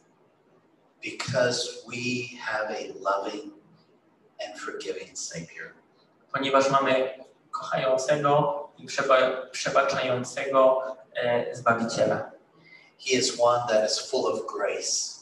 Because 1.02 1.82
we 1.88 2.28
have 2.40 2.70
a 2.70 2.92
loving 3.00 3.52
and 4.40 4.58
forgiving 4.60 5.16
Savior. 5.18 5.72
Ponieważ 6.32 6.70
mamy 6.70 7.24
kochającego 7.50 8.58
i 8.78 8.86
przeba- 8.86 9.46
przebaczającego 9.50 10.82
e, 11.14 11.54
Zbawiciela. 11.56 12.30
He 12.98 13.16
is 13.18 13.40
one 13.40 13.62
that 13.68 13.90
is 13.90 13.98
full 13.98 14.26
of 14.32 14.40
grace. 14.46 15.12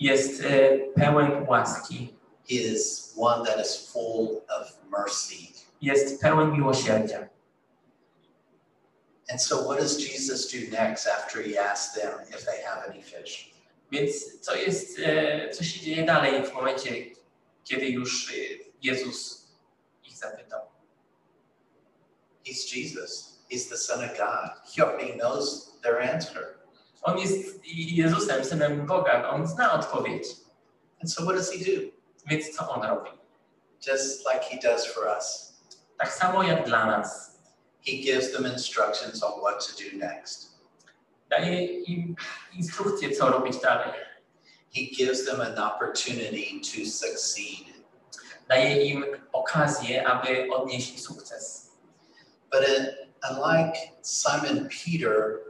Jest 0.00 0.40
e, 0.44 0.78
pełen 0.94 1.46
łaski, 1.48 2.14
He 2.48 2.54
is 2.54 3.14
one 3.16 3.44
that 3.46 3.60
is 3.66 3.90
full 3.92 4.40
of 4.60 4.76
mercy. 4.90 5.34
jest 5.80 6.20
pełen 6.20 6.52
miłosierdzia. 6.52 7.28
And 9.30 9.42
so, 9.42 9.56
what 9.64 9.78
does 9.78 9.98
Jesus 9.98 10.48
do 10.50 10.58
next 10.70 11.06
after 11.06 11.42
he 11.42 11.58
asks 11.58 11.94
them 11.94 12.10
if 12.30 12.44
they 12.46 12.62
have 12.62 12.88
any 12.90 13.02
fish? 13.02 13.50
Więc 13.90 14.40
co 14.40 14.54
jest, 14.54 14.98
e, 14.98 15.50
co 15.50 15.64
się 15.64 15.80
dzieje 15.80 16.06
dalej 16.06 16.44
w 16.44 16.52
momencie, 16.52 16.90
kiedy 17.64 17.86
już 17.88 18.30
e, 18.30 18.34
Jezus 18.82 19.46
ich 20.04 20.16
zapytał? 20.16 20.60
He's 22.46 22.76
Jesus, 22.76 23.38
he's 23.50 23.68
the 23.68 23.76
Son 23.76 24.04
of 24.04 24.10
God. 24.16 24.50
He 24.74 24.82
already 24.82 25.18
knows 25.18 25.72
their 25.82 26.00
answer. 26.14 26.58
On 27.02 27.18
jest 27.18 27.60
Jezusem, 27.64 28.44
Synem 28.44 28.86
Boga, 28.86 29.30
on 29.30 29.46
zna 29.46 29.72
odpowiedź. 29.72 30.26
And 31.00 31.12
so, 31.12 31.22
what 31.22 31.36
does 31.36 31.50
he 31.52 31.58
do? 31.58 31.90
Więc 32.26 32.56
co 32.56 32.70
on 32.70 32.82
robi? 32.82 33.10
Just 33.86 34.26
like 34.26 34.44
he 34.44 34.58
does 34.70 34.86
for 34.86 35.06
us, 35.18 35.54
Tak 35.98 36.12
samo 36.12 36.42
jak 36.42 36.66
dla 36.66 36.86
nas. 36.86 37.38
he 37.86 37.92
gives 37.92 38.32
them 38.32 38.46
instructions 38.46 39.22
on 39.22 39.40
what 39.40 39.66
to 39.66 39.72
do 39.82 39.96
next. 39.98 40.47
Daje 41.30 41.64
im 41.64 42.14
instrukcję, 42.52 43.16
co 43.16 43.30
robić 43.30 43.56
dalej. 43.56 43.92
He 44.74 44.80
gives 44.96 45.24
them 45.24 45.40
an 45.40 45.58
opportunity 45.58 46.60
to 46.60 46.90
succeed. 46.90 47.66
Daje 48.48 48.84
im 48.84 49.04
okazję, 49.32 50.08
aby 50.08 50.48
odnieść 50.52 51.04
sukces. 51.04 51.70
But 52.50 52.60
it, 52.68 53.08
unlike 53.30 53.78
Simon 54.02 54.68
Peter 54.68 55.40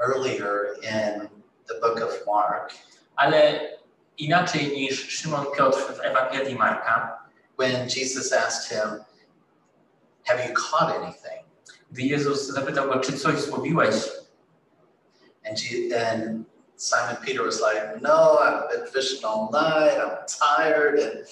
earlier 0.00 0.76
in 0.82 1.28
the 1.66 1.74
book 1.80 2.02
of 2.02 2.26
Mark, 2.26 2.72
Ale 3.16 3.60
inaczej 4.18 4.72
niż 4.72 5.08
Szymon 5.08 5.46
Piotr 5.56 5.78
w 5.78 6.00
Ewangelii 6.00 6.54
Marka, 6.54 7.18
when 7.58 7.88
Jesus 7.88 8.32
asked 8.32 8.68
him, 8.68 9.04
Have 10.26 10.48
you 10.48 10.54
caught 10.54 10.96
anything? 10.96 11.46
gdy 11.90 12.02
Jezus 12.02 12.46
zapytał 12.46 12.88
go, 12.88 13.00
czy 13.00 13.12
coś 13.12 13.40
złowiłeś, 13.40 13.94
And, 15.46 15.58
and 15.92 16.46
Simon 16.76 17.16
Peter 17.22 17.42
was 17.42 17.60
like, 17.60 18.02
No, 18.02 18.38
I've 18.38 18.70
been 18.70 18.86
fishing 18.86 19.24
all 19.24 19.50
night. 19.52 19.98
I'm 19.98 20.18
tired. 20.26 20.98
And 20.98 21.24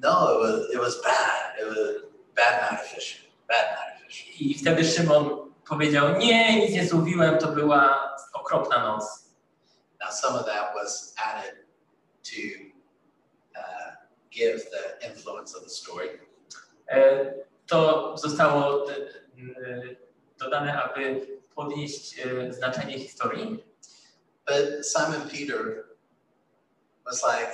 no, 0.00 0.32
it 0.32 0.40
was, 0.40 0.70
it 0.74 0.78
was 0.78 1.00
bad. 1.02 1.54
It 1.60 1.66
was 1.68 1.76
a 1.76 2.00
bad 2.34 2.72
night 2.72 2.80
of 2.80 2.86
fishing. 2.86 3.26
Bad 3.48 3.66
night 3.76 3.96
of 3.96 4.06
fishing. 4.06 4.34
i 4.40 4.54
wtedy 4.54 4.84
Szymon 4.84 5.52
powiedział, 5.68 6.18
nie, 6.18 6.60
nic 6.60 6.70
nie 6.70 6.86
złowiłem, 6.86 7.38
to 7.38 7.46
była 7.48 8.14
okropna 8.32 8.84
noc. 8.84 9.24
Now, 10.00 10.10
some 10.10 10.38
of 10.38 10.46
that 10.46 10.74
was 10.74 11.14
added 11.16 11.54
to 12.22 12.40
uh, 13.56 13.94
give 14.30 14.60
the 14.70 15.08
influence 15.08 15.54
of 15.54 15.64
the 15.64 15.70
story. 15.70 16.08
To 17.66 18.14
zostało 18.18 18.86
dodane, 20.38 20.82
aby 20.82 21.26
podnieść 21.54 22.18
e, 22.18 22.52
znaczenie 22.52 22.98
historii. 22.98 23.64
But 24.46 24.86
Simon 24.86 25.28
Peter 25.30 25.84
was 27.06 27.22
like, 27.22 27.52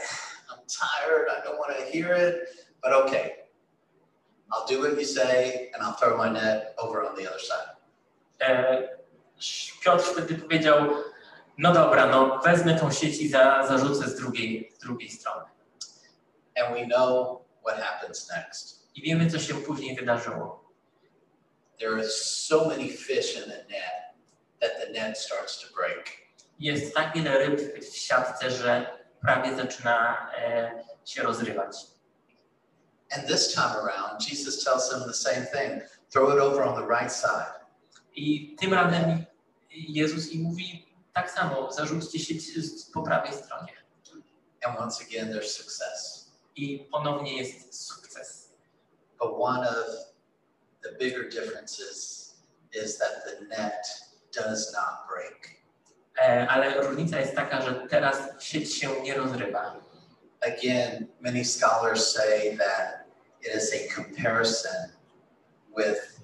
I'm 0.50 0.66
tired. 0.66 1.28
I 1.28 1.44
don't 1.44 1.58
want 1.58 1.76
to 1.78 1.84
hear 1.92 2.14
it, 2.28 2.34
but 2.82 2.92
okay. 2.92 3.40
I'll 4.52 4.66
do 4.66 4.80
what 4.80 4.98
you 4.98 5.06
say 5.06 5.70
and 5.74 5.82
I'll 5.82 5.94
throw 5.94 6.16
my 6.16 6.28
net 6.28 6.74
over 6.78 7.08
on 7.08 7.14
the 7.14 7.28
other 7.28 7.40
side. 7.40 7.76
E, 8.40 9.00
Piotr 9.80 10.04
wtedy 10.04 10.34
powiedział, 10.34 10.76
no 11.58 11.72
dobra, 11.72 12.06
no 12.06 12.38
wezmę 12.44 12.78
tą 12.78 12.92
sieć 12.92 13.20
i 13.20 13.28
za, 13.28 13.66
zarzucę 13.66 14.08
z 14.08 14.14
drugiej, 14.14 14.72
z 14.74 14.78
drugiej 14.78 15.10
strony. 15.10 15.44
And 16.56 16.74
we 16.74 16.86
know 16.86 17.40
what 17.66 17.80
happens 17.80 18.30
next. 18.36 18.88
I 18.94 19.02
wiemy, 19.02 19.30
co 19.30 19.38
się 19.38 19.54
później 19.54 19.96
wydarzyło. 19.96 20.59
There 21.80 21.94
are 21.94 22.08
so 22.08 22.68
many 22.68 22.88
fish 22.90 23.36
in 23.36 23.42
the 23.50 23.64
net 23.70 24.14
that 24.60 24.70
the 24.86 24.92
net 24.92 25.18
starts 25.18 25.60
to 25.60 25.74
break. 25.74 26.16
Jest 26.58 26.94
tak 26.94 27.14
wiele 27.14 27.38
ryb 27.38 27.84
w 27.84 27.96
siatce, 27.96 28.50
że 28.50 28.98
prawie 29.20 29.56
zaczyna 29.56 30.30
e, 30.38 30.70
się 31.04 31.22
rozrywać. 31.22 31.76
And 33.16 33.26
this 33.28 33.54
time 33.54 33.74
around, 33.76 34.28
Jesus 34.28 34.64
tells 34.64 34.90
them 34.90 35.00
the 35.06 35.14
same 35.14 35.46
thing 35.46 35.82
throw 36.12 36.30
it 36.34 36.38
over 36.40 36.62
on 36.62 36.74
the 36.76 36.86
right 36.86 37.12
side. 37.12 37.54
I 38.16 38.56
tym 38.60 38.74
razem 38.74 39.24
Jezus 39.70 40.32
im 40.32 40.42
mówi 40.42 40.86
tak 41.12 41.30
samo, 41.30 41.72
zarzućcie 41.72 42.18
sieć 42.18 42.54
z- 42.54 42.90
po 42.90 43.02
prawej 43.02 43.32
stronie. 43.32 43.72
And 44.62 44.78
once 44.78 45.04
again, 45.04 45.32
there's 45.32 45.48
success. 45.56 46.30
I 46.56 46.88
ponownie 46.92 47.36
jest 47.38 47.86
sukces. 47.88 48.52
But 49.18 49.30
one 49.38 49.68
of 49.68 49.76
the 50.90 50.98
bigger 50.98 51.28
differences 51.28 52.34
is 52.72 52.98
that 52.98 53.24
the 53.24 53.46
net 53.46 53.86
does 54.32 54.72
not 54.72 55.06
break. 55.08 55.56
E, 56.18 56.46
ale 56.48 56.82
różnica 56.82 57.20
jest 57.20 57.34
taka, 57.34 57.60
że 57.62 57.86
teraz 57.90 58.16
sieć 58.38 58.74
się 58.74 58.88
nie 59.02 59.14
rozrywa. 59.14 59.76
Again, 60.40 61.06
many 61.20 61.44
scholars 61.44 62.12
say 62.12 62.56
that 62.56 63.06
it 63.42 63.54
is 63.54 63.72
a 63.74 63.94
comparison 63.94 64.92
with 65.76 66.20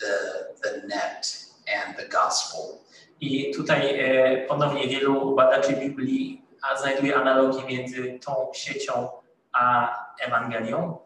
the, 0.00 0.46
the 0.62 0.86
net 0.86 1.44
and 1.66 1.96
the 1.96 2.08
gospel. 2.08 2.80
I 3.20 3.54
tutaj 3.56 4.00
e, 4.00 4.46
ponownie 4.46 4.88
wielu 4.88 5.36
badaczy 5.36 5.72
Biblii 5.72 6.42
znajduje 6.80 7.16
analogię 7.16 7.66
między 7.66 8.18
tą 8.18 8.50
siecią 8.54 9.08
a 9.52 9.94
Ewangelią, 10.20 10.98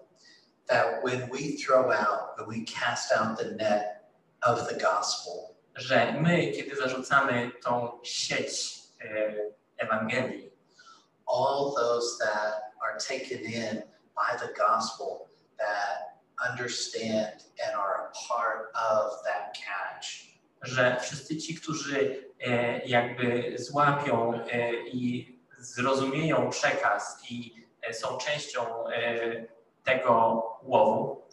That 0.67 1.05
when 1.05 1.29
we 1.29 1.57
throw 1.57 1.93
out, 1.93 2.39
when 2.39 2.49
we 2.49 2.65
cast 2.65 3.13
out 3.13 3.39
the 3.39 3.51
net 3.53 4.05
of 4.43 4.69
the 4.69 4.75
gospel, 4.75 5.55
że 5.77 6.13
my, 6.21 6.53
kiedy 6.53 6.77
zarzucamy 6.77 7.51
tą 7.63 8.01
sieć 8.03 8.79
e, 9.01 9.35
Ewangelii, 9.79 10.51
all 11.27 11.75
those 11.77 12.19
that 12.19 12.73
are 12.81 12.99
taken 12.99 13.41
in 13.41 13.83
by 14.15 14.37
the 14.39 14.53
gospel, 14.57 15.29
that 15.59 16.21
understand 16.51 17.45
and 17.67 17.77
are 17.77 18.09
a 18.09 18.13
part 18.29 18.71
of 18.75 19.23
that 19.25 19.55
catch. 19.55 20.35
że 20.65 20.97
wszyscy 21.01 21.37
ci, 21.37 21.55
którzy 21.55 22.25
e, 22.41 22.79
jakby 22.87 23.55
złapią 23.59 24.35
e, 24.35 24.73
i 24.87 25.35
zrozumieją 25.59 26.51
przekaz 26.51 27.23
i 27.31 27.67
e, 27.83 27.95
są 27.95 28.19
częścią 28.19 28.89
e, 28.89 29.47
tego 29.85 30.43
łowu, 30.63 31.25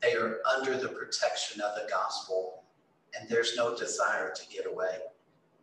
They 0.00 0.12
are 0.16 0.40
under 0.58 0.80
the 0.80 0.88
protection 0.88 1.62
of 1.62 1.74
the 1.74 1.86
gospel, 1.90 2.62
and 3.18 3.28
there's 3.30 3.56
no 3.56 3.74
desire 3.76 4.32
to 4.34 4.42
get 4.56 4.66
away. 4.66 5.00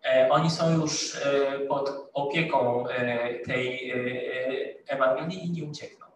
e, 0.04 0.30
oni 0.30 0.52
są 0.52 0.82
już 0.82 1.16
e, 1.16 1.60
pod 1.68 2.10
opieką 2.14 2.88
e, 2.90 3.40
tej 3.40 3.92
e, 3.92 3.98
Ewangelii 4.88 5.46
i 5.46 5.52
nie 5.52 5.64
uciekną, 5.64 6.08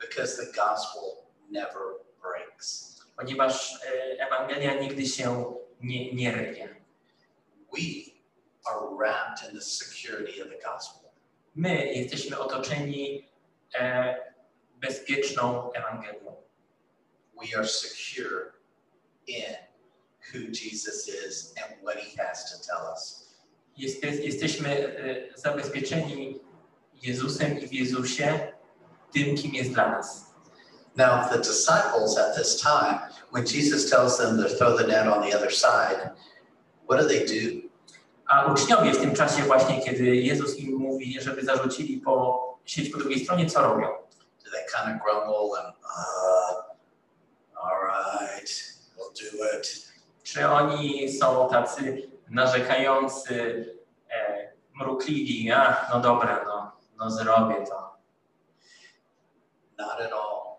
because 0.00 0.36
the 0.46 0.52
gospel 0.52 1.02
never 1.50 1.82
breaks. 2.22 2.96
ponieważ 3.16 3.74
e, 3.86 4.20
Ewangelia 4.26 4.74
nigdy 4.74 5.06
się 5.06 5.54
nie, 5.80 6.14
nie 6.14 6.32
rwie. 6.32 6.68
We 7.72 8.12
are 8.64 8.96
wrapped 8.98 9.48
in 9.50 9.58
the 9.58 9.64
security 9.64 10.42
of 10.42 10.48
the 10.48 10.68
gospel. 10.72 11.10
My 11.54 11.86
jesteśmy 11.92 12.38
otoczeni 12.38 13.28
e, 13.74 14.25
bezpieczną 14.80 15.72
Ewangelią. 15.72 16.36
We 17.42 17.58
are 17.58 17.68
secure 17.68 18.52
in 19.26 19.56
who 20.32 20.38
Jesus 20.38 21.08
is 21.08 21.54
and 21.56 21.82
what 21.82 21.96
he 21.96 22.22
has 22.22 22.50
to 22.50 22.66
tell 22.66 22.92
us. 22.92 23.26
Jest, 23.76 24.02
jesteśmy 24.02 24.98
e, 24.98 25.38
zabezpieczeni 25.38 26.40
Jezusem 27.02 27.60
i 27.60 27.66
w 27.66 27.72
Jezusie, 27.72 28.52
tym, 29.12 29.36
kim 29.36 29.54
jest 29.54 29.72
dla 29.72 29.90
nas. 29.90 30.26
Now, 30.96 31.28
the 31.28 31.38
disciples 31.38 32.18
at 32.18 32.36
this 32.36 32.60
time, 32.60 33.00
when 33.32 33.44
Jesus 33.44 33.90
tells 33.90 34.16
them 34.16 34.38
to 34.38 34.48
throw 34.48 34.78
the 34.78 34.86
net 34.86 35.06
on 35.06 35.22
the 35.22 35.36
other 35.36 35.50
side, 35.50 36.10
what 36.88 37.00
do 37.00 37.08
they 37.08 37.26
do? 37.26 37.66
A 38.26 38.52
uczniowie 38.52 38.92
w 38.92 38.98
tym 38.98 39.14
czasie 39.14 39.42
właśnie, 39.42 39.82
kiedy 39.82 40.16
Jezus 40.16 40.58
im 40.58 40.76
mówi, 40.76 41.20
żeby 41.20 41.44
zarzucili 41.44 42.00
po 42.00 42.46
sieć 42.64 42.90
po 42.90 42.98
drugiej 42.98 43.24
stronie, 43.24 43.46
co 43.46 43.62
robią? 43.62 43.88
Do 44.46 44.52
they 44.52 44.62
kind 44.72 44.94
of 44.94 45.02
grumble 45.02 45.56
and, 45.56 45.74
uh, 45.82 46.52
all 47.60 47.82
right, 47.82 48.48
we'll 48.96 49.10
do 49.10 49.58
it? 49.58 49.66
Czy 50.22 50.48
oni 50.48 51.12
są 51.12 51.48
tacy 51.48 52.10
narzekający, 52.30 53.64
e, 54.10 54.52
mrukliwi, 54.74 55.50
a 55.50 55.88
no 55.90 56.00
dobra, 56.00 56.44
no, 56.44 56.72
no 56.98 57.10
zrobię 57.10 57.66
to. 57.66 57.96
Not 59.78 60.00
at 60.00 60.12
all. 60.12 60.58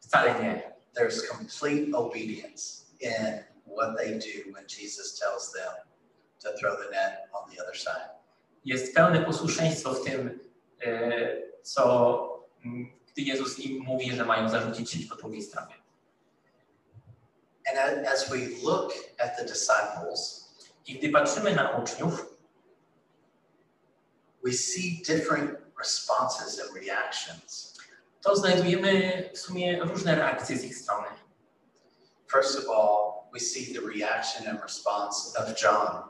Wcale 0.00 0.42
nie. 0.42 0.72
There's 0.94 1.28
complete 1.28 1.94
obedience 1.94 2.86
in 3.00 3.44
what 3.66 3.96
they 3.98 4.18
do 4.18 4.52
when 4.52 4.66
Jesus 4.66 5.18
tells 5.18 5.52
them 5.52 5.72
to 6.40 6.52
throw 6.58 6.76
the 6.76 6.90
net 6.90 7.28
on 7.32 7.50
the 7.50 7.62
other 7.62 7.76
side. 7.76 8.10
Jest 8.64 8.94
pełne 8.94 9.20
posłuszeństwo 9.24 9.94
w 9.94 10.04
tym, 10.04 10.40
e, 10.86 11.42
co 11.62 12.46
mm, 12.64 12.99
gdy 13.20 13.30
Jezus 13.30 13.58
im 13.58 13.82
mówi, 13.82 14.12
że 14.16 14.24
mają 14.24 14.48
zarzucić 14.48 14.90
sieć 14.90 15.06
po 15.06 15.16
drugiej 15.16 15.42
stronie. 15.42 15.74
And 17.66 18.06
as 18.06 18.30
we 18.30 18.36
look 18.64 18.92
at 19.18 19.36
the 19.36 19.44
disciples, 19.44 20.50
I 20.86 20.98
gdy 20.98 21.08
patrzymy 21.08 21.54
na 21.54 21.70
uczniów, 21.78 22.34
we 24.44 24.52
see 24.52 25.02
different 25.06 25.50
responses 25.78 26.60
and 26.60 26.74
reactions. 26.76 27.70
to 28.20 28.36
znajdujemy 28.36 29.22
w 29.34 29.38
sumie 29.38 29.80
różne 29.84 30.14
reakcje 30.14 30.58
z 30.58 30.64
ich 30.64 30.76
strony. 30.76 31.08
First 32.32 32.58
of 32.58 32.64
all, 32.68 33.12
we 33.32 33.40
see 33.40 33.74
the 33.74 33.80
reaction 33.80 34.48
and 34.48 34.62
response 34.62 35.38
of 35.38 35.62
John. 35.62 36.02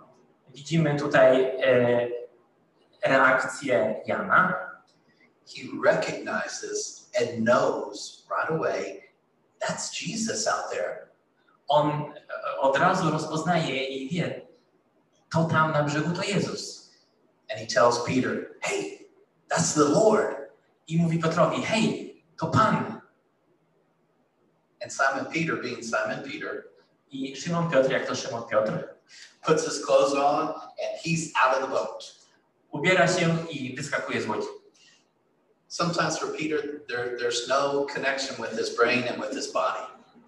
Widzimy 0.49 0.99
tutaj 0.99 1.45
e, 1.45 2.09
reakcję 3.03 4.03
Jana. 4.07 4.71
He 5.47 5.63
recognizes 5.85 7.00
and 7.19 7.45
knows 7.45 8.27
right 8.31 8.51
away 8.51 9.01
that's 9.61 9.91
Jesus 9.93 10.49
out 10.49 10.73
there. 10.73 11.13
On 11.69 11.87
e, 11.91 12.61
od 12.61 12.77
razu 12.77 13.11
rozpoznaje 13.11 13.87
i 13.87 14.09
wie, 14.09 14.47
to 15.33 15.45
tam 15.45 15.73
na 15.73 15.83
brzegu 15.83 16.13
to 16.15 16.23
Jezus. 16.23 16.91
And 17.51 17.61
he 17.61 17.67
tells 17.67 18.05
Peter, 18.05 18.57
hey, 18.63 19.07
that's 19.49 19.75
the 19.75 19.85
Lord. 19.85 20.37
I 20.89 20.97
mówi 20.97 21.19
Piotrowi, 21.19 21.63
hej, 21.63 22.15
to 22.37 22.47
Pan. 22.47 23.01
And 24.83 24.93
Simon 24.93 25.27
Peter, 25.33 25.57
being 25.57 25.83
Simon 25.83 26.23
Peter, 26.25 26.65
I 27.13 27.35
Szymon 27.37 27.71
Piotr, 27.71 27.93
jak 27.93 28.07
to 28.07 28.15
Szymon 28.15 28.49
Piotr, 28.49 28.97
puts 29.43 29.65
his 29.65 29.85
clothes 29.85 30.15
on 30.15 30.49
and 30.49 31.01
he's 31.03 31.33
out 31.45 31.55
of 31.55 31.63
the 31.63 31.69
boat. 31.69 32.17
ubiera 32.71 33.09
się 33.09 33.47
i 33.51 33.77
wyskakuje 33.77 34.23
z 34.23 34.27
łodzi. 34.27 34.60
Sometimes 35.71 36.19
for 36.19 36.27
Peter, 36.33 36.83
there, 36.89 37.17
there's 37.17 37.47
no 37.49 37.85
connection 37.85 38.35
with 38.41 38.59
his 38.59 38.71
brain 38.71 39.05
and 39.05 39.21
with 39.21 39.33
his 39.33 39.47
body. 39.53 39.87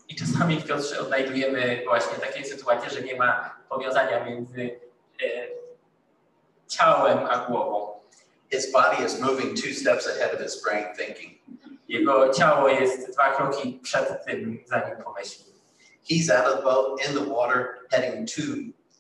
I 0.09 0.15
czasami 0.15 0.61
w 0.61 0.65
Piotrze 0.65 1.01
odnajdujemy 1.01 1.83
właśnie 1.85 2.19
takie 2.19 2.45
sytuacje, 2.45 2.91
że 2.91 3.03
nie 3.03 3.17
ma 3.17 3.57
powiązania 3.69 4.25
między 4.25 4.81
e, 5.23 5.47
ciałem 6.69 7.19
a 7.19 7.47
głową. 7.47 8.01
His 8.51 8.73
body 8.73 9.05
is 9.05 9.21
moving 9.21 9.63
two 9.63 9.75
steps 9.75 10.07
ahead 10.07 10.35
of 10.35 10.41
his 10.41 10.63
brain 10.63 10.85
thinking. 10.97 11.39
Jego 11.89 12.35
ciało 12.35 12.69
jest 12.69 13.13
dwa 13.13 13.35
kroki 13.37 13.81
przed 13.83 14.25
tym, 14.25 14.65
zanim 14.67 14.97
pomyśli. 15.05 15.45
He's 16.11 16.31
out 16.31 16.47
of 16.47 16.57
the 16.57 16.63
boat, 16.63 17.09
in 17.09 17.15
the 17.15 17.35
water, 17.35 17.67
heading 17.91 18.29
to 18.29 18.43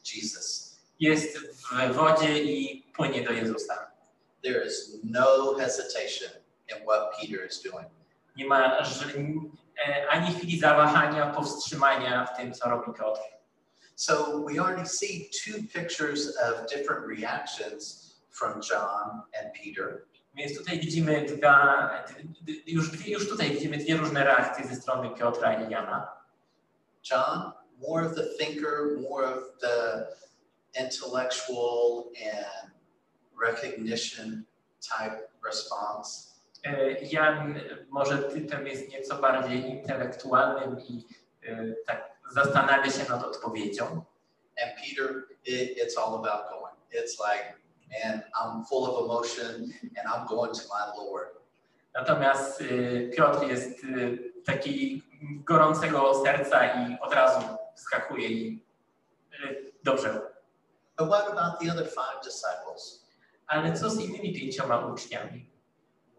Jesus. 0.04 0.76
Jest 1.00 1.38
w 1.38 1.92
wodzie 1.92 2.42
i 2.42 2.86
płynie 2.96 3.22
do 3.22 3.32
Jezusa. 3.32 3.91
There 4.44 4.66
is 4.66 4.98
no 5.04 5.58
hesitation 5.58 6.30
in 6.68 6.84
what 6.84 7.12
Peter 7.20 7.46
is 7.46 7.62
doing. 7.62 7.86
Nie 8.36 8.46
ma 8.46 8.78
ani 10.10 10.34
chwili 10.34 10.60
zawahania, 10.60 11.26
powstrzymania 11.26 12.26
w 12.26 12.36
tym, 12.36 12.54
co 12.54 12.70
robi 12.70 12.92
Piotr. 12.92 13.20
So 13.94 14.44
we 14.48 14.58
already 14.58 14.88
see 14.88 15.30
two 15.44 15.62
pictures 15.74 16.36
of 16.36 16.66
different 16.66 17.06
reactions 17.06 18.14
from 18.30 18.60
John 18.70 19.22
and 19.40 19.52
Peter. 19.52 20.06
Więc 20.34 20.58
tutaj 20.58 20.80
widzimy 20.80 21.26
dwa, 21.26 21.90
już, 22.66 23.06
już 23.06 23.28
tutaj 23.28 23.50
widzimy 23.50 23.76
dwie 23.76 23.96
różne 23.96 24.24
reakcje 24.24 24.66
ze 24.66 24.76
strony 24.76 25.10
Piotra 25.10 25.62
i 25.62 25.70
Jana. 25.70 26.12
John, 27.10 27.52
more 27.88 28.06
of 28.06 28.14
the 28.14 28.24
thinker, 28.38 28.98
more 29.10 29.24
of 29.24 29.58
the 29.60 30.06
intellectual 30.74 32.04
and 32.16 32.71
recognition 33.40 34.44
type 34.80 35.28
response. 35.46 36.32
E, 36.64 36.92
Jan 37.02 37.60
może 37.90 38.18
typem 38.18 38.66
jest 38.66 38.88
nieco 38.88 39.16
bardziej 39.16 39.70
intelektualnym 39.70 40.80
i 40.80 41.06
e, 41.46 41.74
tak 41.86 42.12
zastanawia 42.30 42.90
się 42.90 43.08
nad 43.08 43.24
odpowiedzią. 43.24 43.84
And 44.62 44.72
Peter, 44.80 45.24
it, 45.46 45.78
it's 45.78 45.96
all 45.98 46.14
about 46.14 46.50
going. 46.50 46.76
It's 46.92 47.18
like, 47.18 47.54
man, 47.90 48.22
I'm 48.34 48.64
full 48.64 48.84
of 48.84 49.04
emotion 49.04 49.72
and 49.96 50.08
I'm 50.08 50.26
going 50.26 50.52
to 50.52 50.62
my 50.68 51.04
Lord. 51.04 51.28
Natomiast 51.94 52.60
e, 52.60 52.64
Piotr 53.16 53.46
jest 53.46 53.86
taki 54.44 55.02
gorącego 55.44 56.22
serca 56.24 56.66
i 56.66 56.98
od 57.00 57.14
razu 57.14 57.46
skakuje 57.74 58.28
i 58.28 58.64
dobrze. 59.84 60.20
But 60.96 61.08
what 61.08 61.28
about 61.28 61.60
the 61.60 61.70
other 61.70 61.84
five 61.84 62.22
disciples? 62.24 63.01
Ale 63.52 63.72
co 63.72 63.90
z 63.90 64.00
innymi 64.00 64.32
pięcioma 64.34 64.86
uczniami? 64.86 65.50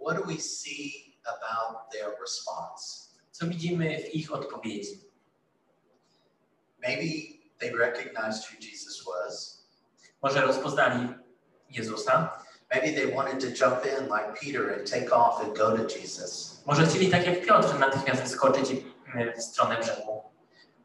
What 0.01 0.17
do 0.17 0.23
we 0.23 0.39
see 0.39 1.17
about 1.25 1.91
their 1.91 2.07
response? 2.21 3.09
Co 3.31 3.47
widzimy 3.47 3.99
w 4.03 4.15
ich 4.15 4.33
odpowiedzi? 4.33 5.01
Maybe 6.81 7.03
they 7.59 7.71
recognized 7.71 8.43
who 8.45 8.57
Jesus 8.61 9.05
was. 9.05 9.63
Może 10.21 10.41
rozpoznali 10.41 11.13
Jezusa, 11.69 12.43
Maybe 12.73 12.91
they 12.91 13.15
wanted 13.15 13.39
to 13.39 13.65
jump 13.65 13.85
in 13.85 14.09
like 14.09 14.35
Peter 14.41 14.69
and 14.69 14.87
take 14.87 15.11
off 15.11 15.43
and 15.43 15.57
go 15.57 15.77
to 15.77 15.99
Jesus. 15.99 16.61
może 16.65 16.85
chcieli 16.85 17.09
tak 17.09 17.25
jak 17.25 17.45
Piotr 17.45 17.79
natychmiast 17.79 18.21
e, 19.15 19.33
w 19.37 19.41
stronę 19.43 19.77
brzegu. 19.79 20.23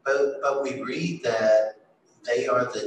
But 0.05 0.41
but 0.41 0.63
we 0.63 0.85
read 0.93 1.23
that 1.23 1.75
they 2.25 2.47
are 2.49 2.65
the 2.65 2.81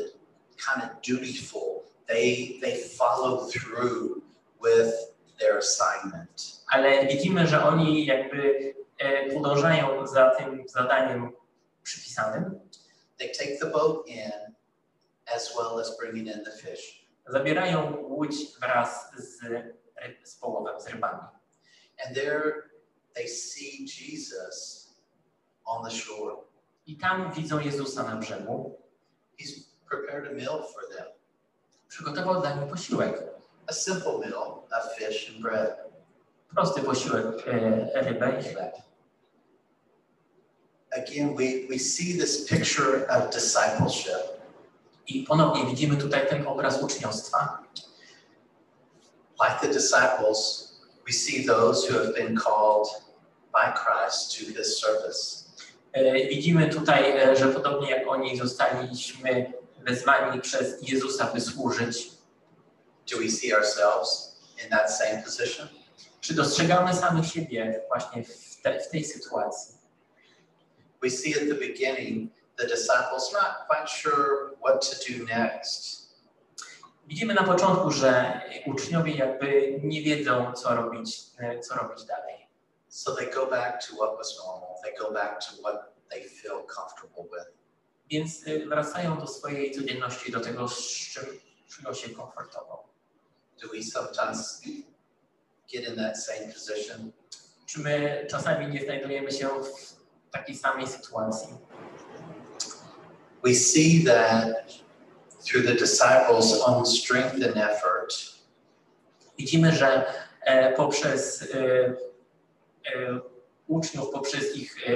kind 0.56 0.84
of 0.84 0.90
dutiful. 1.08 1.71
They 2.12 2.58
they 2.60 2.76
follow 2.98 3.46
through 3.50 4.22
with 4.60 4.92
their 5.38 5.58
assignment. 5.58 6.62
Ale 6.68 7.06
widzimy, 7.06 7.46
że 7.46 7.64
oni 7.64 8.06
jakby 8.06 8.74
e, 8.98 9.30
podążają 9.34 10.06
za 10.06 10.30
tym 10.30 10.68
zadaniem 10.68 11.32
przypisanym, 11.82 12.60
They 13.18 13.28
take 13.28 13.58
the 13.60 13.66
boat 13.66 14.08
in 14.08 14.30
as 15.36 15.54
well 15.56 15.80
as 15.80 15.96
bringing 15.98 16.36
in 16.36 16.44
the 16.44 16.52
fish. 16.52 17.06
zabierają 17.26 17.96
łódź 17.96 18.34
wraz 18.60 19.10
z 19.16 19.40
z 20.24 20.34
połowem, 20.36 20.80
z 20.80 20.86
rybami. 20.86 21.22
And 22.06 22.14
there 22.16 22.52
they 23.14 23.28
see 23.28 23.86
Jesus 23.86 24.88
on 25.64 25.84
the 25.84 25.90
shore. 25.90 26.36
I 26.86 26.96
tam 26.96 27.32
widzą 27.32 27.60
Jezusa 27.60 28.02
na 28.02 28.16
brzegu. 28.16 28.78
He's 29.38 29.64
prepared 29.90 30.26
a 30.26 30.32
meal 30.32 30.62
for 30.74 30.96
them, 30.96 31.06
Przygotował 31.92 32.40
dla 32.40 32.54
nich 32.54 32.70
posiłek. 32.70 33.22
a 33.66 33.72
simple 33.72 34.18
meal 34.18 34.64
of 34.72 34.96
fish 34.96 35.30
and 35.30 35.42
bread. 35.42 35.76
Prosty 36.54 36.80
posiłek, 36.80 37.26
e, 37.46 38.02
rybę 38.02 38.40
i 38.40 38.44
chleb. 38.44 38.76
Again, 40.96 41.36
we, 41.36 41.44
we 41.70 41.78
see 41.78 42.18
this 42.18 42.44
picture 42.48 43.06
of 43.08 43.30
discipleship. 43.34 44.40
I 45.06 45.22
ponownie 45.22 45.66
widzimy 45.66 45.96
tutaj 45.96 46.28
ten 46.28 46.46
obraz 46.46 46.82
uczniostwa. 46.82 47.58
Like 49.40 49.60
the 49.60 49.68
disciples, 49.72 50.72
we 51.06 51.12
see 51.12 51.46
those 51.46 51.88
who 51.88 51.98
have 51.98 52.14
been 52.14 52.36
called 52.36 52.88
by 53.52 53.72
Christ 53.74 54.38
to 54.38 54.58
his 54.58 54.80
service. 54.80 55.44
E, 55.92 56.28
Widzimy 56.28 56.68
tutaj, 56.68 57.18
e, 57.18 57.36
że 57.36 57.48
podobnie 57.48 57.90
jak 57.90 58.08
oni 58.08 58.36
zostaliśmy 58.36 59.61
wezwani 59.84 60.40
przez 60.40 60.88
Jezusa, 60.88 61.26
by 61.34 61.40
służyć. 61.40 62.12
Do 63.10 63.18
we 63.18 63.28
see 63.28 63.54
ourselves 63.54 64.40
in 64.64 64.70
that 64.70 64.90
same 64.98 65.22
position? 65.22 65.68
Czy 66.20 66.34
dostrzegamy 66.34 66.94
samych 66.94 67.26
siebie 67.26 67.80
właśnie 67.88 68.24
w, 68.24 68.62
te, 68.62 68.80
w 68.80 68.88
tej 68.88 69.04
sytuacji? 69.04 69.74
We 71.02 71.10
see 71.10 71.34
at 71.34 71.48
the 71.48 71.54
beginning 71.54 72.32
the 72.56 72.66
disciples 72.66 73.32
not 73.32 73.66
quite 73.68 73.88
sure 73.88 74.56
what 74.60 74.90
to 74.90 75.12
do 75.12 75.24
next. 75.24 76.02
Widzimy 77.06 77.34
na 77.34 77.44
początku, 77.44 77.90
że 77.90 78.40
uczniowie 78.66 79.16
jakby 79.16 79.80
nie 79.82 80.02
wiedzą, 80.02 80.52
co 80.52 80.74
robić, 80.74 81.20
e, 81.38 81.60
co 81.60 81.74
robić 81.74 82.04
dalej. 82.04 82.48
So 82.88 83.16
they 83.16 83.30
go 83.30 83.46
back 83.46 83.86
to 83.86 83.96
what 83.96 84.16
was 84.18 84.38
normal. 84.38 84.76
They 84.82 84.94
go 84.94 85.10
back 85.10 85.40
to 85.40 85.62
what 85.62 85.94
they 86.10 86.28
feel 86.28 86.66
comfortable 86.66 87.24
with. 87.24 87.61
Więc 88.10 88.46
e, 88.46 88.66
wracają 88.66 89.18
do 89.18 89.26
swojej 89.26 89.74
codzienności, 89.74 90.32
do 90.32 90.40
tego, 90.40 90.68
z 90.68 90.88
czym 90.88 91.24
czują 91.68 91.94
się 91.94 92.10
komfortowo. 92.10 92.88
Do 93.62 93.68
we 93.68 93.82
sometimes 93.82 94.60
get 95.72 95.88
in 95.88 95.96
that 95.96 96.24
same 96.24 96.52
position? 96.52 97.12
Czy 97.66 97.80
my 97.80 98.26
czasami 98.30 98.74
nie 98.74 98.84
znajdujemy 98.84 99.32
się 99.32 99.48
w 99.48 100.30
takiej 100.30 100.56
samej 100.56 100.86
sytuacji? 100.86 101.48
We 103.44 103.54
see 103.54 104.04
that 104.04 104.48
through 105.44 105.66
the 105.66 105.74
disciples' 105.74 106.60
own 106.66 106.86
strength 106.86 107.34
and 107.34 107.56
effort, 107.56 108.32
Widzimy, 109.38 109.72
że 109.72 110.04
e, 110.40 110.72
poprzez 110.72 111.42
e, 111.42 111.56
e, 112.94 113.20
uczniów, 113.66 114.10
poprzez 114.10 114.56
ich 114.56 114.88
e, 114.88 114.92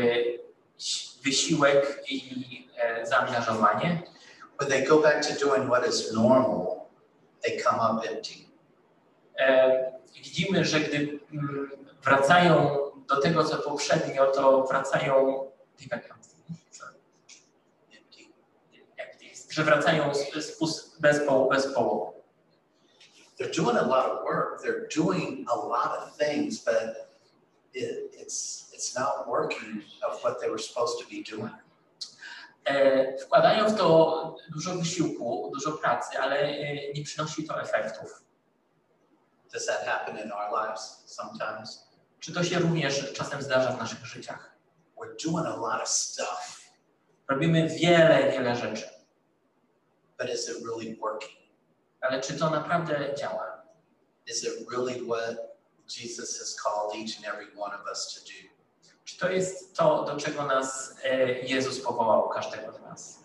wysiłek 1.27 2.03
i 2.09 2.69
e, 2.79 3.07
zaangażowanie, 3.07 4.03
when 4.59 4.71
they 4.71 4.87
go 4.87 4.99
back 5.01 5.27
to 5.27 5.47
doing 5.47 5.69
what 5.69 5.89
is 5.89 6.13
normal, 6.13 6.87
they 7.43 7.63
come 7.63 7.79
up 7.79 8.09
empty. 8.09 8.35
e, 9.39 9.93
widzimy, 10.15 10.65
że 10.65 10.81
gdy 10.81 11.21
mm, 11.33 11.71
wracają 12.03 12.77
do 13.09 13.21
tego, 13.21 13.45
co 13.45 13.57
poprzednio, 13.57 14.27
to 14.27 14.65
wracają 14.65 15.47
Empty. 18.97 19.29
że 19.51 19.65
wracają 19.65 20.13
bez, 21.01 21.27
poł, 21.27 21.49
bez 21.49 21.75
połowu. 21.75 22.13
They're 23.39 23.57
doing 23.57 23.79
a 23.79 23.87
lot 23.87 24.07
of 24.07 24.25
work. 24.25 24.63
They're 24.63 24.89
doing 25.05 25.47
a 25.51 25.57
lot 25.57 25.99
of 25.99 26.17
things, 26.17 26.65
but 26.65 27.06
it, 27.77 28.17
it's 28.23 28.71
it's 28.75 28.95
not 28.99 29.29
working 29.29 29.83
of 30.09 30.23
what 30.23 30.41
they 30.41 30.49
were 30.49 30.63
supposed 30.63 30.99
to 31.01 31.07
be 31.11 31.23
doing. 31.37 31.53
E, 32.65 33.19
wkładają 33.19 33.69
w 33.69 33.77
to 33.77 34.37
dużo 34.53 34.75
wysiłku, 34.75 35.51
dużo 35.55 35.73
pracy, 35.73 36.19
ale 36.19 36.41
e, 36.41 36.93
nie 36.93 37.05
przynosi 37.05 37.45
to 37.45 37.61
efektów. 37.61 38.23
Does 39.53 39.67
that 39.67 39.85
happen 39.85 40.19
in 40.19 40.33
our 40.33 40.51
lives 40.53 41.03
sometimes? 41.07 41.87
Czy 42.21 42.33
to 42.33 42.45
się 42.45 42.59
również 42.59 43.13
czasem 43.13 43.43
zdarza 43.43 43.73
w 43.73 43.79
naszych 43.79 44.07
życiach? 44.07 44.57
We're 44.97 45.25
doing 45.25 45.47
a 45.47 45.57
lot 45.57 45.83
of 45.83 45.89
stuff, 45.89 46.61
Robimy 47.29 47.69
wiele, 47.69 48.33
wiele 48.33 48.57
rzeczy, 48.57 48.89
but 50.19 50.31
is 50.31 50.49
it 50.49 50.57
really 50.67 50.97
working? 50.97 51.37
ale 52.01 52.21
czy 52.21 52.39
to 52.39 52.51
naprawdę 52.51 53.15
działa? 53.19 53.63
Is 54.27 54.45
it 54.45 54.71
really 54.71 55.01
what 55.01 55.56
Jesus 55.89 56.39
has 56.39 56.57
called 56.63 56.95
each 56.97 57.17
and 57.17 57.27
every 57.27 57.47
one 57.57 57.75
of 57.75 57.87
us 57.93 58.15
to 58.15 58.21
do? 58.21 58.49
Czy 59.05 59.19
to 59.19 59.31
jest 59.31 59.77
to, 59.77 60.05
do 60.05 60.17
czego 60.17 60.47
nas 60.47 60.95
e, 61.05 61.29
Jezus 61.41 61.81
powołał, 61.81 62.29
każdego 62.29 62.73
z 62.73 62.81
nas? 62.81 63.19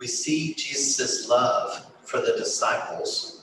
We 0.00 0.08
see 0.08 0.54
Jesus' 0.56 1.28
love 1.28 1.82
for 2.04 2.20
the 2.20 2.38
disciples. 2.38 3.42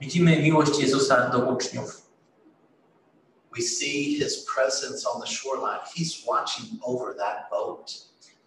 Widzimy 0.00 0.42
miłość 0.42 0.78
Jezusa 0.78 1.28
do 1.28 1.38
uczniów. 1.38 2.04
We 3.56 3.62
see 3.62 4.18
his 4.18 4.44
presence 4.54 5.10
on 5.10 5.20
the 5.20 5.26
shoreline. 5.26 5.80
He's 5.96 6.26
watching 6.26 6.80
over 6.82 7.16
that 7.16 7.50
boat. 7.50 7.92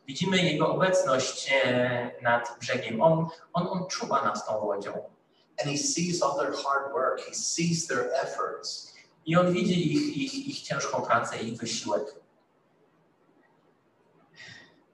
Widzimy 0.08 0.38
Jego 0.38 0.74
obecność 0.76 1.50
e, 1.52 2.12
nad 2.22 2.58
brzegiem. 2.60 3.02
On, 3.02 3.28
on, 3.54 3.68
on 3.68 3.88
czuwa 3.88 4.24
nad 4.24 4.48
tą 4.48 4.66
łodzią. 4.66 5.17
And 5.60 5.70
he 5.70 5.78
sees 5.78 6.22
all 6.22 6.38
their 6.38 6.54
hard 6.54 6.94
work. 6.94 7.20
He 7.28 7.34
sees 7.34 7.88
their 7.88 8.14
efforts. 8.14 8.94
I 9.28 9.36
On 9.36 9.54
widzi 9.54 9.74
ich, 9.74 10.18
ich, 10.18 10.48
ich 10.48 10.62
ciężką 10.62 11.02
pracę, 11.02 11.38
ich 11.38 11.60
wysiłek. 11.60 12.16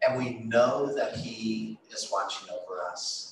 And 0.07 0.17
we 0.19 0.31
know 0.49 0.93
that 0.95 1.15
he 1.17 1.77
is 1.91 2.11
watching 2.11 2.49
over 2.49 2.81
us. 2.91 3.29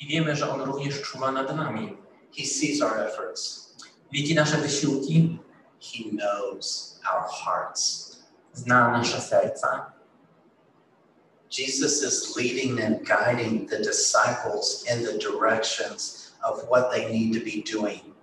I 0.00 0.06
wiemy, 0.06 0.36
że 0.36 0.50
On 0.50 0.60
również 0.62 1.02
czuwa 1.02 1.32
nad 1.32 1.56
nami. 1.56 1.96
He 2.36 2.46
sees 2.46 2.82
our 2.82 2.98
efforts. 2.98 3.66
Widzi 4.12 4.34
nasze 4.34 4.56
wysiłki, 4.56 5.38
He 5.80 6.10
knows 6.10 6.98
our 7.12 7.28
hearts. 7.28 8.16
zna 8.54 8.90
nasze 8.90 9.20
serca. 9.20 9.92
Jesus 11.50 12.02
is 12.02 12.36
leading 12.36 12.80
and 12.80 13.06
guiding 13.06 13.68
the 13.70 13.78
disciples 13.78 14.84
in 14.90 15.04
the 15.04 15.18
directions 15.18 16.25
of 16.46 16.68
what 16.70 16.90
they 16.90 17.10
need 17.12 17.32
to 17.34 17.40
be 17.44 17.62
doing. 17.62 18.14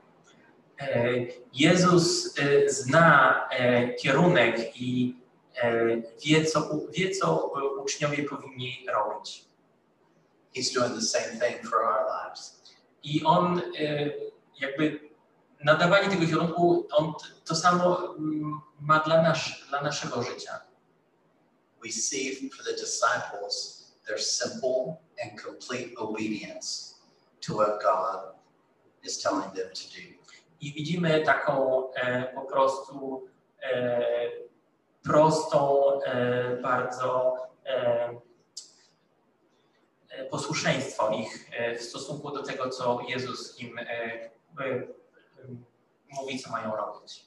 E, 0.79 1.27
Jezus 1.53 2.37
e, 2.39 2.69
zna 2.69 3.49
e, 3.49 3.93
kierunek 3.93 4.81
i 4.81 5.15
wie 6.25 6.45
co, 6.45 6.79
wie, 6.91 7.11
co 7.11 7.51
uczniowie 7.81 8.23
powinni 8.23 8.85
robić. 8.93 9.45
He's 10.55 10.73
doing 10.73 10.95
the 10.95 11.01
same 11.01 11.39
thing 11.39 11.63
for 11.69 11.83
our 11.83 12.05
lives. 12.05 12.61
I 13.03 13.23
On 13.23 13.61
jakby 14.59 14.99
nadawanie 15.63 16.09
tego 16.09 16.25
kierunku, 16.27 16.87
On 16.91 17.13
to 17.45 17.55
samo 17.55 18.15
ma 18.81 18.99
dla, 18.99 19.21
nasz, 19.21 19.65
dla 19.69 19.81
naszego 19.81 20.23
życia. 20.23 20.61
We 21.83 21.91
see 21.91 22.49
for 22.49 22.65
the 22.65 22.73
disciples 22.73 23.83
their 24.07 24.19
simple 24.19 24.97
and 25.23 25.41
complete 25.41 25.95
obedience 25.97 26.92
to 27.47 27.55
what 27.55 27.81
God 27.81 28.19
is 29.03 29.21
telling 29.21 29.51
them 29.53 29.69
to 29.73 29.83
do. 29.95 30.13
I 30.61 30.73
widzimy 30.73 31.21
taką 31.21 31.83
e, 31.93 32.33
po 32.35 32.41
prostu 32.41 33.27
e, 33.63 34.03
prostą, 35.03 35.89
e, 36.05 36.57
bardzo 36.61 37.35
e, 37.65 38.19
e, 40.09 40.25
posłuszeństwo 40.25 41.09
ich 41.09 41.49
e, 41.51 41.75
w 41.75 41.81
stosunku 41.81 42.31
do 42.31 42.43
tego, 42.43 42.69
co 42.69 42.99
Jezus 43.07 43.59
im 43.59 43.79
mówi, 46.11 46.39
co 46.39 46.51
mają 46.51 46.75
robić. 46.75 47.25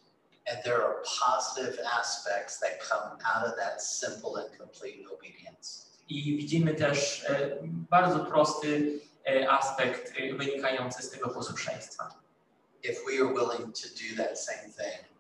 And 0.52 0.62
there 0.64 0.76
are 0.76 1.02
positive 1.02 1.78
aspects 2.00 2.60
that 2.60 2.78
come 2.88 3.18
out 3.34 3.48
of 3.48 3.56
that 3.56 3.82
simple 3.82 4.42
and 4.42 4.56
complete 4.58 5.10
obedience. 5.14 5.86
I 6.08 6.36
widzimy 6.36 6.74
też 6.74 7.26
bardzo 7.90 8.24
prosty 8.24 9.00
aspekt 9.48 10.12
e, 10.18 10.34
wynikający 10.34 11.02
z 11.02 11.10
tego 11.10 11.28
posłuszeństwa. 11.28 12.08
If 12.82 13.00
we 13.06 13.24
are 13.24 13.34
willing 13.34 13.74
to 13.74 13.88
do 13.88 14.24
that 14.24 14.40
same 14.40 14.72
thing, 14.72 15.16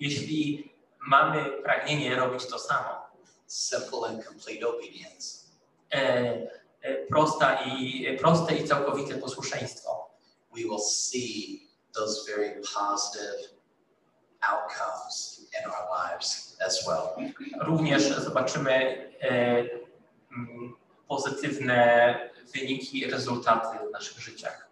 Jeśli 0.00 0.72
mamy 1.00 1.62
pragnienie 1.62 2.16
robić 2.16 2.46
to 2.46 2.58
samo, 2.58 3.06
simple 3.46 4.08
and 4.08 4.24
complete 4.24 4.68
obedience, 4.68 5.46
e, 5.92 5.98
e, 6.82 7.06
prosta 7.06 7.64
i, 7.64 8.06
e, 8.06 8.16
proste 8.16 8.56
i 8.56 8.68
całkowite 8.68 9.14
posłuszeństwo, 9.14 10.10
we 10.54 10.62
will 10.62 10.80
see 10.80 11.62
those 11.94 12.36
very 12.36 12.60
positive 12.74 13.58
outcomes 14.40 15.40
in 15.40 15.70
our 15.70 16.10
lives 16.10 16.56
as 16.66 16.86
well. 16.86 17.08
również 17.60 18.02
zobaczymy 18.02 18.72
e, 19.22 19.64
pozytywne 21.08 22.30
wyniki, 22.54 23.06
rezultaty 23.06 23.78
w 23.88 23.92
naszych 23.92 24.18
życiach. 24.20 24.68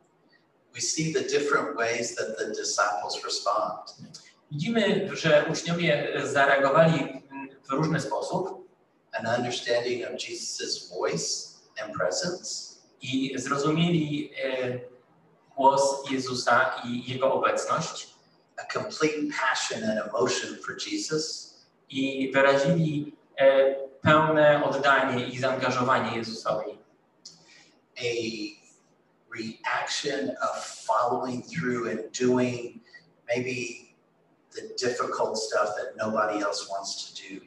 we 0.77 0.83
see 0.83 1.11
the 1.11 1.23
different 1.23 1.75
ways 1.75 2.15
that 2.17 2.37
the 2.39 2.47
disciples 2.55 3.25
respond. 3.25 3.95
Widzimy, 4.51 5.11
że 5.17 5.47
uczniowie 5.53 6.13
zareagowali 6.25 7.23
w 7.69 7.71
różny 7.71 8.01
sposób 8.01 8.67
An 9.13 9.27
understanding 9.39 10.05
of 10.05 10.29
Jesus' 10.29 10.89
voice 10.89 11.27
and 11.83 11.95
presence, 11.95 12.77
i 13.03 13.39
zrozumieli 13.39 14.31
e, 14.45 14.81
głos 15.57 16.11
Jezusa 16.11 16.83
i 16.85 17.13
Jego 17.13 17.35
obecność 17.35 18.17
a 18.57 18.73
complete 18.73 19.37
passion 19.41 19.85
and 19.85 20.09
emotion 20.09 20.57
for 20.67 20.77
Jesus, 20.87 21.55
i 21.89 22.33
wyrazili 22.33 23.17
e, 23.39 23.75
pełne 24.03 24.65
oddanie 24.65 25.29
i 25.29 25.39
zaangażowanie 25.39 26.17
Jezusowi. 26.17 26.79
A 28.01 28.57
reaction 29.31 30.31
of 30.43 30.65
following 30.65 31.43
through 31.43 31.91
and 31.91 32.13
doing 32.13 32.81
maybe 33.29 33.95
the 34.53 34.75
difficult 34.79 35.37
stuff 35.37 35.71
that 35.77 35.97
nobody 35.97 36.41
else 36.41 36.69
wants 36.71 37.13
to 37.13 37.23
do. 37.23 37.41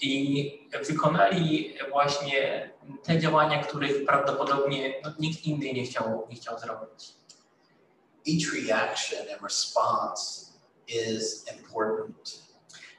I 0.00 0.68
wykonali 0.86 1.74
właśnie 1.90 2.70
te 3.02 3.20
działania, 3.20 3.62
których 3.64 4.06
prawdopodobnie 4.06 4.94
no, 5.04 5.12
nikt 5.18 5.44
inny 5.44 5.72
nie 5.72 5.84
chciał, 5.84 6.26
nie 6.30 6.36
chciał 6.36 6.58
zrobić. 6.58 7.14
Each 8.26 8.54
reaction 8.54 9.20
and 9.32 9.42
response 9.42 10.52
is 10.88 11.46
important. 11.58 12.44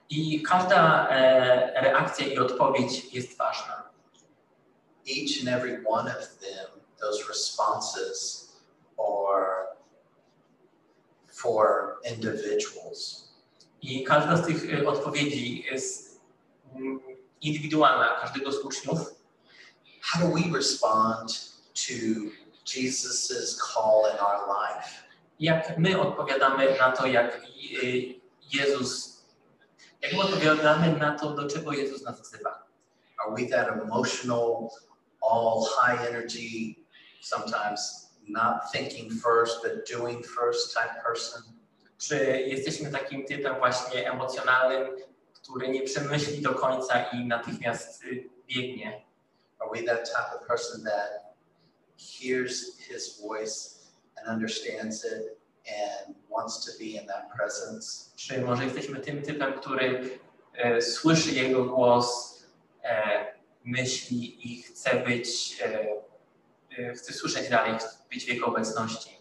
I 0.10 0.44
każda 0.44 1.10
e, 1.10 1.82
reakcja 1.82 2.28
i 2.28 2.38
odpowiedź 2.38 3.14
jest 3.14 3.38
ważna. 3.38 3.90
Each 5.08 5.40
and 5.40 5.50
every 5.50 5.84
one 5.88 6.18
of 6.18 6.38
them, 6.40 6.75
those 7.00 7.28
responses 7.28 8.50
are 8.98 9.76
for 11.28 11.98
individuals. 12.06 13.26
I 13.82 14.04
każda 14.04 14.38
z 14.38 14.46
tych 14.46 14.88
odpowiedzi 14.88 15.64
jest 15.72 16.22
mm, 16.76 17.00
indywidualna, 17.42 18.22
każdego 18.22 18.52
z 18.52 18.60
uczniów. 18.60 19.00
How 20.02 20.28
do 20.28 20.34
we 20.36 20.58
respond 20.58 21.52
to 21.74 21.94
Jesus's 22.66 23.58
call 23.58 24.12
in 24.14 24.20
our 24.20 24.48
life? 24.48 24.90
Jak 25.40 25.78
my 25.78 26.00
odpowiadamy 26.00 26.78
na 26.80 26.92
to, 26.92 27.08
jak 27.08 27.42
Jezus, 28.54 29.22
jak 30.02 30.14
my 30.14 30.22
odpowiadamy 30.22 31.00
na 31.00 31.20
to, 31.20 31.32
do 31.32 31.48
czego 31.50 31.72
Jezus 31.72 32.02
nas 32.04 32.22
wzywa. 32.22 32.66
Are 33.18 33.36
we 33.36 33.50
that 33.50 33.68
emotional, 33.68 34.70
all 35.22 35.66
high 35.66 36.08
energy, 36.08 36.85
sometimes 37.26 38.10
not 38.28 38.72
thinking 38.72 39.12
first 39.12 39.64
but 39.64 39.90
doing 39.98 40.26
first 40.26 40.74
type 40.74 41.04
person? 41.04 41.42
Czy 41.98 42.42
jesteśmy 42.42 42.92
takim 42.92 43.26
typem 43.26 43.56
właśnie 43.56 44.12
emocjonalnym, 44.12 44.88
który 45.34 45.70
nie 45.70 45.82
przemyśli 45.82 46.42
do 46.42 46.54
końca 46.54 47.04
i 47.04 47.26
natychmiast 47.26 48.04
y, 48.04 48.30
biegnie? 48.48 49.06
Are 49.60 49.70
we 49.74 49.84
that 49.84 50.06
type 50.06 50.40
of 50.42 50.48
person 50.48 50.84
that 50.84 51.36
hears 51.98 52.78
his 52.78 53.22
voice 53.22 53.76
and 54.16 54.28
understands 54.28 55.06
it 55.06 55.38
and 55.68 56.16
wants 56.30 56.66
to 56.66 56.72
be 56.80 56.86
in 56.86 57.08
that 57.08 57.24
presence? 57.38 58.12
Czy 58.16 58.42
może 58.42 58.66
jesteśmy 58.66 59.00
tym 59.00 59.22
typem, 59.22 59.54
który 59.54 60.20
e, 60.54 60.82
słyszy 60.82 61.32
Jego 61.32 61.66
głos, 61.66 62.40
e, 62.84 63.26
myśli 63.64 64.52
i 64.52 64.62
chce 64.62 64.96
być, 64.96 65.62
e, 65.62 65.88
e, 66.78 66.94
chce 66.94 67.14
słyszeć 67.14 67.50
dalej, 67.50 67.78
chce 67.78 67.90
być 68.10 68.26
w 68.26 68.28
Jego 68.28 68.46
obecności? 68.46 69.18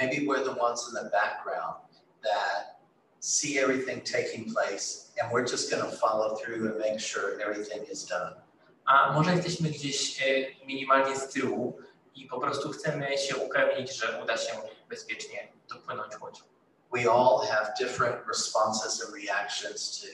Maybe 0.00 0.16
we're 0.16 0.44
the 0.44 0.60
ones 0.60 0.88
in 0.88 0.94
the 0.94 1.10
background 1.10 1.76
that 2.22 2.80
see 3.20 3.58
everything 3.58 4.02
taking 4.02 4.52
place 4.54 5.12
and 5.20 5.32
we're 5.32 5.50
just 5.52 5.70
going 5.70 5.82
to 5.90 5.96
follow 5.96 6.36
through 6.36 6.66
and 6.66 6.78
make 6.78 7.00
sure 7.00 7.40
everything 7.40 7.82
is 7.92 8.06
done. 8.06 8.34
A 8.84 9.12
może 9.12 9.34
jesteśmy 9.34 9.68
gdzieś 9.68 10.22
e, 10.22 10.24
minimalnie 10.66 11.16
z 11.16 11.28
tyłu 11.28 11.78
i 12.14 12.26
po 12.26 12.40
prostu 12.40 12.70
chcemy 12.70 13.18
się 13.18 13.36
upewnić, 13.36 13.96
że 13.96 14.22
uda 14.22 14.36
się 14.36 14.52
bezpiecznie 14.88 15.48
dopłynąć 15.68 16.20
łodzią. 16.20 16.44
We 16.92 17.10
all 17.10 17.46
have 17.46 17.74
different 17.80 18.26
responses 18.28 19.04
and 19.04 19.14
reactions 19.14 20.00
to 20.00 20.06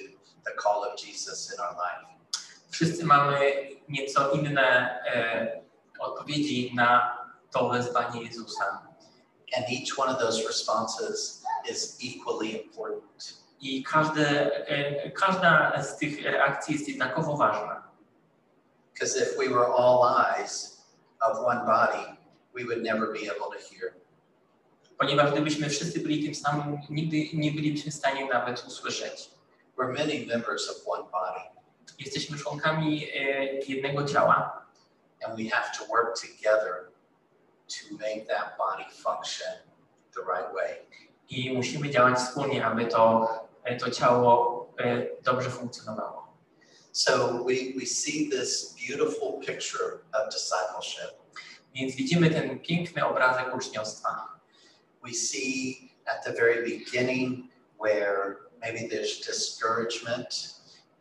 the 0.45 0.53
call 0.63 0.85
of 0.85 1.01
Jesus 1.07 1.55
in 1.55 1.61
our 1.61 1.75
life. 1.75 2.17
Wszyscy 2.71 3.05
mamy 3.05 3.69
nieco 3.89 4.31
inne 4.31 5.01
e, 5.07 5.66
odpowiedzi 5.99 6.73
na 6.75 7.19
to 7.51 7.69
wezwanie 7.69 8.23
Jezusa. 8.23 8.83
And 9.57 9.65
each 9.71 9.99
one 9.99 10.09
of 10.09 10.19
those 10.19 10.47
responses 10.47 11.43
is 11.71 11.99
equally 12.03 12.63
important. 12.63 13.47
I 13.61 13.83
każde, 13.83 14.51
e, 14.69 15.11
każda 15.11 15.83
z 15.83 15.97
tych 15.99 16.23
reakcji 16.23 16.75
jest 16.75 16.89
jednakowo 16.89 17.37
ważna. 17.37 17.83
Because 18.93 19.19
if 19.19 19.37
we 19.39 19.49
were 19.49 19.67
all 19.67 20.05
eyes 20.05 20.85
of 21.21 21.39
one 21.39 21.65
body, 21.67 22.17
we 22.55 22.65
would 22.65 22.83
never 22.83 23.13
be 23.13 23.31
able 23.31 23.51
to 23.53 23.59
hear. 23.71 23.95
Ponieważ 24.99 25.33
gdybyśmy 25.33 25.71
wszyscy 25.71 26.01
byli 26.01 26.25
tym 26.25 26.35
samym, 26.35 26.79
nigdy 26.91 27.17
nie 27.35 27.53
bylibyśmy 27.53 27.91
w 27.91 27.95
stanie 27.95 28.27
nawet 28.27 28.65
usłyszeć. 28.67 29.31
We're 29.79 29.93
many 29.93 30.27
members 30.27 30.71
of 30.71 30.77
one 30.87 31.11
body, 31.13 31.41
Jesteśmy 31.99 32.39
członkami 32.39 33.05
e, 33.05 33.45
jednego 33.45 34.05
ciała 34.05 34.66
and 35.23 35.37
we 35.37 35.49
have 35.49 35.73
to 35.79 35.85
work 35.91 36.15
together 36.15 36.91
to 37.69 37.97
make 37.99 38.29
that 38.29 38.57
body 38.59 38.87
function 38.91 39.53
the 40.15 40.23
right 40.23 40.55
way. 40.55 40.87
i 41.29 41.53
musimy 41.55 41.91
działać 41.91 42.19
wspólnie, 42.19 42.67
aby 42.67 42.87
to, 42.87 43.29
e, 43.65 43.77
to 43.77 43.91
ciało 43.91 44.67
e, 44.79 45.07
dobrze 45.23 45.51
funkcjonowało. 45.51 46.27
So 46.93 47.45
we, 47.45 47.55
we 47.81 47.87
see 47.87 48.31
this 48.31 48.75
beautiful 48.89 49.41
picture 49.47 49.99
of 50.13 50.35
discipleship. 50.35 51.11
Więc 51.75 51.95
widzimy 51.95 52.31
ten 52.31 52.59
piękny 52.61 53.07
obrazek 53.07 53.55
uczniostwa. 53.55 54.29
We 55.05 55.13
see 55.13 55.77
at 56.07 56.25
the 56.25 56.33
very 56.33 56.63
beginning 56.63 57.51
where 57.81 58.37
maybe 58.61 58.89
there's 58.89 59.27
discouragement, 59.27 60.57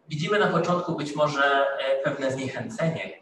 Widzimy 0.09 0.39
na 0.39 0.47
początku 0.47 0.95
być 0.95 1.15
może 1.15 1.67
e, 1.79 2.03
pewne 2.03 2.31
zniechęcenie, 2.31 3.21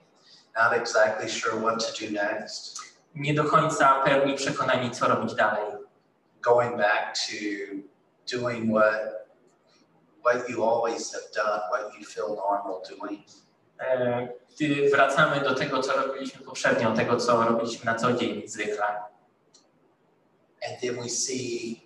not 0.56 0.74
exactly 0.74 1.30
sure 1.30 1.60
what 1.62 1.80
to 1.88 2.06
do 2.06 2.12
next, 2.12 2.80
nie 3.16 3.34
do 3.34 3.44
końca 3.44 4.02
pełni 4.06 4.36
przekonani, 4.36 4.92
co 4.92 5.08
robić 5.08 5.36
dalej. 5.36 5.74
going 6.42 6.78
back 6.78 7.16
to 7.16 7.36
doing 8.38 8.72
what 8.74 9.28
what 10.24 10.50
you 10.50 10.64
always 10.64 11.14
have 11.14 11.24
done, 11.36 11.62
what 11.72 11.94
you 12.00 12.06
feel 12.06 12.36
normal 12.36 12.82
doing. 12.90 13.24
E, 13.80 14.28
Gdy 14.56 14.90
wracamy 14.90 15.42
do 15.42 15.56
tego, 15.56 15.80
co 15.80 15.94
robiliśmy 15.94 16.46
poprzednio, 16.46 16.94
tego, 16.94 17.18
co 17.18 17.44
robiliśmy 17.44 17.86
na 17.86 17.96
co 17.96 18.14
dzień 18.14 18.48
zwykle. 18.48 18.86
And 20.70 20.82
then 20.82 20.96
we 20.96 21.10
see 21.10 21.82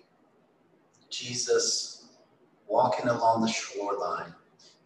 Jesus 1.10 1.98
walking 2.70 3.06
along 3.10 3.46
the 3.46 3.52
shoreline, 3.52 4.32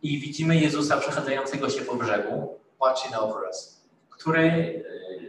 I 0.02 0.20
widzimy 0.20 0.56
Jezusa 0.56 0.96
przechadzającego 0.96 1.70
się 1.70 1.80
po 1.80 1.94
brzegu, 1.94 2.58
watching 2.80 3.18
over 3.18 3.42
us, 3.48 3.71
który 4.22 4.44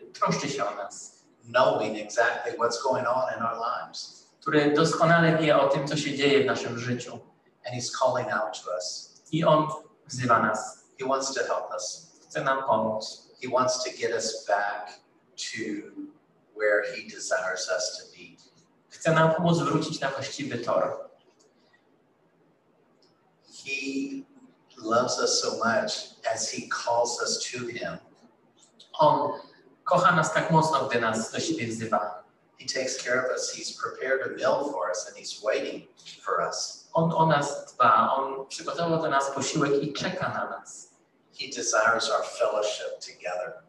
e, 0.07 0.11
troszczy 0.11 0.49
się 0.49 0.65
o 0.65 0.75
nas, 0.75 1.23
knowing 1.43 1.97
exactly 1.97 2.51
what's 2.57 2.83
going 2.83 3.07
on 3.07 3.23
in 3.37 3.43
our 3.43 3.57
lives. 3.57 4.23
który 4.41 4.73
doskonale 4.73 5.37
wie 5.37 5.57
o 5.57 5.67
tym, 5.69 5.87
co 5.87 5.97
się 5.97 6.15
dzieje 6.15 6.43
w 6.43 6.45
naszym 6.45 6.79
życiu. 6.79 7.13
And 7.65 7.75
he's 7.75 7.91
calling 7.99 8.33
out 8.33 8.63
to 8.63 8.71
us. 8.75 9.13
I 9.31 9.43
On 9.43 9.67
wzywa 10.07 10.39
nas, 10.39 10.83
He 10.99 11.07
wants 11.07 11.33
to 11.33 11.39
help 11.39 11.71
us. 11.75 12.11
chce 12.27 12.41
nam 12.43 12.63
pomóc. 12.63 13.29
He 13.43 13.49
wants 13.49 13.83
to 13.83 13.89
get 13.99 14.11
us 14.15 14.45
back 14.47 14.99
to 15.35 15.59
where 16.55 16.95
he 16.95 17.03
desires 17.09 17.69
us 17.77 17.97
to 17.97 18.03
be. 18.17 18.37
Chce 18.89 19.11
nam 19.13 19.33
pomóc 19.35 19.59
wrócić 19.59 19.99
na 19.99 20.09
właściwy 20.09 20.57
tor. 20.57 21.09
He 23.65 24.23
loves 24.77 25.19
us 25.19 25.41
so 25.41 25.51
much 25.57 25.91
as 26.35 26.51
he 26.51 26.61
calls 26.67 27.21
us 27.23 27.51
to 27.51 27.57
him. 27.57 27.97
On 28.99 29.39
kocha 29.83 30.15
nas 30.15 30.33
tak 30.33 30.51
mocno, 30.51 30.87
gdy 30.89 31.01
nas 31.01 31.31
do 31.31 31.39
siebie 31.39 31.67
wzywa. 31.67 32.23
He 32.57 32.65
takes 32.65 33.01
care 33.01 33.25
of 33.25 33.31
us. 33.31 33.51
He's 33.51 33.71
prepared 33.71 34.21
a 34.21 34.35
meal 34.35 34.71
for 34.71 34.89
us 34.89 35.07
and 35.07 35.17
he's 35.17 35.41
waiting 35.43 35.87
for 36.21 36.41
us. 36.41 36.87
On 36.93 37.11
o 37.11 37.25
nas 37.25 37.73
dba, 37.73 38.13
On 38.17 38.45
przygotował 38.47 39.09
nas 39.09 39.29
posiłek 39.29 39.83
i 39.83 39.93
czeka 39.93 40.29
na 40.29 40.49
nas. 40.49 40.89
He 41.39 41.47
desires 41.47 42.09
our 42.09 42.25
fellowship 42.25 42.99
together. 42.99 43.63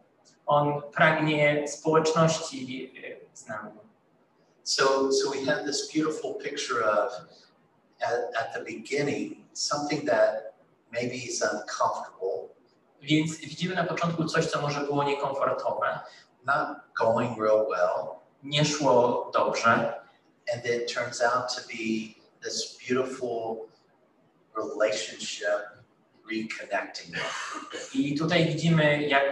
On 0.47 0.83
pragnie 0.93 1.69
społeczności 1.69 2.93
z 3.35 3.47
nami. 3.47 3.71
So, 4.63 5.13
so 5.13 5.31
we 5.31 5.45
have 5.45 5.67
this 5.67 5.93
beautiful 5.93 6.35
picture 6.35 6.85
of 6.85 7.13
at, 8.01 8.33
at 8.41 8.55
the 8.55 8.65
beginning 8.65 9.45
something 9.53 10.05
that 10.07 10.55
maybe 10.91 11.17
is 11.17 11.43
uncomfortable, 11.43 12.44
Więc 13.05 13.37
widzimy 13.37 13.75
na 13.75 13.85
początku 13.85 14.25
coś, 14.25 14.47
co 14.47 14.61
może 14.61 14.81
było 14.81 15.05
niekomfortowe, 15.05 16.01
not 16.47 16.69
going 16.99 17.39
real 17.39 17.67
well, 17.71 18.07
nie 18.43 18.65
szło 18.65 19.31
dobrze, 19.35 19.95
and 20.55 20.67
it 20.67 20.95
turns 20.95 21.23
out 21.23 21.55
to 21.55 21.61
be 21.61 22.15
this 22.43 22.79
beautiful 22.89 23.57
relationship 24.57 25.85
reconnecting. 26.31 27.17
i 27.95 28.19
tutaj 28.19 28.47
widzimy, 28.47 29.03
jak 29.03 29.25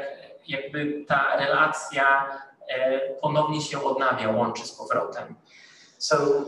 jakby 0.48 1.04
ta 1.08 1.36
relacja 1.36 2.38
e, 2.68 3.00
ponownie 3.00 3.60
się 3.60 3.84
odnawia, 3.84 4.30
łączy 4.30 4.66
z 4.66 4.72
powrotem. 4.72 5.34
So, 5.98 6.44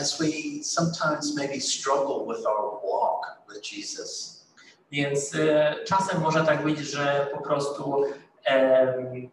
as 0.00 0.18
we 0.18 0.62
sometimes 0.62 1.34
maybe 1.34 1.60
struggle 1.60 2.26
with 2.26 2.46
our 2.46 2.80
walk 2.82 3.38
with 3.48 3.72
Jesus, 3.72 4.37
Więc 4.90 5.34
e, 5.34 5.76
czasem 5.84 6.20
może 6.20 6.44
tak 6.44 6.62
być, 6.64 6.78
że 6.78 7.28
po 7.32 7.40
prostu 7.40 8.04
em, 8.44 9.30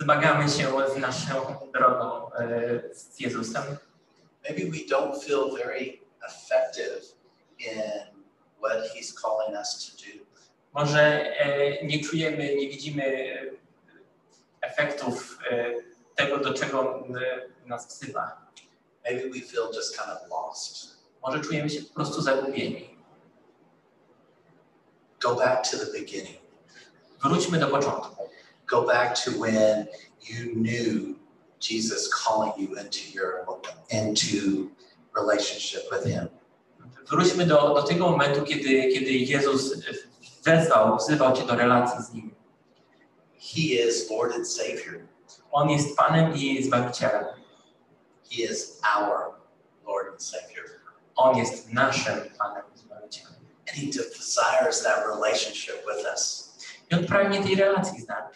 zmagamy 0.00 0.48
się 0.48 0.66
z 0.94 0.96
naszą 0.96 1.56
drogą 1.72 2.32
e, 2.32 2.94
z 2.94 3.20
Jezusem. 3.20 3.62
maybe 4.44 4.70
we 4.70 4.86
don't 4.86 5.22
feel 5.22 5.50
very 5.56 6.00
effective 6.26 7.14
in 7.58 7.82
what 8.60 8.88
He's 8.94 9.12
calling 9.12 9.56
us 9.56 9.70
to 9.86 9.96
do. 9.96 10.24
Może 10.72 11.00
e, 11.38 11.86
nie 11.86 12.04
czujemy, 12.04 12.54
nie 12.56 12.68
widzimy 12.68 13.36
efektów 14.60 15.38
e, 15.50 15.74
tego, 16.14 16.38
do 16.38 16.54
czego 16.54 17.04
e, 17.08 17.68
nas 17.68 17.86
wzywa. 17.86 18.50
Maybe 19.04 19.22
we 19.22 19.40
feel 19.40 19.68
just 19.74 19.98
kind 19.98 20.08
of 20.08 20.30
lost. 20.30 20.99
Może 21.22 21.40
czujemy 21.40 21.70
się 21.70 21.82
po 21.82 21.94
prostu 21.94 22.22
zagubieni. 22.22 22.96
Go 25.20 25.34
back 25.34 25.70
to 25.70 25.78
the 25.78 25.86
beginning. 25.86 26.38
Wróćmy 27.22 27.58
do 27.58 27.66
początku. 27.66 28.28
Go 28.66 28.82
back 28.82 29.24
to 29.24 29.30
when 29.30 29.86
you 30.28 30.54
knew 30.54 31.16
Jesus 31.60 32.08
calling 32.08 32.56
you 32.56 32.76
into 32.76 32.98
your 33.14 33.46
into 33.90 34.70
relationship 35.14 35.90
with 35.90 36.04
Him. 36.04 36.28
Wróćmy 37.10 37.46
do, 37.46 37.74
do 37.74 37.82
tego 37.82 38.10
momentu, 38.10 38.42
kiedy, 38.42 38.88
kiedy 38.92 39.10
Jezus 39.10 39.74
wezwał, 40.44 40.96
wzywał 40.96 41.36
Cię 41.36 41.42
do 41.46 41.56
relacji 41.56 42.04
z 42.04 42.12
Nim. 42.12 42.34
He 43.38 43.60
is 43.60 44.10
Lord 44.10 44.34
and 44.34 44.48
Savior. 44.48 45.00
On 45.52 45.70
jest 45.70 45.96
Panem 45.96 46.34
i 46.34 46.62
Zbawicielem. 46.62 47.24
He 48.30 48.42
is 48.42 48.80
our 48.96 49.34
Lord 49.86 50.08
and 50.12 50.22
Savior. 50.22 50.79
Panem 52.38 52.64
i 52.74 52.78
Zbawicielem. 52.78 53.34
And 53.68 53.76
He 53.76 53.86
desires 53.90 54.82
that 54.82 55.06
relationship 55.06 55.84
with 55.86 56.06
us. 56.12 56.50
Pragnie 57.08 57.42
tej 57.42 57.54
relacji 57.56 58.00
z 58.00 58.08
nami. 58.08 58.34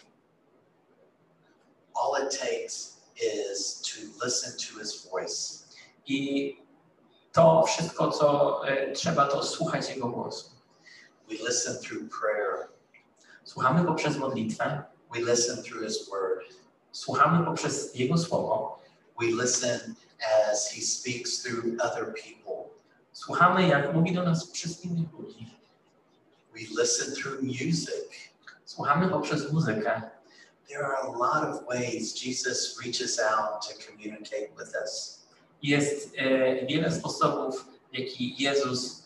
All 1.95 2.15
it 2.23 2.39
takes 2.39 2.97
is 3.17 3.81
to 3.81 4.25
listen 4.25 4.51
to 4.57 4.79
His 4.79 5.07
voice. 5.11 5.65
I 6.07 6.57
to 7.33 7.63
wszystko, 7.67 8.11
co 8.11 8.61
trzeba, 8.93 9.27
to 9.27 9.43
słuchać 9.43 9.89
Jego 9.89 10.07
głosu. 10.07 10.49
We 11.29 11.35
listen 11.35 11.77
through 11.79 12.09
prayer. 12.21 12.67
Słuchamy 13.43 13.85
poprzez 13.85 14.17
modlitwę, 14.17 14.83
We 15.13 15.19
listen 15.19 15.63
through 15.63 15.83
His 15.83 16.09
Word. 16.09 16.45
słuchamy 16.91 17.45
poprzez 17.45 17.95
Jego 17.95 18.17
Słowo, 18.17 18.79
We 19.21 19.25
listen 19.43 19.95
as 20.51 20.71
He 20.71 20.81
speaks 20.81 21.43
through 21.43 21.81
other 21.81 22.13
people. 22.13 22.64
Słuchamy, 23.15 23.67
jak 23.67 23.93
mówi 23.93 24.13
do 24.13 24.23
nas 24.23 24.47
przez 24.47 24.85
innych 24.85 25.13
ludzi, 25.13 25.55
We 26.53 26.81
listen 26.81 27.15
through 27.15 27.41
music. 27.41 27.89
słuchamy 28.65 29.09
poprzez 29.09 29.51
muzykę. 29.51 30.01
There 30.67 30.85
are 30.85 30.97
a 30.97 31.11
lot 31.11 31.55
of 31.55 31.67
ways 31.67 32.23
Jesus 32.25 32.79
reaches 32.85 33.19
out 33.19 33.67
to 33.67 33.73
communicate 33.87 34.47
with 34.59 34.73
us. 34.83 35.19
Jest 35.61 36.11
e, 36.17 36.65
wiele 36.65 36.91
sposobów, 36.91 37.65
w 37.93 37.97
jaki 37.97 38.43
Jezus 38.43 39.03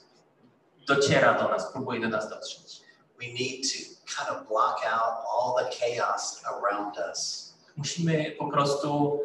dociera 0.87 1.33
do 1.43 1.49
nas, 1.49 1.71
próbuje 1.71 1.99
do 1.99 2.07
nas 2.09 2.29
dotrzeć. 2.29 2.81
We 3.19 3.25
need 3.27 3.63
to 3.63 3.77
kind 4.05 4.29
of 4.29 4.47
block 4.47 4.77
out 4.85 5.13
all 5.33 5.55
the 5.65 5.69
chaos 5.79 6.41
around 6.45 6.95
us. 7.11 7.53
Musimy 7.77 8.31
po 8.39 8.47
prostu 8.51 9.19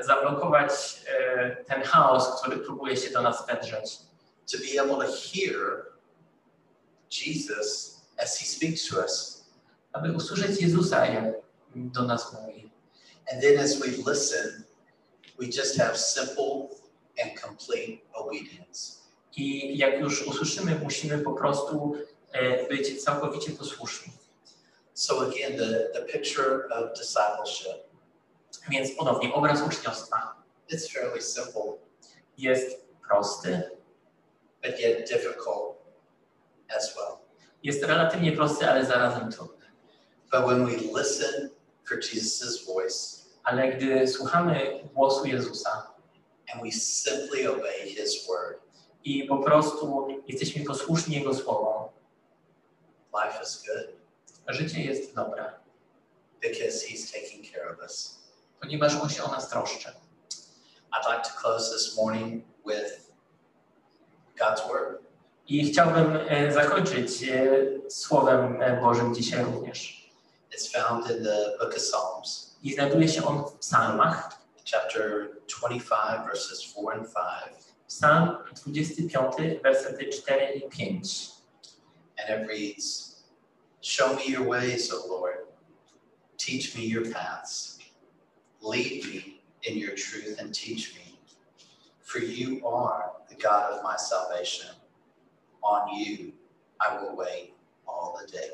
zablokować 0.00 0.70
e, 1.08 1.56
ten 1.64 1.82
chaos, 1.82 2.40
który 2.40 2.56
próbuje 2.56 2.96
się 2.96 3.10
do 3.10 3.22
nas 3.22 3.46
wedrzeć, 3.46 3.98
to 4.52 4.58
be 4.58 4.80
able 4.80 5.06
to 5.06 5.12
hear 5.12 5.86
Jesus 7.10 8.00
as 8.18 8.38
he 8.38 8.46
speaks 8.46 8.88
to 8.88 9.00
us. 9.00 9.36
aby 9.96 10.12
usłyszeć 10.12 10.62
Jezusa, 10.62 11.06
jak 11.06 11.34
do 11.74 12.02
nas 12.02 12.32
mówi. 12.32 12.70
And 13.32 13.42
then 13.42 13.58
as 13.58 13.78
we 13.78 13.86
listen, 13.86 14.64
we 15.38 15.46
just 15.46 15.78
have 15.78 15.96
simple 15.98 16.68
and 17.22 17.40
complete 17.40 17.98
obedience. 18.12 18.96
I 19.36 19.78
jak 19.78 20.00
już 20.00 20.26
usłyszymy, 20.26 20.80
musimy 20.82 21.18
po 21.18 21.32
prostu 21.32 21.96
e, 22.32 22.68
być 22.68 23.04
całkowicie 23.04 23.52
posłuszni. 23.52 24.12
So 24.94 25.20
again, 25.20 25.58
the, 25.58 25.90
the 25.94 26.02
picture 26.12 26.68
of 26.70 26.98
discipleship, 26.98 27.85
Więc 28.68 28.90
ponownie, 28.96 29.34
obraz 29.34 29.62
uczniostwa 29.62 30.42
it's 30.72 30.92
fairly 30.92 31.22
simple, 31.22 31.78
jest 32.38 32.86
prosty, 33.08 33.70
but 34.62 34.80
yet 34.80 35.08
difficult 35.08 35.76
as 36.76 36.96
well. 36.96 37.18
jest 37.62 37.82
relatywnie 37.82 38.32
prosty, 38.32 38.68
ale 38.68 38.86
zarazem 38.86 39.32
trudny. 39.32 39.66
But 40.32 40.44
when 40.46 40.66
we 40.66 41.00
listen 41.00 41.50
for 41.84 41.98
Jesus' 41.98 42.66
voice 42.66 43.16
Ale 43.42 43.72
gdy 43.72 44.08
słuchamy 44.08 44.80
głosu 44.94 45.26
Jezusa 45.26 45.94
and 46.52 46.62
we 46.62 46.72
simply 46.72 47.50
obey 47.50 47.94
his 47.94 48.26
word, 48.26 48.60
i 49.04 49.24
po 49.24 49.38
prostu 49.38 50.08
jesteśmy 50.28 50.64
posłuszni 50.64 51.14
Jego 51.14 51.34
słowom, 51.34 51.88
life 53.14 53.42
is 53.42 53.62
good 53.66 53.96
życie 54.48 54.82
jest 54.82 55.14
dobre, 55.14 55.52
because 56.40 56.86
he's 56.86 57.12
taking 57.12 57.52
care 57.52 57.72
of 57.72 57.78
us. 57.78 58.15
Ponieważ 58.60 58.94
On 59.02 59.08
się 59.08 59.22
o 59.22 59.30
nas 59.30 59.48
troszczy. 59.48 59.88
I'd 60.92 61.12
like 61.12 61.22
to 61.22 61.40
close 61.40 61.72
this 61.72 61.96
morning 61.96 62.44
with 62.66 63.10
God's 64.38 64.68
word. 64.68 65.02
I 65.48 65.72
chciałbym 65.72 66.18
e, 66.28 66.52
zakończyć 66.52 67.22
e, 67.22 67.46
Słowem 67.90 68.62
e, 68.62 68.80
Bożym 68.80 69.14
dzisiaj 69.14 69.44
również. 69.44 70.10
It's 70.54 70.72
found 70.72 71.10
in 71.10 71.24
the 71.24 71.56
book 71.58 71.74
of 71.74 71.82
Psalms, 71.82 72.46
I 72.62 72.72
znajduje 72.72 73.08
się 73.08 73.24
on 73.24 73.44
w 73.44 73.52
psalmach, 73.52 74.30
chapter 74.64 75.28
25, 75.60 76.26
verses 76.26 76.62
4 76.62 76.92
and 76.92 77.06
5. 77.06 77.64
psalm 77.86 78.36
25, 78.66 79.62
wersety 79.62 80.08
4 80.08 80.54
i 80.54 80.68
5. 80.68 81.04
And 82.18 82.42
it 82.42 82.48
reads 82.48 83.16
Show 83.82 84.16
me 84.16 84.24
your 84.26 84.46
ways, 84.48 84.92
O 84.92 85.06
Lord. 85.08 85.46
Teach 86.36 86.74
me 86.74 86.82
your 86.82 87.04
paths. 87.12 87.75
Lead 88.62 89.04
me 89.04 89.40
in 89.62 89.78
your 89.78 89.94
truth 89.94 90.40
and 90.40 90.54
teach 90.54 90.94
me. 90.94 91.18
For 92.02 92.18
you 92.18 92.66
are 92.66 93.12
the 93.28 93.34
God 93.34 93.72
of 93.72 93.82
my 93.82 93.96
salvation. 93.96 94.70
On 95.62 95.88
you 95.98 96.32
I 96.80 96.96
will 97.00 97.16
wait 97.16 97.54
all 97.86 98.18
the 98.20 98.32
day. 98.32 98.50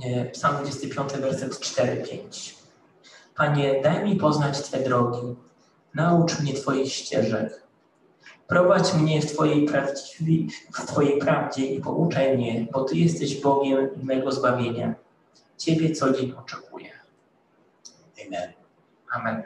E, 0.00 0.30
Psalm 0.32 0.56
25, 0.56 1.20
werset 1.20 1.52
4-5. 1.52 2.54
Panie, 3.34 3.82
daj 3.82 4.04
mi 4.04 4.16
poznać 4.16 4.62
Twe 4.62 4.78
drogi, 4.78 5.36
naucz 5.94 6.40
mnie 6.40 6.54
Twoich 6.54 6.92
ścieżek. 6.92 7.62
Prowadź 8.46 8.94
mnie 8.94 9.22
w 9.22 9.32
Twojej, 9.32 9.66
prawdziwi, 9.66 10.48
w 10.72 10.86
Twojej 10.86 11.18
prawdzie 11.18 11.66
i 11.66 11.80
pouczaj 11.80 12.36
mnie, 12.36 12.66
bo 12.72 12.84
Ty 12.84 12.96
jesteś 12.96 13.40
Bogiem 13.40 13.88
mego 14.02 14.32
zbawienia. 14.32 14.94
Ciebie 15.56 15.94
co 15.94 16.12
dzień 16.12 16.32
oczekuję. 16.32 16.97
Amen. 18.20 18.54
Amen. 19.14 19.44